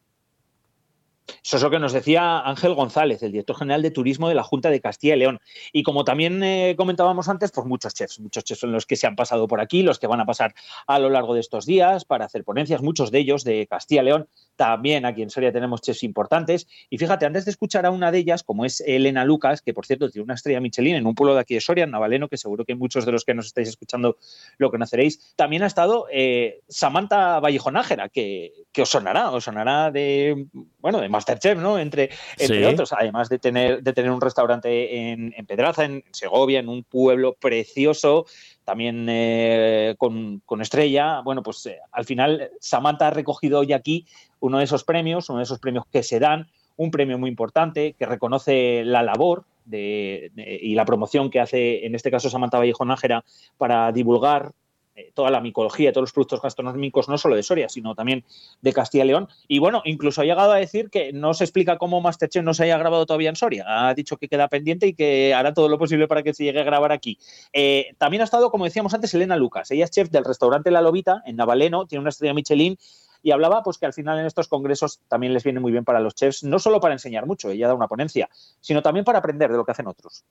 Eso 1.45 1.59
es 1.59 1.63
lo 1.63 1.69
que 1.71 1.79
nos 1.79 1.93
decía 1.93 2.41
Ángel 2.41 2.73
González, 2.73 3.23
el 3.23 3.33
director 3.33 3.55
general 3.57 3.83
de 3.83 3.91
turismo 3.91 4.31
de 4.31 4.35
la 4.35 4.43
Junta 4.43 4.71
de 4.71 4.81
Castilla 4.81 5.15
y 5.15 5.19
León. 5.19 5.41
Y 5.75 5.83
como 5.83 6.03
también 6.03 6.43
eh, 6.43 6.75
comentábamos 6.75 7.29
antes, 7.29 7.53
pues 7.53 7.67
muchos 7.67 7.93
chefs, 7.93 8.19
muchos 8.19 8.45
chefs 8.45 8.61
son 8.61 8.73
los 8.73 8.87
que 8.87 8.97
se 8.97 9.07
han 9.07 9.15
pasado 9.15 9.47
por 9.47 9.61
aquí, 9.61 9.83
los 9.83 9.99
que 9.99 10.07
van 10.07 10.21
a 10.21 10.25
pasar 10.25 10.55
a 10.87 10.99
lo 10.99 11.11
largo 11.11 11.35
de 11.35 11.41
estos 11.41 11.67
días 11.67 12.07
para 12.07 12.25
hacer 12.25 12.45
ponencias, 12.45 12.81
muchos 12.81 13.11
de 13.11 13.19
ellos 13.19 13.45
de 13.45 13.67
Castilla 13.67 14.01
y 14.01 14.05
León. 14.07 14.29
También 14.57 15.05
aquí 15.05 15.21
en 15.21 15.29
Soria 15.29 15.53
tenemos 15.53 15.83
chefs 15.83 16.03
importantes. 16.03 16.67
Y 16.89 16.97
fíjate, 16.97 17.27
antes 17.27 17.45
de 17.45 17.51
escuchar 17.51 17.85
a 17.85 17.91
una 17.91 18.11
de 18.11 18.19
ellas, 18.21 18.43
como 18.43 18.65
es 18.65 18.81
Elena 18.81 19.27
Lucas, 19.27 19.61
que 19.61 19.75
por 19.75 19.85
cierto 19.85 20.09
tiene 20.09 20.25
una 20.25 20.35
estrella 20.35 20.61
Michelin 20.61 20.97
en 20.97 21.07
un 21.07 21.15
pueblo 21.15 21.35
de 21.35 21.41
aquí 21.43 21.53
de 21.53 21.61
Soria, 21.61 21.85
en 21.85 21.91
Navaleno, 21.91 22.29
que 22.29 22.39
seguro 22.39 22.65
que 22.65 22.75
muchos 22.75 23.05
de 23.05 23.13
los 23.13 23.27
que 23.27 23.35
nos 23.35 23.47
estáis 23.47 23.69
escuchando 23.69 24.17
lo 24.57 24.71
conoceréis, 24.71 25.35
también 25.37 25.63
ha 25.63 25.67
estado 25.67 26.07
eh, 26.11 26.63
Samantha 26.69 27.39
Vallejonájera, 27.41 28.09
que, 28.09 28.65
os 28.79 28.89
sonará, 28.89 29.31
os 29.31 29.45
sonará 29.45 29.91
de, 29.91 30.47
bueno, 30.79 31.01
de 31.03 31.11
Masterchef, 31.35 31.63
¿no? 31.63 31.79
Entre, 31.79 32.11
entre 32.39 32.67
otros, 32.67 32.93
además 32.93 33.29
de 33.29 33.39
tener, 33.39 33.83
de 33.83 33.93
tener 33.93 34.11
un 34.11 34.21
restaurante 34.21 35.11
en, 35.13 35.33
Pedraza, 35.47 35.85
en 35.85 36.05
Segovia, 36.11 36.61
en 36.61 36.69
un 36.69 36.85
pueblo 36.85 37.35
precioso, 37.35 38.27
también 38.65 39.07
eh, 39.09 39.95
con, 39.99 40.43
estrella. 40.61 41.21
Bueno, 41.23 41.43
pues 41.43 41.67
eh, 41.67 41.79
al 41.93 42.05
final 42.05 42.51
Samantha 42.61 43.09
ha 43.09 43.11
recogido 43.11 43.61
hoy 43.61 43.73
aquí 43.73 44.07
uno 44.41 44.59
de 44.59 44.65
esos 44.65 44.85
premios, 44.85 45.29
uno 45.29 45.39
de 45.39 45.45
esos 45.45 45.59
premios 45.59 45.85
que 45.91 46.03
se 46.03 46.19
dan, 46.19 46.49
un 46.77 46.91
premio 46.91 47.19
muy 47.19 47.31
importante 47.31 47.95
que 47.99 48.07
reconoce 48.07 48.85
la 48.85 49.03
labor 49.03 49.45
y 49.71 50.75
la 50.75 50.85
promoción 50.85 51.31
que 51.31 51.41
hace, 51.41 51.87
en 51.87 51.95
este 51.95 52.11
caso, 52.11 52.29
Samantha 52.29 52.59
Vallejo 52.59 52.85
Nájera, 52.85 53.25
para 53.57 53.91
divulgar 53.93 54.53
eh, 54.97 55.11
toda 55.15 55.31
la 55.31 55.41
micología, 55.41 55.93
todos 55.93 56.03
los 56.03 56.13
productos 56.13 56.41
gastronómicos, 56.41 57.09
no 57.09 57.19
solo 57.19 57.37
de 57.37 57.43
Soria, 57.43 57.69
sino 57.69 57.95
también 57.95 58.25
de 58.61 58.73
Castilla 58.73 59.05
y 59.05 59.09
León. 59.09 59.29
Y 59.49 59.59
bueno, 59.59 59.83
incluso 59.85 60.21
ha 60.21 60.25
llegado 60.25 60.53
a 60.53 60.57
decir 60.57 60.89
que 60.91 61.13
no 61.13 61.35
se 61.35 61.45
explica 61.45 61.79
cómo 61.79 62.01
Masterchef 62.01 62.45
no 62.45 62.55
se 62.55 62.65
haya 62.65 62.79
grabado 62.79 63.05
todavía 63.05 63.29
en 63.29 63.37
Soria. 63.37 63.65
Ha 63.67 63.95
dicho 63.95 64.17
que 64.17 64.29
queda 64.29 64.49
pendiente 64.49 64.87
y 64.87 64.95
que 64.95 65.35
hará 65.35 65.53
todo 65.53 65.69
lo 65.69 65.79
posible 65.79 66.07
para 66.07 66.23
que 66.23 66.33
se 66.33 66.45
llegue 66.45 66.61
a 66.61 66.65
grabar 66.65 66.93
aquí. 66.93 67.19
Eh, 67.53 67.95
también 67.99 68.21
ha 68.21 68.25
estado, 68.25 68.51
como 68.51 68.65
decíamos 68.65 68.95
antes, 68.95 69.13
Elena 69.15 69.37
Lucas. 69.37 69.71
Ella 69.71 69.85
es 69.85 69.91
chef 69.91 70.11
del 70.11 70.25
restaurante 70.25 70.71
La 70.71 70.81
Lobita 70.81 71.23
en 71.27 71.37
Navaleno, 71.37 71.87
tiene 71.87 72.01
una 72.01 72.11
estrella 72.11 72.35
Michelin 72.35 72.79
y 73.25 73.33
hablaba 73.33 73.65
pues 73.65 73.79
que 73.79 73.87
al 73.87 73.93
final 73.93 74.21
en 74.21 74.27
estos 74.27 74.47
congresos 74.47 75.01
también 75.09 75.35
les 75.35 75.43
viene 75.43 75.59
muy 75.59 75.73
bien 75.73 75.85
para 75.85 75.99
los 75.99 76.15
chefs, 76.15 76.45
no 76.45 76.61
solo 76.61 76.81
para 76.81 76.95
enseñar 76.95 77.27
mucho, 77.27 77.51
ella 77.51 77.67
da 77.67 77.75
una 77.75 77.89
ponencia, 77.89 78.29
sino 78.61 78.83
también 78.83 79.05
para 79.05 79.19
aprender 79.19 79.51
de 79.51 79.57
lo 79.57 79.65
que 79.65 79.73
hacen 79.73 79.89
otros 79.89 80.25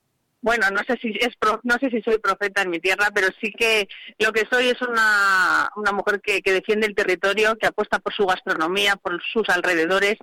bueno, 0.44 0.70
no 0.70 0.80
sé 0.86 0.98
si 1.00 1.08
es 1.22 1.32
no 1.62 1.78
sé 1.78 1.88
si 1.88 2.02
soy 2.02 2.18
profeta 2.18 2.60
en 2.60 2.68
mi 2.68 2.78
tierra, 2.78 3.08
pero 3.14 3.28
sí 3.40 3.50
que 3.50 3.88
lo 4.18 4.30
que 4.30 4.46
soy 4.52 4.68
es 4.68 4.82
una, 4.82 5.70
una 5.74 5.90
mujer 5.90 6.20
que, 6.20 6.42
que 6.42 6.52
defiende 6.52 6.86
el 6.86 6.94
territorio, 6.94 7.56
que 7.56 7.66
apuesta 7.66 7.98
por 7.98 8.12
su 8.12 8.26
gastronomía, 8.26 8.96
por 8.96 9.22
sus 9.22 9.48
alrededores 9.48 10.16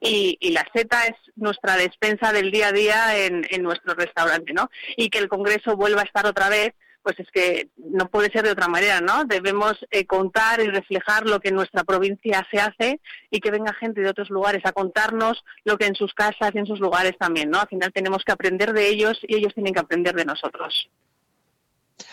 y, 0.00 0.36
la 0.50 0.66
seta 0.74 1.06
es 1.06 1.14
nuestra 1.36 1.76
despensa 1.76 2.32
del 2.32 2.50
día 2.50 2.68
a 2.68 2.72
día 2.72 3.24
en, 3.24 3.46
en 3.50 3.62
nuestro 3.62 3.94
restaurante, 3.94 4.52
¿no? 4.52 4.68
Y 4.96 5.10
que 5.10 5.18
el 5.18 5.28
Congreso 5.28 5.76
vuelva 5.76 6.00
a 6.00 6.06
estar 6.06 6.26
otra 6.26 6.48
vez 6.48 6.74
pues 7.02 7.18
es 7.20 7.30
que 7.30 7.68
no 7.76 8.08
puede 8.08 8.30
ser 8.30 8.44
de 8.44 8.50
otra 8.50 8.68
manera, 8.68 9.00
¿no? 9.00 9.24
Debemos 9.24 9.74
eh, 9.90 10.06
contar 10.06 10.60
y 10.60 10.66
reflejar 10.66 11.26
lo 11.26 11.40
que 11.40 11.48
en 11.48 11.54
nuestra 11.54 11.84
provincia 11.84 12.46
se 12.50 12.60
hace 12.60 13.00
y 13.30 13.40
que 13.40 13.50
venga 13.50 13.72
gente 13.72 14.00
de 14.00 14.10
otros 14.10 14.30
lugares 14.30 14.62
a 14.64 14.72
contarnos 14.72 15.44
lo 15.64 15.78
que 15.78 15.86
en 15.86 15.94
sus 15.94 16.12
casas 16.14 16.50
y 16.54 16.58
en 16.58 16.66
sus 16.66 16.80
lugares 16.80 17.16
también, 17.18 17.50
¿no? 17.50 17.60
Al 17.60 17.68
final 17.68 17.92
tenemos 17.92 18.24
que 18.24 18.32
aprender 18.32 18.72
de 18.72 18.88
ellos 18.88 19.18
y 19.26 19.36
ellos 19.36 19.54
tienen 19.54 19.74
que 19.74 19.80
aprender 19.80 20.14
de 20.14 20.24
nosotros. 20.24 20.88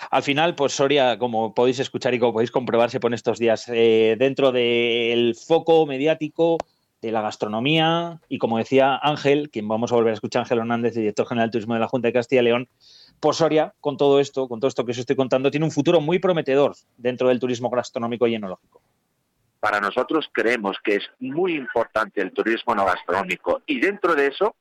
Al 0.10 0.24
final, 0.24 0.56
pues 0.56 0.74
Soria, 0.74 1.18
como 1.18 1.54
podéis 1.54 1.80
escuchar 1.80 2.14
y 2.14 2.20
como 2.20 2.34
podéis 2.34 2.52
comprobar, 2.52 2.90
se 2.90 3.00
pone 3.00 3.16
estos 3.16 3.40
días 3.40 3.70
eh, 3.70 4.16
dentro 4.18 4.52
del 4.52 5.36
foco 5.36 5.86
mediático 5.86 6.58
de 7.02 7.12
la 7.12 7.22
gastronomía 7.22 8.20
y 8.30 8.40
como 8.40 8.58
decía 8.58 9.00
Ángel, 9.02 9.50
quien 9.52 9.68
vamos 9.68 9.92
a 9.92 9.96
volver 9.96 10.12
a 10.12 10.14
escuchar, 10.16 10.42
Ángel 10.42 10.60
Hernández, 10.60 10.96
director 10.96 11.28
general 11.28 11.50
de 11.50 11.52
turismo 11.54 11.74
de 11.74 11.80
la 11.80 11.88
Junta 11.88 12.08
de 12.08 12.14
Castilla 12.14 12.42
y 12.42 12.46
León, 12.46 12.70
por 13.20 13.36
Soria, 13.36 13.74
con 13.80 13.98
todo 13.98 14.20
esto, 14.20 14.48
con 14.48 14.60
todo 14.60 14.70
esto 14.70 14.86
que 14.86 14.92
os 14.92 14.98
estoy 14.98 15.16
contando, 15.16 15.52
tiene 15.52 15.66
un 15.66 15.72
futuro 15.72 16.02
muy 16.02 16.20
prometedor 16.20 16.76
dentro 16.98 17.30
del 17.30 17.40
turismo 17.40 17.70
gastronómico 17.70 18.28
y 18.28 18.36
enológico. 18.36 18.82
Para 19.60 19.80
nosotros 19.80 20.30
creemos 20.32 20.78
que 20.84 20.98
es 20.98 21.10
muy 21.20 21.56
importante 21.56 22.22
el 22.22 22.32
turismo 22.32 22.76
no 22.76 22.86
gastronómico 22.86 23.62
y 23.66 23.80
dentro 23.80 24.16
de 24.16 24.28
eso, 24.28 24.56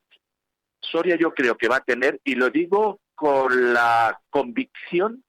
Soria 0.79 1.15
yo 1.15 1.33
creo 1.33 1.57
que 1.57 1.67
va 1.67 1.77
a 1.77 1.83
tener, 1.83 2.19
y 2.23 2.35
lo 2.35 2.49
digo 2.49 2.99
con 3.15 3.73
la 3.73 4.19
convicción 4.29 5.23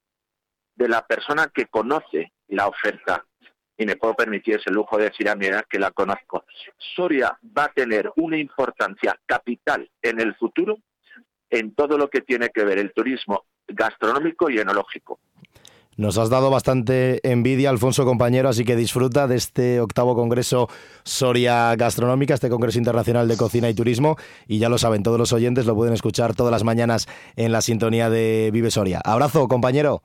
de 0.75 0.89
la 0.89 1.07
persona 1.07 1.51
que 1.53 1.67
conoce 1.67 2.33
la 2.49 2.69
oferta 2.69 3.25
y 3.79 3.87
me 3.87 3.97
puedo 3.97 4.14
permitir 4.14 4.57
ese 4.57 4.70
lujo 4.70 4.97
de 4.97 5.11
decir 5.11 5.29
a 5.29 5.37
mi 5.37 5.47
edad 5.47 5.64
que 5.68 5.79
la 5.79 5.91
conozco. 5.91 6.45
Soria 6.79 7.39
va 7.57 7.64
a 7.64 7.72
tener 7.72 8.11
una 8.16 8.39
importancia 8.39 9.18
capital 9.27 9.91
en 10.03 10.20
el 10.20 10.35
futuro 10.35 10.79
en 11.51 11.74
todo 11.74 11.97
lo 11.99 12.09
que 12.09 12.22
tiene 12.22 12.51
que 12.51 12.64
ver 12.64 12.79
el 12.79 12.93
turismo 12.93 13.45
gastronómico 13.68 14.51
y 14.51 14.59
enológico. 14.59 15.18
Nos 15.97 16.18
has 16.18 16.29
dado 16.29 16.51
bastante 16.51 17.20
envidia, 17.22 17.70
Alfonso 17.70 18.05
compañero, 18.05 18.51
así 18.51 18.66
que 18.66 18.77
disfruta 18.77 19.27
de 19.27 19.37
este 19.37 19.81
octavo 19.81 20.14
Congreso 20.14 20.68
Soria 21.05 21.74
Gastronómica, 21.74 22.35
este 22.35 22.51
Congreso 22.51 22.77
Internacional 22.77 23.27
de 23.29 23.39
Cocina 23.39 23.70
y 23.70 23.74
Turismo. 23.74 24.16
Y 24.47 24.59
ya 24.59 24.68
lo 24.68 24.77
saben, 24.77 25.03
todos 25.03 25.18
los 25.18 25.33
oyentes 25.33 25.64
lo 25.64 25.74
pueden 25.74 25.95
escuchar 25.95 26.35
todas 26.35 26.53
las 26.53 26.64
mañanas 26.64 27.09
en 27.37 27.51
la 27.51 27.62
sintonía 27.62 28.11
de 28.11 28.51
Vive 28.53 28.70
Soria. 28.70 29.01
Abrazo, 29.03 29.49
compañero. 29.49 30.03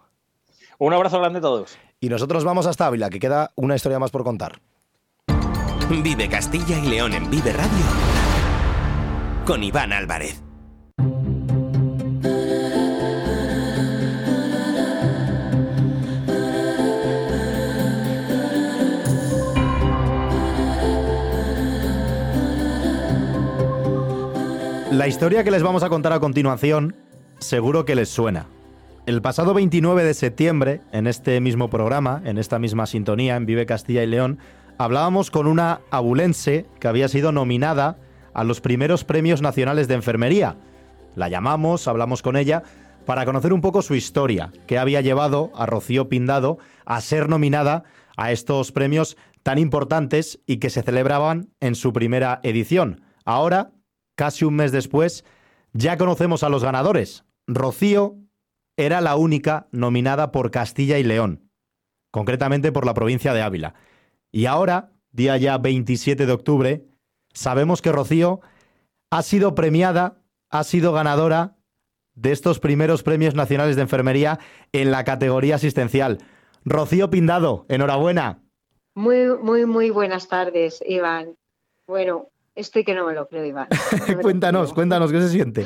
Un 0.78 0.94
abrazo 0.94 1.20
grande 1.20 1.40
a 1.40 1.42
todos. 1.42 1.78
Y 2.04 2.10
nosotros 2.10 2.44
vamos 2.44 2.66
hasta 2.66 2.88
Ávila, 2.88 3.12
que 3.12 3.20
queda 3.20 3.52
una 3.56 3.76
historia 3.76 4.00
más 4.00 4.10
por 4.10 4.24
contar. 4.24 4.60
Vive 5.88 6.28
Castilla 6.28 6.80
y 6.80 6.88
León 6.88 7.14
en 7.14 7.30
Vive 7.30 7.54
Radio 7.54 7.70
con 9.46 9.64
Iván 9.64 9.94
Álvarez. 9.94 10.42
La 24.90 25.08
historia 25.08 25.44
que 25.44 25.52
les 25.52 25.62
vamos 25.62 25.84
a 25.84 25.90
contar 25.90 26.14
a 26.14 26.20
continuación 26.20 26.96
seguro 27.38 27.86
que 27.86 27.94
les 27.94 28.10
suena. 28.10 28.48
El 29.08 29.24
pasado 29.24 29.56
29 29.56 30.04
de 30.04 30.14
septiembre, 30.14 30.82
en 30.92 31.08
este 31.08 31.42
mismo 31.42 31.72
programa, 31.72 32.22
en 32.24 32.38
esta 32.38 32.60
misma 32.60 32.86
sintonía, 32.86 33.36
en 33.36 33.48
Vive 33.48 33.66
Castilla 33.66 34.04
y 34.04 34.08
León, 34.08 34.38
hablábamos 34.78 35.32
con 35.32 35.48
una 35.48 35.82
abulense 35.90 36.68
que 36.80 36.88
había 36.88 37.08
sido 37.08 37.32
nominada 37.32 37.98
a 38.36 38.44
los 38.44 38.62
primeros 38.62 39.04
premios 39.04 39.42
nacionales 39.42 39.88
de 39.88 39.96
enfermería. 39.96 40.56
La 41.16 41.30
llamamos, 41.30 41.88
hablamos 41.88 42.22
con 42.22 42.38
ella 42.38 42.62
para 43.08 43.26
conocer 43.26 43.54
un 43.54 43.62
poco 43.62 43.82
su 43.82 43.96
historia, 43.96 44.52
que 44.68 44.78
había 44.78 45.02
llevado 45.02 45.52
a 45.56 45.66
Rocío 45.66 46.08
Pindado 46.08 46.60
a 46.86 47.02
ser 47.02 47.28
nominada 47.28 47.84
a 48.18 48.32
estos 48.32 48.72
premios 48.72 49.18
tan 49.42 49.58
importantes 49.58 50.40
y 50.46 50.58
que 50.58 50.70
se 50.70 50.84
celebraban 50.84 51.50
en 51.60 51.74
su 51.74 51.92
primera 51.92 52.40
edición. 52.44 53.02
Ahora, 53.26 53.72
casi 54.16 54.46
un 54.46 54.54
mes 54.54 54.72
después, 54.72 55.26
ya 55.74 55.98
conocemos 55.98 56.44
a 56.44 56.50
los 56.50 56.64
ganadores. 56.64 57.26
Rocío 57.48 58.21
era 58.86 59.02
la 59.02 59.16
única 59.16 59.68
nominada 59.72 60.32
por 60.32 60.52
Castilla 60.52 60.98
y 60.98 61.04
León, 61.04 61.50
concretamente 62.12 62.72
por 62.72 62.86
la 62.86 62.94
provincia 62.94 63.34
de 63.34 63.42
Ávila. 63.42 63.76
Y 64.32 64.46
ahora, 64.46 64.92
día 65.12 65.38
ya 65.38 65.58
27 65.58 66.26
de 66.26 66.32
octubre, 66.32 66.86
sabemos 67.34 67.82
que 67.82 67.92
Rocío 67.92 68.42
ha 69.12 69.22
sido 69.24 69.56
premiada, 69.56 70.22
ha 70.50 70.64
sido 70.64 70.94
ganadora 70.94 71.58
de 72.14 72.32
estos 72.32 72.60
primeros 72.60 73.04
premios 73.04 73.36
nacionales 73.36 73.76
de 73.76 73.84
enfermería 73.84 74.40
en 74.72 74.92
la 74.92 75.04
categoría 75.04 75.56
asistencial. 75.56 76.20
Rocío 76.66 77.10
Pindado, 77.10 77.66
enhorabuena. 77.70 78.44
Muy, 78.96 79.38
muy, 79.42 79.66
muy 79.66 79.90
buenas 79.90 80.28
tardes, 80.28 80.84
Iván. 80.86 81.36
Bueno, 81.88 82.32
Estoy 82.56 82.84
que 82.84 82.94
no 82.94 83.06
me 83.06 83.14
lo 83.14 83.28
creo, 83.28 83.46
Iván. 83.46 83.68
cuéntanos, 84.22 84.74
cuéntanos, 84.74 85.12
¿qué 85.12 85.22
se 85.22 85.30
siente? 85.30 85.66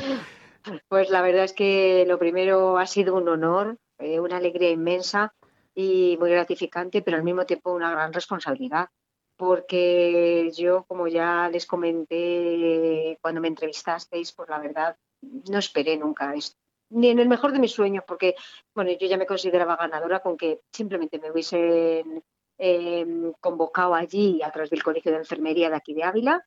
Pues 0.88 1.10
la 1.10 1.22
verdad 1.22 1.44
es 1.44 1.52
que 1.52 2.04
lo 2.06 2.18
primero 2.18 2.78
ha 2.78 2.86
sido 2.86 3.14
un 3.16 3.28
honor, 3.28 3.78
eh, 3.98 4.20
una 4.20 4.36
alegría 4.38 4.70
inmensa 4.70 5.34
y 5.74 6.16
muy 6.18 6.30
gratificante, 6.30 7.02
pero 7.02 7.16
al 7.16 7.22
mismo 7.22 7.44
tiempo 7.44 7.72
una 7.72 7.90
gran 7.90 8.12
responsabilidad, 8.12 8.88
porque 9.36 10.50
yo, 10.56 10.84
como 10.84 11.06
ya 11.08 11.48
les 11.50 11.66
comenté 11.66 13.18
cuando 13.20 13.40
me 13.40 13.48
entrevistasteis, 13.48 14.32
pues 14.32 14.48
la 14.48 14.58
verdad 14.58 14.96
no 15.22 15.58
esperé 15.58 15.96
nunca 15.96 16.34
esto. 16.34 16.56
ni 16.88 17.08
en 17.08 17.18
el 17.18 17.28
mejor 17.28 17.52
de 17.52 17.58
mis 17.58 17.72
sueños, 17.72 18.04
porque 18.06 18.36
bueno, 18.74 18.92
yo 18.92 19.06
ya 19.08 19.16
me 19.16 19.26
consideraba 19.26 19.76
ganadora 19.76 20.20
con 20.20 20.36
que 20.36 20.60
simplemente 20.72 21.18
me 21.18 21.30
hubiesen 21.30 22.22
em, 22.58 23.32
convocado 23.40 23.94
allí 23.94 24.40
a 24.42 24.50
través 24.52 24.70
del 24.70 24.82
Colegio 24.82 25.12
de 25.12 25.18
Enfermería 25.18 25.68
de 25.68 25.76
aquí 25.76 25.94
de 25.94 26.04
Ávila 26.04 26.46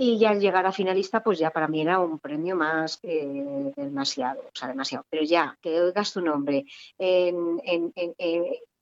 y 0.00 0.16
ya 0.16 0.30
al 0.30 0.40
llegar 0.40 0.64
a 0.64 0.70
finalista, 0.70 1.24
pues 1.24 1.40
ya 1.40 1.50
para 1.50 1.66
mí 1.66 1.80
era 1.80 1.98
un 1.98 2.20
premio 2.20 2.54
más 2.54 2.98
que 2.98 3.72
demasiado, 3.76 4.42
o 4.42 4.50
sea, 4.54 4.68
demasiado. 4.68 5.04
Pero 5.10 5.24
ya, 5.24 5.58
que 5.60 5.80
oigas 5.80 6.12
tu 6.12 6.20
nombre 6.20 6.64
en, 6.96 7.60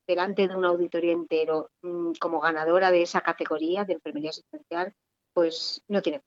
delante 0.06 0.46
de 0.46 0.54
un 0.54 0.66
auditorio 0.66 1.12
entero 1.12 1.70
mm, 1.80 2.12
como 2.20 2.38
ganadora 2.38 2.90
de 2.90 3.00
esa 3.00 3.22
categoría 3.22 3.86
de 3.86 3.94
enfermería 3.94 4.28
asistencial, 4.28 4.92
pues 5.32 5.80
no 5.88 6.02
tiene, 6.02 6.20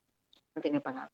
tiene 0.59 0.81
palabras. 0.81 1.11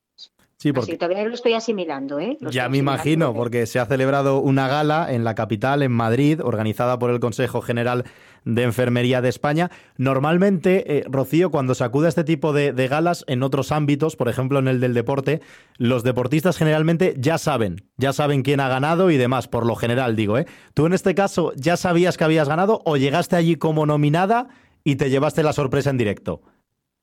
Sí, 0.57 0.71
porque... 0.71 0.97
todavía 0.97 1.25
lo 1.25 1.33
estoy 1.33 1.53
asimilando, 1.53 2.19
¿eh? 2.19 2.37
ya 2.39 2.69
me 2.69 2.77
imagino, 2.77 3.33
porque 3.33 3.65
se 3.65 3.77
ha 3.77 3.85
celebrado 3.85 4.39
una 4.39 4.69
gala 4.69 5.13
en 5.13 5.25
la 5.25 5.35
capital, 5.35 5.83
en 5.83 5.91
Madrid, 5.91 6.39
organizada 6.41 6.97
por 6.97 7.11
el 7.11 7.19
Consejo 7.19 7.61
General 7.61 8.05
de 8.45 8.63
Enfermería 8.63 9.21
de 9.21 9.29
España. 9.29 9.69
Normalmente, 9.97 10.97
eh, 10.97 11.03
Rocío, 11.09 11.51
cuando 11.51 11.75
se 11.75 11.83
acude 11.83 12.05
a 12.05 12.09
este 12.09 12.23
tipo 12.23 12.53
de, 12.53 12.71
galas 12.87 13.25
en 13.27 13.43
otros 13.43 13.71
ámbitos, 13.71 14.15
por 14.15 14.29
ejemplo 14.29 14.59
en 14.59 14.67
el 14.67 14.79
del 14.79 14.93
deporte, 14.93 15.41
los 15.77 16.03
deportistas 16.03 16.57
generalmente 16.57 17.15
ya 17.17 17.37
saben, 17.37 17.83
ya 17.97 18.13
saben 18.13 18.43
quién 18.43 18.59
ha 18.59 18.69
ganado 18.69 19.11
y 19.11 19.17
demás, 19.17 19.47
por 19.47 19.65
lo 19.65 19.75
general 19.75 20.15
digo, 20.15 20.37
¿eh? 20.37 20.45
¿Tú 20.73 20.85
en 20.85 20.93
este 20.93 21.15
caso 21.15 21.51
ya 21.55 21.75
sabías 21.75 22.17
que 22.17 22.23
habías 22.23 22.47
ganado 22.47 22.81
o 22.85 22.95
llegaste 22.95 23.35
allí 23.35 23.55
como 23.55 23.85
nominada 23.85 24.47
y 24.83 24.95
te 24.95 25.09
llevaste 25.09 25.43
la 25.43 25.53
sorpresa 25.53 25.89
en 25.89 25.97
directo? 25.97 26.41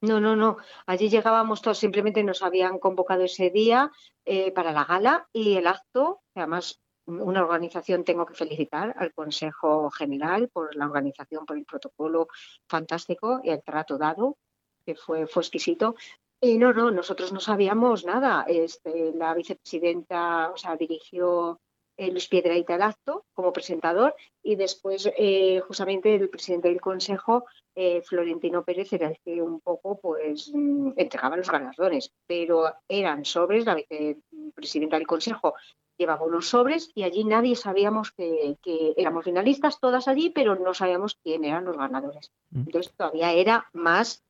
No, 0.03 0.19
no, 0.21 0.35
no. 0.35 0.57
Allí 0.87 1.09
llegábamos 1.09 1.63
todos, 1.63 1.79
simplemente 1.79 2.25
nos 2.25 2.43
habían 2.43 2.81
convocado 2.81 3.23
ese 3.23 3.51
día 3.51 3.93
eh, 4.25 4.51
para 4.51 4.73
la 4.73 4.85
gala 4.85 5.29
y 5.33 5.55
el 5.55 5.69
acto, 5.69 6.23
además 6.35 6.81
una 7.07 7.43
organización 7.43 8.05
tengo 8.05 8.27
que 8.27 8.35
felicitar 8.35 8.95
al 8.99 9.13
Consejo 9.13 9.91
General 9.91 10.49
por 10.49 10.75
la 10.75 10.87
organización, 10.87 11.47
por 11.47 11.57
el 11.57 11.65
protocolo 11.65 12.27
fantástico 12.69 13.41
y 13.45 13.51
el 13.51 13.63
trato 13.63 13.97
dado, 13.97 14.39
que 14.85 14.97
fue, 14.97 15.29
fue 15.29 15.43
exquisito. 15.43 15.95
Y 16.41 16.59
no, 16.59 16.73
no, 16.73 16.91
nosotros 16.91 17.33
no 17.33 17.39
sabíamos 17.39 18.05
nada. 18.05 18.45
Este, 18.49 19.13
la 19.15 19.35
vicepresidenta, 19.35 20.51
o 20.51 20.57
sea, 20.57 20.77
dirigió 20.77 21.61
eh, 21.97 22.11
Luis 22.11 22.29
Piedraíta 22.29 22.75
el 22.75 22.83
acto 22.83 23.27
como 23.33 23.53
presentador 23.53 24.15
y 24.43 24.57
después 24.57 25.11
eh, 25.17 25.61
justamente 25.67 26.15
el 26.15 26.29
presidente 26.29 26.69
del 26.69 26.81
Consejo, 26.81 27.45
eh, 27.75 28.03
Florentino 28.03 28.65
Pérez, 28.65 28.93
era 28.93 29.09
el 29.09 29.19
que 29.25 29.43
un 29.43 29.61
poco 29.61 29.99
pues 30.01 30.53
entregaba 30.97 31.37
los 31.37 31.51
ganadores, 31.51 32.13
pero 32.27 32.73
eran 32.89 33.25
sobres, 33.25 33.67
la 33.67 33.75
vicepresidenta 33.75 34.97
del 34.97 35.07
Consejo 35.07 35.55
llevaba 35.99 36.25
unos 36.25 36.49
sobres 36.49 36.91
y 36.95 37.05
allí 37.05 37.25
nadie 37.25 37.55
sabíamos 37.55 38.13
que, 38.13 38.57
que, 38.63 38.95
éramos 38.97 39.25
finalistas, 39.25 39.79
todas 39.79 40.09
allí, 40.09 40.31
pero 40.31 40.57
no 40.57 40.75
sabíamos 40.75 41.19
quién 41.23 41.45
eran 41.45 41.65
los 41.65 41.77
ganadores. 41.77 42.33
Mm. 42.51 42.61
Entonces 42.61 42.93
todavía 42.97 43.33
era 43.33 43.69
más 43.73 44.25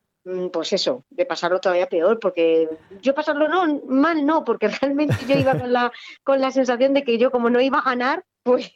pues 0.51 0.73
eso, 0.73 1.03
de 1.09 1.25
pasarlo 1.25 1.59
todavía 1.59 1.89
peor, 1.89 2.19
porque 2.19 2.69
yo 3.01 3.13
pasarlo 3.13 3.47
no, 3.47 3.81
mal 3.87 4.25
no, 4.25 4.43
porque 4.43 4.67
realmente 4.81 5.15
yo 5.27 5.35
iba 5.35 5.57
con 5.57 5.73
la, 5.73 5.91
con 6.23 6.39
la 6.39 6.51
sensación 6.51 6.93
de 6.93 7.03
que 7.03 7.17
yo 7.17 7.31
como 7.31 7.49
no 7.49 7.59
iba 7.59 7.79
a 7.79 7.83
ganar, 7.83 8.23
pues, 8.43 8.73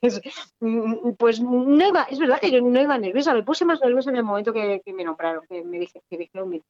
mm, 0.60 1.12
pues 1.18 1.40
no 1.42 1.88
iba, 1.88 2.04
es 2.04 2.20
verdad 2.20 2.40
que 2.40 2.52
yo 2.52 2.62
no 2.62 2.82
iba 2.82 2.98
nerviosa, 2.98 3.34
me 3.34 3.44
puse 3.44 3.66
más 3.66 3.80
nerviosa 3.82 4.10
en 4.10 4.18
el 4.18 4.24
momento 4.24 4.54
que, 4.54 4.82
me 4.94 5.04
nombraron, 5.04 5.46
que 5.48 5.64
me 5.64 5.80
dije, 5.80 6.02
que 6.10 6.18
dijeron, 6.18 6.62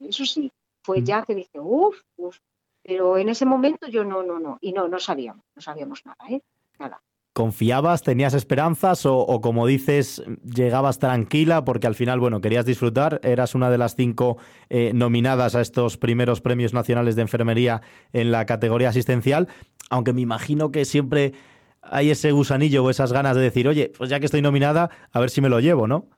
eso 0.00 0.24
sí, 0.24 0.52
fue 0.82 1.00
mm. 1.00 1.04
ya 1.04 1.22
que 1.22 1.34
dije, 1.34 1.60
uff, 1.60 2.00
uff, 2.16 2.38
pero 2.82 3.18
en 3.18 3.28
ese 3.28 3.46
momento 3.46 3.86
yo 3.88 4.04
no, 4.04 4.22
no, 4.22 4.38
no, 4.38 4.58
y 4.60 4.72
no, 4.72 4.88
no 4.88 4.98
sabíamos, 4.98 5.44
no 5.54 5.62
sabíamos 5.62 6.04
nada, 6.04 6.18
¿eh? 6.30 6.40
Nada. 6.78 7.00
¿Confiabas, 7.36 8.02
tenías 8.02 8.32
esperanzas 8.32 9.04
o, 9.04 9.42
como 9.42 9.66
dices, 9.66 10.22
llegabas 10.42 10.98
tranquila 10.98 11.66
porque 11.66 11.86
al 11.86 11.94
final, 11.94 12.18
bueno, 12.18 12.40
querías 12.40 12.64
disfrutar? 12.64 13.20
Eras 13.22 13.54
una 13.54 13.68
de 13.68 13.76
las 13.76 13.94
cinco 13.94 14.38
eh, 14.70 14.92
nominadas 14.94 15.54
a 15.54 15.60
estos 15.60 15.98
primeros 15.98 16.40
premios 16.40 16.72
nacionales 16.72 17.14
de 17.14 17.20
enfermería 17.20 17.82
en 18.14 18.32
la 18.32 18.46
categoría 18.46 18.88
asistencial, 18.88 19.48
aunque 19.90 20.14
me 20.14 20.22
imagino 20.22 20.72
que 20.72 20.86
siempre 20.86 21.34
hay 21.82 22.08
ese 22.08 22.32
gusanillo 22.32 22.82
o 22.82 22.88
esas 22.88 23.12
ganas 23.12 23.36
de 23.36 23.42
decir, 23.42 23.68
oye, 23.68 23.92
pues 23.94 24.08
ya 24.08 24.18
que 24.18 24.24
estoy 24.24 24.40
nominada, 24.40 24.88
a 25.12 25.20
ver 25.20 25.28
si 25.28 25.42
me 25.42 25.50
lo 25.50 25.60
llevo, 25.60 25.86
¿no? 25.86 26.08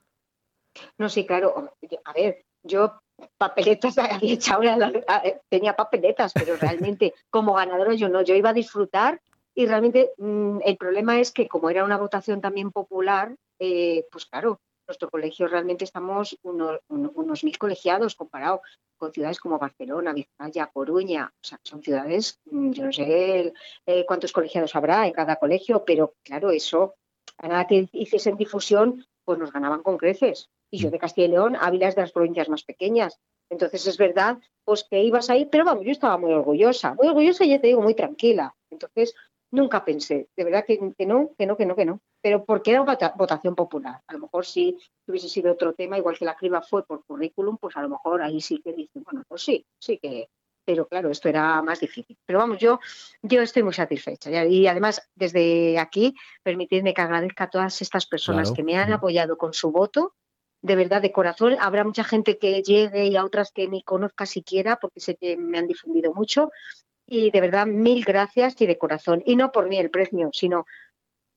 No, 0.97 1.09
sí, 1.09 1.25
claro. 1.25 1.75
A 2.05 2.13
ver, 2.13 2.45
yo 2.63 2.93
papeletas 3.37 3.97
había 3.97 4.35
echado, 4.35 4.61
tenía 5.49 5.75
papeletas, 5.75 6.31
pero 6.31 6.55
realmente 6.55 7.13
como 7.29 7.55
ganadora 7.55 7.93
yo 7.95 8.07
no, 8.07 8.21
yo 8.21 8.35
iba 8.35 8.51
a 8.51 8.53
disfrutar 8.53 9.19
y 9.59 9.65
realmente 9.65 10.13
mm, 10.17 10.59
el 10.63 10.77
problema 10.77 11.19
es 11.19 11.33
que 11.33 11.49
como 11.49 11.69
era 11.69 11.83
una 11.83 11.97
votación 11.97 12.39
también 12.39 12.71
popular, 12.71 13.35
eh, 13.59 14.05
pues 14.09 14.25
claro, 14.25 14.61
nuestro 14.87 15.09
colegio 15.09 15.49
realmente 15.49 15.83
estamos 15.83 16.39
unos, 16.43 17.43
mil 17.43 17.57
colegiados 17.57 18.15
comparado 18.15 18.61
con 18.95 19.11
ciudades 19.11 19.37
como 19.37 19.59
Barcelona, 19.59 20.13
Vizcaya, 20.13 20.67
Coruña. 20.67 21.33
O 21.35 21.45
sea, 21.45 21.59
son 21.61 21.83
ciudades, 21.83 22.39
mm, 22.45 22.71
yo 22.71 22.85
no 22.85 22.93
sé 22.93 23.51
eh, 23.85 24.05
cuántos 24.05 24.31
colegiados 24.31 24.77
habrá 24.77 25.05
en 25.05 25.11
cada 25.11 25.35
colegio, 25.35 25.83
pero 25.83 26.13
claro, 26.23 26.51
eso, 26.51 26.95
a 27.37 27.49
nada 27.49 27.67
que 27.67 27.89
hiciesen 27.91 28.37
difusión, 28.37 29.05
pues 29.25 29.39
nos 29.39 29.51
ganaban 29.51 29.83
con 29.83 29.97
creces. 29.97 30.47
Y 30.71 30.77
yo 30.77 30.89
de 30.89 30.99
Castilla 30.99 31.27
y 31.27 31.31
León, 31.31 31.57
Ávila 31.59 31.89
es 31.89 31.95
de 31.95 32.01
las 32.03 32.13
provincias 32.13 32.47
más 32.47 32.63
pequeñas. 32.63 33.19
Entonces 33.49 33.87
es 33.87 33.97
verdad, 33.97 34.37
pues 34.63 34.85
que 34.89 35.03
ibas 35.03 35.29
ahí, 35.29 35.45
pero 35.47 35.65
vamos, 35.65 35.83
yo 35.83 35.91
estaba 35.91 36.17
muy 36.17 36.31
orgullosa, 36.31 36.93
muy 36.93 37.09
orgullosa 37.09 37.43
y 37.43 37.49
ya 37.49 37.59
te 37.59 37.67
digo, 37.67 37.81
muy 37.81 37.95
tranquila. 37.95 38.55
Entonces, 38.69 39.15
Nunca 39.51 39.83
pensé, 39.83 40.29
de 40.35 40.43
verdad 40.43 40.63
que, 40.65 40.77
no, 40.79 40.93
que 41.35 41.45
no, 41.47 41.57
que 41.57 41.65
no, 41.65 41.75
que 41.75 41.85
no. 41.85 42.01
Pero 42.21 42.45
porque 42.45 42.71
era 42.71 42.83
votación 43.15 43.55
popular. 43.55 44.01
A 44.07 44.13
lo 44.13 44.19
mejor 44.19 44.45
si 44.45 44.77
hubiese 45.07 45.27
sido 45.27 45.51
otro 45.51 45.73
tema, 45.73 45.97
igual 45.97 46.17
que 46.17 46.25
la 46.25 46.35
criba 46.35 46.61
fue 46.61 46.85
por 46.85 47.03
currículum, 47.05 47.57
pues 47.57 47.75
a 47.75 47.81
lo 47.81 47.89
mejor 47.89 48.21
ahí 48.21 48.41
sí 48.41 48.61
que 48.61 48.73
dicen, 48.73 49.03
bueno, 49.03 49.23
pues 49.27 49.41
sí, 49.41 49.65
sí 49.79 49.97
que. 49.97 50.29
Pero 50.65 50.87
claro, 50.87 51.09
esto 51.09 51.29
era 51.29 51.63
más 51.63 51.79
difícil. 51.79 52.15
Pero 52.27 52.37
vamos, 52.37 52.59
yo, 52.59 52.79
yo 53.23 53.41
estoy 53.41 53.63
muy 53.63 53.73
satisfecha. 53.73 54.45
Y 54.45 54.67
además, 54.67 55.01
desde 55.15 55.79
aquí, 55.79 56.13
permitidme 56.43 56.93
que 56.93 57.01
agradezca 57.01 57.45
a 57.45 57.49
todas 57.49 57.81
estas 57.81 58.05
personas 58.05 58.51
que 58.51 58.61
me 58.61 58.77
han 58.77 58.93
apoyado 58.93 59.35
con 59.35 59.53
su 59.53 59.71
voto, 59.71 60.13
de 60.61 60.75
verdad, 60.75 61.01
de 61.01 61.11
corazón. 61.11 61.57
Habrá 61.59 61.83
mucha 61.83 62.03
gente 62.03 62.37
que 62.37 62.61
llegue 62.61 63.07
y 63.07 63.15
a 63.15 63.25
otras 63.25 63.51
que 63.51 63.67
ni 63.67 63.81
conozca 63.81 64.27
siquiera, 64.27 64.75
porque 64.75 64.99
sé 64.99 65.15
que 65.15 65.37
me 65.37 65.57
han 65.57 65.65
difundido 65.65 66.13
mucho, 66.13 66.51
y 67.09 67.31
de 67.31 67.41
verdad, 67.41 67.65
mil 67.65 68.03
gracias 68.05 68.59
y 68.61 68.65
de 68.65 68.77
corazón. 68.77 69.23
Y 69.25 69.35
no 69.35 69.51
por 69.51 69.67
mí 69.67 69.77
el 69.77 69.89
premio, 69.89 70.29
sino 70.33 70.65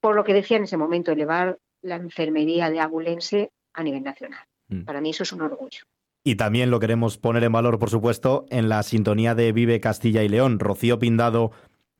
por 0.00 0.14
lo 0.14 0.24
que 0.24 0.34
decía 0.34 0.56
en 0.56 0.64
ese 0.64 0.76
momento, 0.76 1.12
elevar 1.12 1.58
la 1.80 1.96
enfermería 1.96 2.70
de 2.70 2.80
Agulense 2.80 3.50
a 3.72 3.82
nivel 3.82 4.02
nacional. 4.02 4.44
Mm. 4.68 4.84
Para 4.84 5.00
mí 5.00 5.10
eso 5.10 5.22
es 5.22 5.32
un 5.32 5.42
orgullo. 5.42 5.82
Y 6.24 6.36
también 6.36 6.70
lo 6.70 6.78
queremos 6.78 7.18
poner 7.18 7.42
en 7.42 7.52
valor, 7.52 7.78
por 7.78 7.90
supuesto, 7.90 8.46
en 8.50 8.68
la 8.68 8.82
sintonía 8.84 9.34
de 9.34 9.52
Vive 9.52 9.80
Castilla 9.80 10.22
y 10.22 10.28
León. 10.28 10.60
Rocío 10.60 10.98
Pindado 10.98 11.50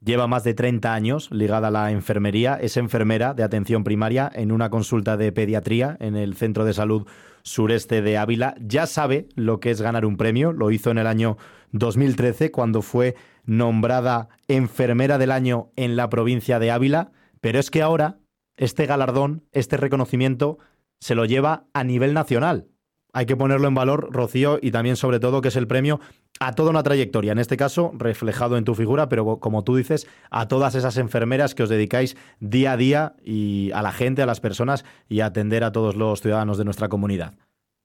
lleva 0.01 0.27
más 0.27 0.45
de 0.45 0.55
30 0.55 0.95
años 0.95 1.29
ligada 1.33 1.69
a 1.69 1.71
la 1.73 1.91
enfermería, 1.91 2.55
es 2.55 2.77
enfermera 2.77 3.35
de 3.35 3.43
atención 3.43 3.83
primaria 3.85 4.31
en 4.33 4.53
una 4.53 4.71
consulta 4.71 5.17
de 5.17 5.33
pediatría 5.33 5.97
en 6.01 6.17
el 6.17 6.35
Centro 6.35 6.65
de 6.65 6.75
Salud 6.75 7.07
Sureste 7.43 8.03
de 8.03 8.17
Ávila. 8.17 8.55
Ya 8.61 8.87
sabe 8.87 9.29
lo 9.35 9.59
que 9.59 9.71
es 9.71 9.81
ganar 9.81 10.07
un 10.07 10.17
premio, 10.17 10.53
lo 10.53 10.71
hizo 10.71 10.91
en 10.91 10.99
el 10.99 11.07
año 11.07 11.37
2013 11.73 12.51
cuando 12.51 12.83
fue 12.83 13.17
nombrada 13.45 14.29
enfermera 14.49 15.19
del 15.19 15.33
año 15.33 15.71
en 15.77 15.97
la 15.97 16.09
provincia 16.09 16.59
de 16.59 16.71
Ávila, 16.71 17.13
pero 17.41 17.59
es 17.59 17.71
que 17.71 17.83
ahora 17.83 18.19
este 18.57 18.87
galardón, 18.87 19.45
este 19.53 19.77
reconocimiento, 19.77 20.59
se 21.01 21.15
lo 21.15 21.25
lleva 21.25 21.67
a 21.73 21.85
nivel 21.85 22.15
nacional. 22.15 22.69
Hay 23.15 23.27
que 23.27 23.37
ponerlo 23.37 23.69
en 23.69 23.75
valor, 23.75 24.09
Rocío, 24.11 24.59
y 24.63 24.71
también 24.71 24.97
sobre 24.97 25.21
todo 25.21 25.43
que 25.43 25.49
es 25.49 25.57
el 25.57 25.67
premio 25.67 26.01
a 26.41 26.55
toda 26.55 26.71
una 26.71 26.83
trayectoria, 26.83 27.33
en 27.33 27.39
este 27.39 27.59
caso 27.59 27.93
reflejado 27.95 28.57
en 28.57 28.65
tu 28.65 28.75
figura, 28.75 29.09
pero 29.09 29.39
como 29.39 29.65
tú 29.65 29.77
dices, 29.77 30.07
a 30.31 30.49
todas 30.49 30.75
esas 30.75 30.97
enfermeras 30.97 31.55
que 31.55 31.63
os 31.63 31.69
dedicáis 31.69 32.17
día 32.41 32.73
a 32.73 32.77
día 32.77 33.17
y 33.23 33.71
a 33.73 33.83
la 33.83 33.93
gente, 33.93 34.23
a 34.23 34.27
las 34.27 34.41
personas 34.41 34.85
y 35.09 35.21
a 35.21 35.27
atender 35.27 35.63
a 35.63 35.73
todos 35.73 35.95
los 35.95 36.23
ciudadanos 36.23 36.57
de 36.57 36.65
nuestra 36.65 36.89
comunidad. 36.89 37.35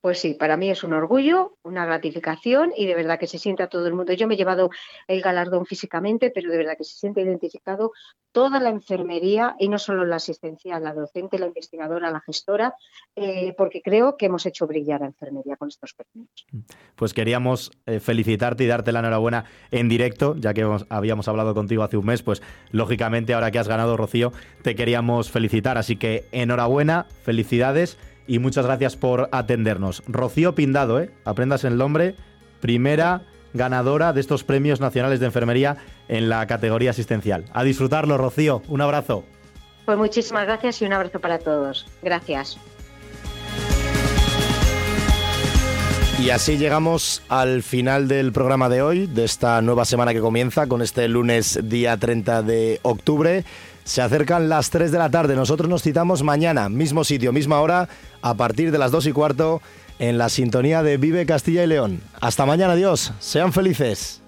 Pues 0.08 0.20
sí, 0.20 0.36
para 0.36 0.56
mí 0.56 0.70
es 0.70 0.86
un 0.86 0.94
orgullo, 0.94 1.58
una 1.64 1.86
gratificación 1.86 2.72
y 2.78 2.86
de 2.86 2.96
verdad 2.96 3.20
que 3.20 3.28
se 3.28 3.38
sienta 3.38 3.68
todo 3.68 3.88
el 3.88 3.94
mundo. 3.94 4.14
Yo 4.14 4.26
me 4.26 4.36
he 4.36 4.38
llevado 4.38 4.70
el 5.06 5.22
galardón 5.22 5.66
físicamente, 5.66 6.32
pero 6.34 6.50
de 6.50 6.58
verdad 6.60 6.78
que 6.78 6.86
se 6.86 6.98
siente 6.98 7.20
identificado 7.20 7.92
toda 8.32 8.62
la 8.62 8.70
enfermería 8.70 9.58
y 9.60 9.68
no 9.68 9.78
solo 9.78 10.06
la 10.06 10.16
asistencia, 10.16 10.80
la 10.80 10.94
docente, 10.94 11.38
la 11.38 11.48
investigadora, 11.48 12.10
la 12.10 12.22
gestora, 12.22 12.74
eh, 13.18 13.54
porque 13.58 13.82
creo 13.82 14.16
que 14.16 14.28
hemos 14.28 14.46
hecho 14.46 14.66
brillar 14.66 15.04
a 15.04 15.08
enfermería 15.08 15.58
con 15.58 15.68
estos 15.68 15.94
premios. 15.94 16.46
Pues 16.96 17.14
queríamos 17.14 17.72
eh, 17.86 18.00
felicitarte 18.00 18.64
y 18.64 18.68
darte 18.68 18.94
la 18.94 19.00
enhorabuena 19.00 19.44
en 19.72 19.90
directo, 19.90 20.38
ya 20.38 20.54
que 20.54 20.66
habíamos 20.88 21.28
hablado 21.28 21.54
contigo 21.54 21.84
hace 21.84 21.98
un 21.98 22.06
mes, 22.06 22.24
pues 22.24 22.42
lógicamente 22.72 23.34
ahora 23.34 23.52
que 23.52 23.60
has 23.60 23.68
ganado, 23.68 23.98
Rocío, 23.98 24.32
te 24.62 24.74
queríamos 24.74 25.30
felicitar. 25.30 25.78
Así 25.78 25.98
que 25.98 26.30
enhorabuena, 26.32 27.08
felicidades 27.24 27.98
y 28.28 28.40
muchas 28.40 28.66
gracias 28.66 28.96
por 28.96 29.30
atendernos. 29.32 30.04
Rocío 30.08 30.56
Pindado, 30.56 31.00
¿eh? 31.00 31.12
aprendas 31.26 31.64
el 31.64 31.78
nombre, 31.78 32.16
primera 32.60 33.24
ganadora 33.54 34.14
de 34.14 34.22
estos 34.22 34.44
premios 34.44 34.80
nacionales 34.80 35.20
de 35.20 35.26
enfermería 35.26 35.78
en 36.08 36.30
la 36.30 36.46
categoría 36.48 36.92
asistencial. 36.92 37.46
A 37.54 37.64
disfrutarlo, 37.64 38.18
Rocío. 38.18 38.62
Un 38.68 38.82
abrazo. 38.82 39.24
Pues 39.86 39.98
muchísimas 39.98 40.46
gracias 40.46 40.82
y 40.82 40.86
un 40.86 40.94
abrazo 40.94 41.20
para 41.20 41.40
todos. 41.40 41.86
Gracias. 42.02 42.58
Y 46.20 46.32
así 46.32 46.58
llegamos 46.58 47.22
al 47.30 47.62
final 47.62 48.08
del 48.08 48.32
programa 48.32 48.70
de 48.70 48.82
hoy, 48.82 49.06
de 49.06 49.24
esta 49.24 49.62
nueva 49.62 49.86
semana 49.86 50.14
que 50.14 50.20
comienza 50.20 50.66
con 50.66 50.82
este 50.82 51.08
lunes 51.08 51.60
día 51.64 51.96
30 51.96 52.42
de 52.42 52.80
octubre. 52.82 53.46
Se 53.88 54.02
acercan 54.02 54.50
las 54.50 54.70
3 54.70 54.92
de 54.92 54.98
la 54.98 55.10
tarde. 55.10 55.38
Nosotros 55.38 55.70
nos 55.70 55.82
citamos 55.82 56.22
mañana, 56.22 56.68
mismo 56.68 57.06
sitio, 57.06 57.32
misma 57.32 57.62
hora, 57.62 57.88
a 58.22 58.34
partir 58.34 58.70
de 58.70 58.78
las 58.78 58.92
2 58.92 59.08
y 59.08 59.12
cuarto, 59.14 59.62
en 59.98 60.18
la 60.18 60.28
sintonía 60.28 60.84
de 60.84 60.98
Vive 60.98 61.26
Castilla 61.26 61.64
y 61.64 61.68
León. 61.68 62.02
Hasta 62.20 62.46
mañana, 62.46 62.74
adiós. 62.74 63.14
Sean 63.20 63.54
felices. 63.54 64.22